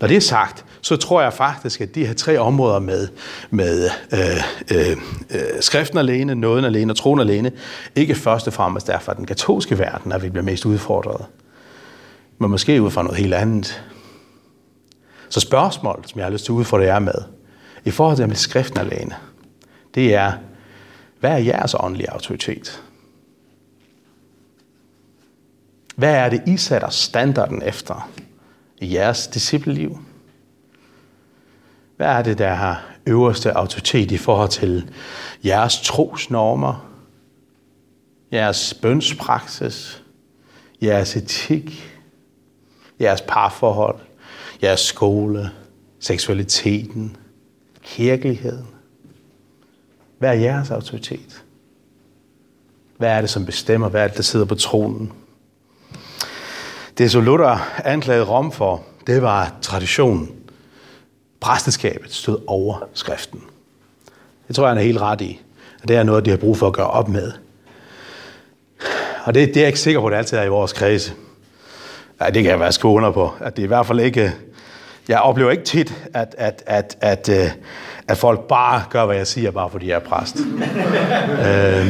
Når 0.00 0.08
det 0.08 0.16
er 0.16 0.20
sagt, 0.20 0.64
så 0.80 0.96
tror 0.96 1.22
jeg 1.22 1.32
faktisk, 1.32 1.80
at 1.80 1.94
de 1.94 2.06
her 2.06 2.14
tre 2.14 2.38
områder 2.38 2.78
med, 2.78 3.08
med 3.50 3.90
øh, 4.12 4.20
øh, 4.76 4.96
øh, 5.30 5.40
skriften 5.60 5.98
alene, 5.98 6.34
nåden 6.34 6.64
alene 6.64 6.92
og 6.92 6.96
troen 6.96 7.20
alene, 7.20 7.52
ikke 7.96 8.14
først 8.14 8.46
og 8.46 8.52
fremmest 8.52 8.86
derfor 8.86 9.12
den 9.12 9.26
katolske 9.26 9.78
verden, 9.78 10.12
at 10.12 10.22
vi 10.22 10.30
bliver 10.30 10.44
mest 10.44 10.66
udfordret, 10.66 11.26
men 12.38 12.50
måske 12.50 12.82
ud 12.82 12.90
fra 12.90 13.02
noget 13.02 13.18
helt 13.18 13.34
andet. 13.34 13.82
Så 15.28 15.40
spørgsmålet, 15.40 16.10
som 16.10 16.18
jeg 16.18 16.26
har 16.26 16.32
lyst 16.32 16.44
til 16.44 16.52
at 16.52 16.56
udfordre 16.56 16.84
jer 16.84 16.98
med, 16.98 17.14
i 17.84 17.90
forhold 17.90 18.16
til 18.16 18.28
med 18.28 18.36
skriften 18.36 18.80
alene, 18.80 19.14
det 19.94 20.14
er, 20.14 20.32
hvad 21.20 21.30
er 21.30 21.36
jeres 21.36 21.74
åndelige 21.80 22.10
autoritet? 22.10 22.82
Hvad 25.96 26.14
er 26.14 26.28
det, 26.28 26.42
I 26.46 26.56
sætter 26.56 26.88
standarden 26.88 27.62
efter 27.62 28.10
i 28.78 28.94
jeres 28.94 29.26
discipleliv? 29.26 29.98
Hvad 31.96 32.06
er 32.06 32.22
det, 32.22 32.38
der 32.38 32.54
har 32.54 32.90
øverste 33.06 33.52
autoritet 33.52 34.10
i 34.10 34.16
forhold 34.16 34.48
til 34.48 34.92
jeres 35.44 35.80
trosnormer, 35.80 36.90
jeres 38.32 38.74
bønspraksis, 38.82 40.02
jeres 40.82 41.16
etik, 41.16 41.98
jeres 43.00 43.22
parforhold, 43.28 43.98
jeres 44.62 44.80
skole, 44.80 45.50
seksualiteten, 46.00 47.16
kirkeligheden? 47.82 48.79
Hvad 50.20 50.30
er 50.30 50.34
jeres 50.34 50.70
autoritet? 50.70 51.44
Hvad 52.98 53.10
er 53.10 53.20
det, 53.20 53.30
som 53.30 53.46
bestemmer? 53.46 53.88
Hvad 53.88 54.02
er 54.02 54.08
det, 54.08 54.16
der 54.16 54.22
sidder 54.22 54.46
på 54.46 54.54
tronen? 54.54 55.12
Det, 56.98 57.10
som 57.10 57.24
Luther 57.24 57.80
anklagede 57.84 58.24
Rom 58.24 58.52
for, 58.52 58.82
det 59.06 59.22
var 59.22 59.54
traditionen. 59.62 60.30
Præsteskabet 61.40 62.12
stod 62.12 62.38
over 62.46 62.78
skriften. 62.94 63.42
Det 64.48 64.56
tror 64.56 64.64
jeg, 64.64 64.70
han 64.70 64.78
er 64.78 64.82
helt 64.82 65.00
ret 65.00 65.20
i. 65.20 65.40
Og 65.82 65.88
det 65.88 65.96
er 65.96 66.02
noget, 66.02 66.24
de 66.24 66.30
har 66.30 66.36
brug 66.36 66.56
for 66.56 66.66
at 66.66 66.72
gøre 66.72 66.90
op 66.90 67.08
med. 67.08 67.32
Og 69.24 69.34
det, 69.34 69.48
det 69.48 69.56
er 69.56 69.60
jeg 69.60 69.68
ikke 69.68 69.80
sikker 69.80 70.00
på, 70.00 70.06
at 70.06 70.10
det 70.10 70.18
altid 70.18 70.38
er 70.38 70.42
i 70.42 70.48
vores 70.48 70.72
kredse. 70.72 71.12
Ja, 72.20 72.26
det 72.26 72.42
kan 72.42 72.50
jeg 72.50 72.60
være 72.60 72.72
skåner 72.72 73.10
på. 73.10 73.32
At 73.40 73.56
det 73.56 73.62
er 73.62 73.66
i 73.66 73.68
hvert 73.68 73.86
fald 73.86 74.00
ikke... 74.00 74.34
Jeg 75.10 75.20
oplever 75.20 75.50
ikke 75.50 75.64
tit, 75.64 76.08
at, 76.14 76.34
at, 76.38 76.62
at, 76.66 76.96
at, 77.00 77.28
at, 77.28 77.58
at 78.08 78.18
folk 78.18 78.40
bare 78.40 78.84
gør, 78.90 79.06
hvad 79.06 79.16
jeg 79.16 79.26
siger, 79.26 79.50
bare 79.50 79.70
fordi 79.70 79.88
jeg 79.88 79.94
er 79.94 79.98
præst. 79.98 80.36
øh, 81.46 81.86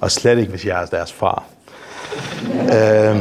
og 0.00 0.10
slet 0.10 0.38
ikke, 0.38 0.50
hvis 0.50 0.66
jeg 0.66 0.82
er 0.82 0.86
deres 0.86 1.12
far. 1.12 1.44
øh, 2.52 3.16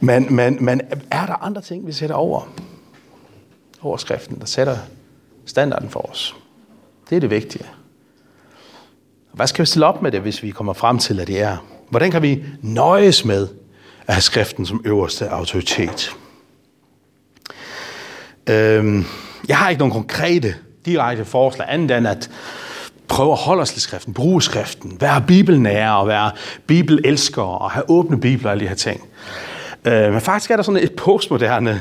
men, 0.00 0.34
men, 0.34 0.64
men 0.64 0.80
er 1.10 1.26
der 1.26 1.44
andre 1.44 1.62
ting, 1.62 1.86
vi 1.86 1.92
sætter 1.92 2.16
over? 2.16 2.52
Overskriften, 3.82 4.38
der 4.40 4.46
sætter 4.46 4.76
standarden 5.46 5.90
for 5.90 6.10
os. 6.10 6.36
Det 7.10 7.16
er 7.16 7.20
det 7.20 7.30
vigtige. 7.30 7.66
Hvad 9.32 9.46
skal 9.46 9.62
vi 9.62 9.66
stille 9.66 9.86
op 9.86 10.02
med 10.02 10.12
det, 10.12 10.20
hvis 10.20 10.42
vi 10.42 10.50
kommer 10.50 10.72
frem 10.72 10.98
til, 10.98 11.20
at 11.20 11.26
det 11.26 11.40
er? 11.40 11.56
Hvordan 11.90 12.10
kan 12.10 12.22
vi 12.22 12.44
nøjes 12.62 13.24
med 13.24 13.48
at 14.06 14.14
have 14.14 14.22
skriften 14.22 14.66
som 14.66 14.82
øverste 14.84 15.30
autoritet? 15.30 16.16
Øhm, 18.46 19.04
jeg 19.48 19.56
har 19.56 19.68
ikke 19.68 19.78
nogen 19.78 19.92
konkrete, 19.92 20.54
direkte 20.86 21.24
forslag, 21.24 21.66
andet 21.70 21.96
end 21.96 22.08
at 22.08 22.30
prøve 23.08 23.32
at 23.32 23.38
holde 23.38 23.62
os 23.62 23.72
til 23.72 23.82
skriften, 23.82 24.14
bruge 24.14 24.42
skriften, 24.42 24.96
være 25.00 25.24
bibelnære 25.26 25.96
og 25.96 26.08
være 26.08 26.30
bibelelskere 26.66 27.58
og 27.58 27.70
have 27.70 27.90
åbne 27.90 28.20
bibler 28.20 28.46
og 28.46 28.52
alle 28.52 28.64
de 28.64 28.68
her 28.68 28.74
ting. 28.74 29.00
Øh, 29.84 30.12
men 30.12 30.20
faktisk 30.20 30.50
er 30.50 30.56
der 30.56 30.62
sådan 30.62 30.82
et 30.82 30.92
postmoderne 30.92 31.80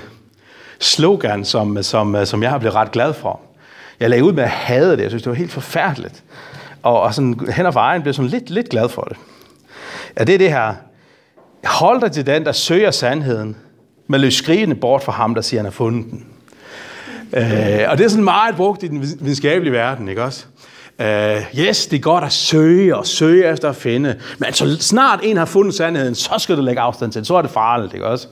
slogan, 0.80 1.46
som, 1.46 1.84
som, 1.84 2.26
som 2.26 2.44
jeg 2.44 2.52
har 2.52 2.58
blevet 2.58 2.76
ret 2.76 2.92
glad 2.92 3.14
for. 3.14 3.40
Jeg 4.00 4.10
lagde 4.10 4.24
ud 4.24 4.34
med 4.34 4.44
at 4.44 4.50
hade 4.50 4.92
det. 4.92 5.02
Jeg 5.02 5.12
synes, 5.12 5.24
det 5.24 5.30
var 5.30 5.36
helt 5.36 5.52
forfærdeligt. 5.52 6.24
Og, 6.84 7.02
og 7.02 7.14
sådan, 7.14 7.40
hen 7.56 7.66
ad 7.66 7.74
vejen 7.74 8.02
blev 8.02 8.14
sådan 8.14 8.30
lidt, 8.30 8.50
lidt 8.50 8.70
glad 8.70 8.90
for 8.90 9.02
det. 9.02 9.18
Ja, 10.20 10.24
det 10.24 10.36
er 10.36 10.38
det 10.38 10.50
her. 10.50 10.74
Hold 11.66 12.02
dig 12.02 12.12
til 12.12 12.26
den, 12.26 12.46
der 12.46 12.52
søger 12.52 12.92
sandheden, 12.92 13.56
men 14.08 14.22
løs 14.22 14.34
skrigende 14.34 14.76
bort 14.76 15.04
fra 15.04 15.12
ham, 15.12 15.36
der 15.36 15.42
siger, 15.42 15.60
han 15.60 15.66
har 15.66 15.72
fundet 15.72 16.12
den. 16.12 16.26
Øh, 17.34 17.80
og 17.88 17.98
det 17.98 18.06
er 18.06 18.08
sådan 18.10 18.24
meget 18.24 18.56
brugt 18.56 18.84
i 18.84 18.88
den 18.88 19.02
videnskabelige 19.02 19.74
verden, 19.74 20.08
ikke 20.08 20.24
også? 20.24 20.46
Uh, 21.00 21.60
yes, 21.60 21.88
det 21.88 21.98
er 21.98 22.02
godt 22.02 22.24
at 22.24 22.32
søge 22.32 22.98
og 22.98 23.08
søge 23.08 23.52
efter 23.52 23.70
at 23.70 23.76
finde, 23.76 24.16
men 24.38 24.54
så 24.54 24.78
snart 24.80 25.20
en 25.24 25.38
har 25.38 25.46
fundet 25.46 25.76
sandheden, 25.76 26.16
så 26.16 26.32
skal 26.38 26.58
du 26.58 26.62
lægge 26.62 26.82
afstand 26.82 27.12
til 27.12 27.20
den, 27.20 27.26
så 27.26 27.36
er 27.36 27.42
det 27.42 27.52
farligt, 27.52 27.94
ikke 27.94 28.06
også? 28.06 28.28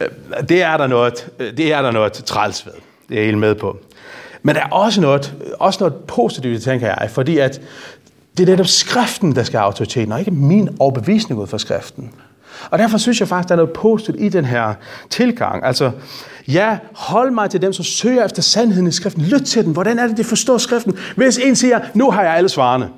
Uh, 0.00 0.06
det 0.48 0.62
er 0.62 0.76
der 0.76 0.86
noget, 0.86 1.28
øh, 1.38 1.56
det 1.56 1.72
er 1.72 1.82
der 1.82 1.90
noget 1.90 2.12
træls 2.12 2.66
ved. 2.66 2.72
Det 3.08 3.14
er 3.14 3.18
jeg 3.18 3.24
helt 3.24 3.38
med 3.38 3.54
på. 3.54 3.78
Men 4.42 4.54
der 4.54 4.60
er 4.60 4.68
også 4.68 5.00
noget, 5.00 5.34
også 5.58 5.78
noget 5.80 5.94
positivt, 5.94 6.62
tænker 6.62 6.86
jeg, 6.86 7.10
fordi 7.10 7.38
at 7.38 7.60
det 8.38 8.48
er 8.48 8.50
netop 8.50 8.66
skriften, 8.66 9.34
der 9.34 9.42
skal 9.42 9.58
have 9.58 9.66
autoriteten, 9.66 10.12
og 10.12 10.18
ikke 10.18 10.30
min 10.30 10.76
overbevisning 10.78 11.40
ud 11.40 11.46
fra 11.46 11.58
skriften. 11.58 12.10
Og 12.70 12.78
derfor 12.78 12.98
synes 12.98 13.20
jeg 13.20 13.28
faktisk, 13.28 13.48
der 13.48 13.54
er 13.54 13.56
noget 13.56 13.72
positivt 13.72 14.16
i 14.20 14.28
den 14.28 14.44
her 14.44 14.74
tilgang. 15.10 15.64
Altså, 15.64 15.90
ja, 16.48 16.78
hold 16.94 17.30
mig 17.30 17.50
til 17.50 17.62
dem, 17.62 17.72
som 17.72 17.84
søger 17.84 18.24
efter 18.24 18.42
sandheden 18.42 18.86
i 18.86 18.92
skriften. 18.92 19.22
Lyt 19.22 19.42
til 19.42 19.64
dem. 19.64 19.72
Hvordan 19.72 19.98
er 19.98 20.06
det, 20.06 20.16
de 20.16 20.24
forstår 20.24 20.58
skriften? 20.58 20.98
Hvis 21.16 21.38
en 21.38 21.56
siger, 21.56 21.80
nu 21.94 22.10
har 22.10 22.22
jeg 22.22 22.34
alle 22.34 22.48
svarene. 22.48 22.88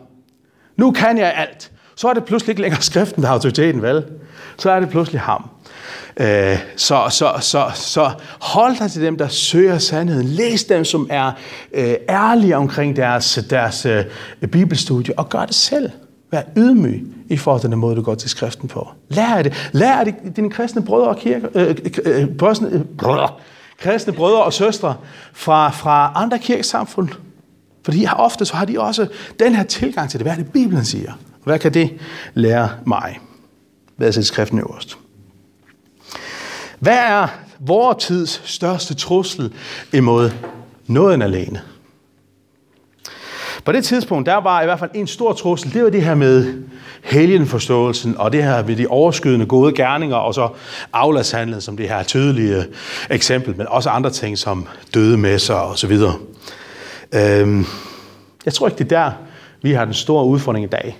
Nu 0.76 0.90
kan 0.90 1.18
jeg 1.18 1.34
alt. 1.36 1.70
Så 1.96 2.08
er 2.08 2.14
det 2.14 2.24
pludselig 2.24 2.52
ikke 2.52 2.62
længere 2.62 2.82
skriften, 2.82 3.22
der 3.22 3.28
har 3.28 3.34
autoriteten, 3.34 3.82
vel? 3.82 4.04
Så 4.58 4.70
er 4.70 4.80
det 4.80 4.88
pludselig 4.88 5.20
ham. 5.20 5.50
Øh, 6.16 6.58
så, 6.76 7.06
så, 7.10 7.32
så, 7.40 7.70
så 7.74 8.10
hold 8.40 8.78
dig 8.78 8.90
til 8.90 9.02
dem, 9.02 9.18
der 9.18 9.28
søger 9.28 9.78
sandheden. 9.78 10.26
Læs 10.26 10.64
dem, 10.64 10.84
som 10.84 11.06
er 11.10 11.32
øh, 11.74 11.94
ærlige 12.08 12.56
omkring 12.56 12.96
deres, 12.96 13.38
deres 13.50 13.86
øh, 13.86 14.04
bibelstudie, 14.52 15.18
og 15.18 15.28
gør 15.28 15.44
det 15.46 15.54
selv. 15.54 15.90
Vær 16.30 16.42
ydmyg 16.56 17.06
i 17.28 17.36
forhold 17.36 17.60
til 17.60 17.70
den 17.70 17.78
måde, 17.78 17.96
du 17.96 18.02
går 18.02 18.14
til 18.14 18.30
skriften 18.30 18.68
på. 18.68 18.88
Lær 19.08 19.26
af 19.26 19.44
det. 19.44 19.70
Lær 19.72 19.92
af 19.92 20.04
det, 20.04 20.36
dine 20.36 20.50
kristne 20.50 20.84
brødre 20.84 21.08
og 21.08 21.16
kirke, 21.16 21.48
øh, 21.54 21.76
øh, 22.04 22.20
øh 22.22 22.28
brødre, 22.28 22.66
øh, 22.70 22.80
brødre, 22.98 23.28
kristne 23.78 24.12
brødre 24.12 24.42
og 24.42 24.52
søstre 24.52 24.96
fra, 25.32 25.70
fra 25.70 26.12
andre 26.14 26.38
kirkesamfund. 26.38 27.08
Fordi 27.84 28.06
ofte 28.16 28.44
så 28.44 28.56
har 28.56 28.64
de 28.64 28.80
også 28.80 29.06
den 29.38 29.54
her 29.54 29.62
tilgang 29.62 30.10
til 30.10 30.20
det. 30.20 30.24
Hvad 30.24 30.32
er 30.32 30.36
det, 30.36 30.52
Bibelen 30.52 30.84
siger? 30.84 31.12
Hvad 31.44 31.58
kan 31.58 31.74
det 31.74 31.90
lære 32.34 32.70
mig? 32.86 33.20
Hvad 33.96 34.16
er 34.16 34.22
skriften 34.22 34.58
øverst? 34.58 34.98
Hvad 36.78 36.98
er 36.98 37.28
vores 37.58 38.04
tids 38.04 38.42
største 38.44 38.94
trussel 38.94 39.52
imod 39.92 40.30
nåden 40.86 41.22
alene? 41.22 41.62
På 43.64 43.72
det 43.72 43.84
tidspunkt, 43.84 44.26
der 44.26 44.36
var 44.36 44.62
i 44.62 44.64
hvert 44.64 44.78
fald 44.78 44.90
en 44.94 45.06
stor 45.06 45.32
trussel, 45.32 45.74
det 45.74 45.84
var 45.84 45.90
det 45.90 46.02
her 46.02 46.14
med 46.14 46.62
helgenforståelsen, 47.02 48.16
og 48.18 48.32
det 48.32 48.44
her 48.44 48.66
med 48.66 48.76
de 48.76 48.86
overskydende 48.86 49.46
gode 49.46 49.74
gerninger, 49.74 50.16
og 50.16 50.34
så 50.34 50.48
afladshandlet 50.92 51.62
som 51.62 51.76
det 51.76 51.88
her 51.88 52.02
tydelige 52.02 52.64
eksempel, 53.10 53.56
men 53.56 53.66
også 53.68 53.90
andre 53.90 54.10
ting 54.10 54.38
som 54.38 54.66
døde 54.94 55.16
messer 55.16 55.54
og 55.54 55.78
så 55.78 55.86
videre. 55.86 56.14
Øhm, 57.12 57.66
jeg 58.44 58.54
tror 58.54 58.68
ikke, 58.68 58.78
det 58.78 58.92
er 58.92 59.04
der, 59.04 59.12
Vi 59.62 59.72
har 59.72 59.84
den 59.84 59.94
store 59.94 60.24
udfordring 60.24 60.64
i 60.64 60.68
dag. 60.68 60.98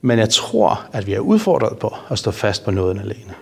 Men 0.00 0.18
jeg 0.18 0.30
tror, 0.30 0.82
at 0.92 1.06
vi 1.06 1.12
er 1.12 1.18
udfordret 1.18 1.78
på 1.78 1.94
at 2.10 2.18
stå 2.18 2.30
fast 2.30 2.64
på 2.64 2.70
nåden 2.70 2.98
alene. 2.98 3.34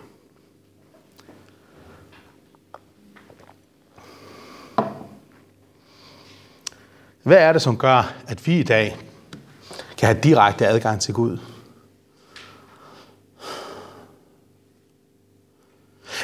Hvad 7.23 7.39
er 7.39 7.53
det, 7.53 7.63
som 7.63 7.77
gør, 7.77 8.15
at 8.27 8.47
vi 8.47 8.61
i 8.61 8.63
dag 8.63 8.97
kan 9.99 10.07
have 10.07 10.21
direkte 10.23 10.67
adgang 10.67 11.01
til 11.01 11.15
Gud? 11.15 11.39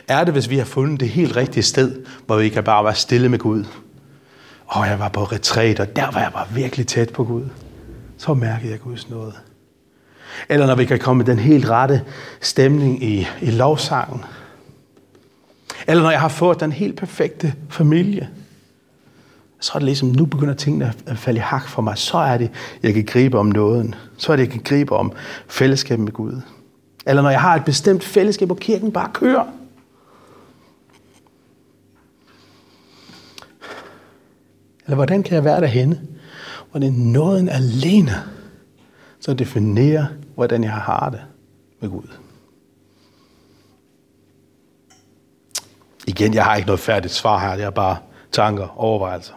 Er 0.08 0.24
det, 0.24 0.32
hvis 0.32 0.50
vi 0.50 0.58
har 0.58 0.64
fundet 0.64 1.00
det 1.00 1.08
helt 1.08 1.36
rigtige 1.36 1.62
sted, 1.62 2.04
hvor 2.26 2.36
vi 2.36 2.48
kan 2.48 2.64
bare 2.64 2.84
være 2.84 2.94
stille 2.94 3.28
med 3.28 3.38
Gud? 3.38 3.64
Og 4.66 4.86
jeg 4.86 4.98
var 4.98 5.08
på 5.08 5.24
retræt, 5.24 5.80
og 5.80 5.96
der 5.96 6.10
var 6.10 6.20
jeg 6.20 6.32
bare 6.32 6.46
virkelig 6.54 6.86
tæt 6.86 7.12
på 7.12 7.24
Gud. 7.24 7.48
Så 8.18 8.34
mærkede 8.34 8.70
jeg 8.70 8.80
Guds 8.80 9.10
nåde. 9.10 9.32
Eller 10.48 10.66
når 10.66 10.74
vi 10.74 10.84
kan 10.84 10.98
komme 10.98 11.18
med 11.18 11.26
den 11.26 11.38
helt 11.38 11.68
rette 11.68 12.04
stemning 12.40 13.02
i, 13.04 13.26
i 13.42 13.50
lovsangen. 13.50 14.24
Eller 15.86 16.02
når 16.02 16.10
jeg 16.10 16.20
har 16.20 16.28
fået 16.28 16.60
den 16.60 16.72
helt 16.72 16.96
perfekte 16.96 17.54
familie. 17.70 18.28
Så 19.60 19.72
er 19.74 19.78
det 19.78 19.84
ligesom, 19.84 20.08
nu 20.08 20.26
begynder 20.26 20.54
tingene 20.54 20.94
at 21.06 21.18
falde 21.18 21.38
i 21.38 21.40
hak 21.40 21.68
for 21.68 21.82
mig. 21.82 21.98
Så 21.98 22.18
er 22.18 22.38
det, 22.38 22.50
jeg 22.82 22.94
kan 22.94 23.04
gribe 23.04 23.38
om 23.38 23.46
nåden. 23.46 23.94
Så 24.16 24.32
er 24.32 24.36
det, 24.36 24.42
jeg 24.42 24.52
kan 24.52 24.62
gribe 24.64 24.96
om 24.96 25.12
fællesskab 25.48 25.98
med 25.98 26.12
Gud. 26.12 26.40
Eller 27.06 27.22
når 27.22 27.30
jeg 27.30 27.40
har 27.40 27.54
et 27.54 27.64
bestemt 27.64 28.04
fællesskab, 28.04 28.48
hvor 28.48 28.54
kirken 28.54 28.92
bare 28.92 29.10
kører. 29.12 29.44
Eller 34.84 34.94
hvordan 34.94 35.22
kan 35.22 35.34
jeg 35.34 35.44
være 35.44 35.60
derhenne, 35.60 36.02
hvor 36.70 36.80
det 36.80 36.88
er 36.88 36.92
nåden 36.92 37.48
alene, 37.48 38.12
som 39.20 39.36
definerer, 39.36 40.06
hvordan 40.34 40.64
jeg 40.64 40.72
har 40.72 41.10
det 41.10 41.20
med 41.80 41.90
Gud. 41.90 42.08
Igen, 46.06 46.34
jeg 46.34 46.44
har 46.44 46.56
ikke 46.56 46.66
noget 46.66 46.80
færdigt 46.80 47.12
svar 47.12 47.38
her, 47.38 47.56
det 47.56 47.64
er 47.64 47.70
bare 47.70 47.96
tanker, 48.32 48.80
overvejelser. 48.80 49.34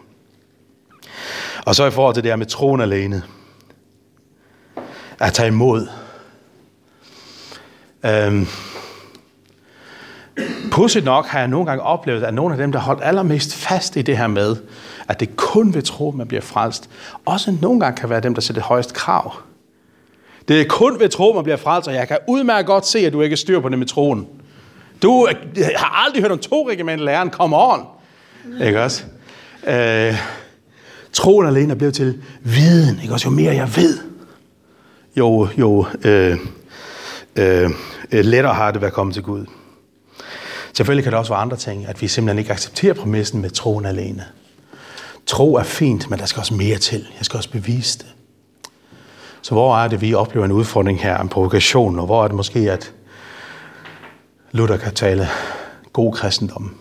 Og 1.66 1.76
så 1.76 1.86
i 1.86 1.92
forhold 1.92 2.14
til 2.14 2.24
det 2.24 2.32
her 2.32 2.36
med 2.36 2.46
troen 2.46 2.82
alene. 2.82 3.24
At 5.20 5.34
tage 5.34 5.48
imod. 5.48 5.88
Øhm, 8.06 8.48
Pudsigt 10.72 11.06
nok 11.06 11.26
har 11.26 11.40
jeg 11.40 11.48
nogle 11.48 11.66
gange 11.66 11.84
oplevet, 11.84 12.24
at 12.24 12.34
nogle 12.34 12.54
af 12.54 12.58
dem, 12.58 12.72
der 12.72 12.80
holdt 12.80 13.02
allermest 13.04 13.56
fast 13.56 13.96
i 13.96 14.02
det 14.02 14.18
her 14.18 14.28
med, 14.28 14.56
at 15.08 15.20
det 15.20 15.36
kun 15.36 15.74
ved 15.74 15.82
tro, 15.82 16.12
man 16.12 16.28
bliver 16.28 16.42
frelst, 16.42 16.90
også 17.26 17.56
nogle 17.62 17.80
gange 17.80 17.98
kan 17.98 18.10
være 18.10 18.20
dem, 18.20 18.34
der 18.34 18.42
sætter 18.42 18.62
højst 18.62 18.94
krav. 18.94 19.34
Det 20.48 20.62
er 20.62 20.66
kun 20.70 21.00
ved 21.00 21.10
tro, 21.10 21.34
man 21.34 21.44
bliver 21.44 21.58
frelst, 21.58 21.88
og 21.88 21.94
jeg 21.94 22.08
kan 22.08 22.18
udmærket 22.28 22.66
godt 22.66 22.88
se, 22.88 23.00
at 23.00 23.14
du 23.14 23.22
ikke 23.22 23.38
styr 23.38 23.60
på 23.60 23.70
det 23.70 23.80
med 23.80 23.88
troen. 23.88 24.28
Du 25.02 25.28
øh, 25.28 25.66
har 25.76 26.06
aldrig 26.06 26.22
hørt 26.22 26.32
om 26.32 26.40
to 26.40 26.70
regimenter 26.70 27.06
læreren. 27.06 27.30
Come 27.30 27.58
on. 27.58 27.86
Ikke 28.62 28.84
også? 28.84 29.04
Øh, 29.68 30.16
troen 31.14 31.48
alene 31.48 31.72
er 31.72 31.78
blevet 31.78 31.94
til 31.94 32.22
viden. 32.42 33.00
Ikke 33.02 33.14
også? 33.14 33.28
Jo 33.30 33.36
mere 33.36 33.56
jeg 33.56 33.76
ved, 33.76 33.98
jo, 35.16 35.48
jo 35.58 35.86
øh, 36.04 36.40
øh, 37.36 37.70
lettere 38.12 38.54
har 38.54 38.72
det 38.72 38.82
været 38.82 38.92
at 38.92 38.96
komme 38.96 39.14
til 39.14 39.24
Gud. 39.24 39.46
Selvfølgelig 40.74 41.04
kan 41.04 41.14
der 41.14 41.20
også 41.20 41.32
være 41.32 41.42
andre 41.42 41.58
ting, 41.58 41.88
at 41.88 42.02
vi 42.02 42.08
simpelthen 42.08 42.40
ikke 42.40 42.52
accepterer 42.52 42.94
præmissen 42.94 43.42
med 43.42 43.50
troen 43.50 43.86
alene. 43.86 44.26
Tro 45.26 45.56
er 45.56 45.64
fint, 45.64 46.10
men 46.10 46.20
der 46.20 46.26
skal 46.26 46.40
også 46.40 46.54
mere 46.54 46.78
til. 46.78 47.00
Jeg 47.18 47.26
skal 47.26 47.38
også 47.38 47.52
bevise 47.52 48.00
det. 48.00 48.08
Så 49.42 49.52
hvor 49.52 49.78
er 49.78 49.88
det, 49.88 50.02
vi 50.02 50.14
oplever 50.14 50.46
en 50.46 50.52
udfordring 50.52 51.02
her, 51.02 51.18
en 51.18 51.30
provokation, 51.30 52.00
og 52.00 52.06
hvor 52.06 52.24
er 52.24 52.28
det 52.28 52.36
måske, 52.36 52.72
at 52.72 52.94
Luther 54.52 54.78
kan 54.78 54.94
tale 54.94 55.28
god 55.94 56.14
kristendom 56.14 56.76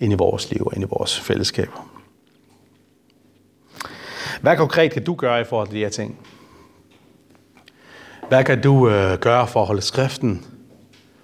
ind 0.00 0.12
i 0.12 0.16
vores 0.16 0.50
liv 0.50 0.62
og 0.66 0.72
ind 0.74 0.84
i 0.84 0.88
vores 0.90 1.20
fællesskaber. 1.20 1.93
Hvad 4.44 4.56
konkret 4.56 4.92
kan 4.92 5.04
du 5.04 5.14
gøre 5.14 5.40
i 5.40 5.44
forhold 5.44 5.68
til 5.68 5.76
de 5.76 5.80
her 5.80 5.88
ting? 5.88 6.18
Hvad 8.28 8.44
kan 8.44 8.62
du 8.62 8.88
øh, 8.88 9.18
gøre 9.18 9.46
for 9.48 9.60
at 9.60 9.66
holde 9.66 9.82
skriften 9.82 10.46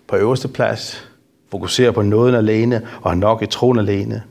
på 0.06 0.16
øverste 0.16 0.48
plads? 0.48 1.10
Fokusere 1.50 1.92
på 1.92 2.02
nåden 2.02 2.34
alene 2.34 2.88
og 3.02 3.18
nok 3.18 3.42
i 3.42 3.46
troen 3.46 3.78
alene. 3.78 4.22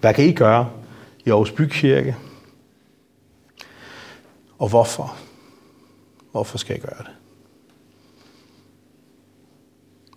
Hvad 0.00 0.14
kan 0.14 0.24
I 0.24 0.32
gøre 0.32 0.70
i 1.24 1.30
Aarhus 1.30 1.52
Bykirke? 1.52 2.16
Og 4.58 4.68
hvorfor? 4.68 5.16
Hvorfor 6.32 6.58
skal 6.58 6.74
jeg 6.74 6.82
gøre 6.82 6.98
det? 6.98 7.12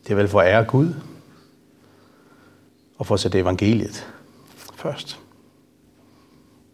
Det 0.04 0.12
er 0.12 0.16
vel 0.16 0.28
for 0.28 0.42
at 0.42 0.54
ære 0.54 0.64
Gud 0.64 0.94
og 2.98 3.06
for 3.06 3.14
at 3.14 3.20
sætte 3.20 3.40
evangeliet 3.40 4.14
først. 4.76 5.25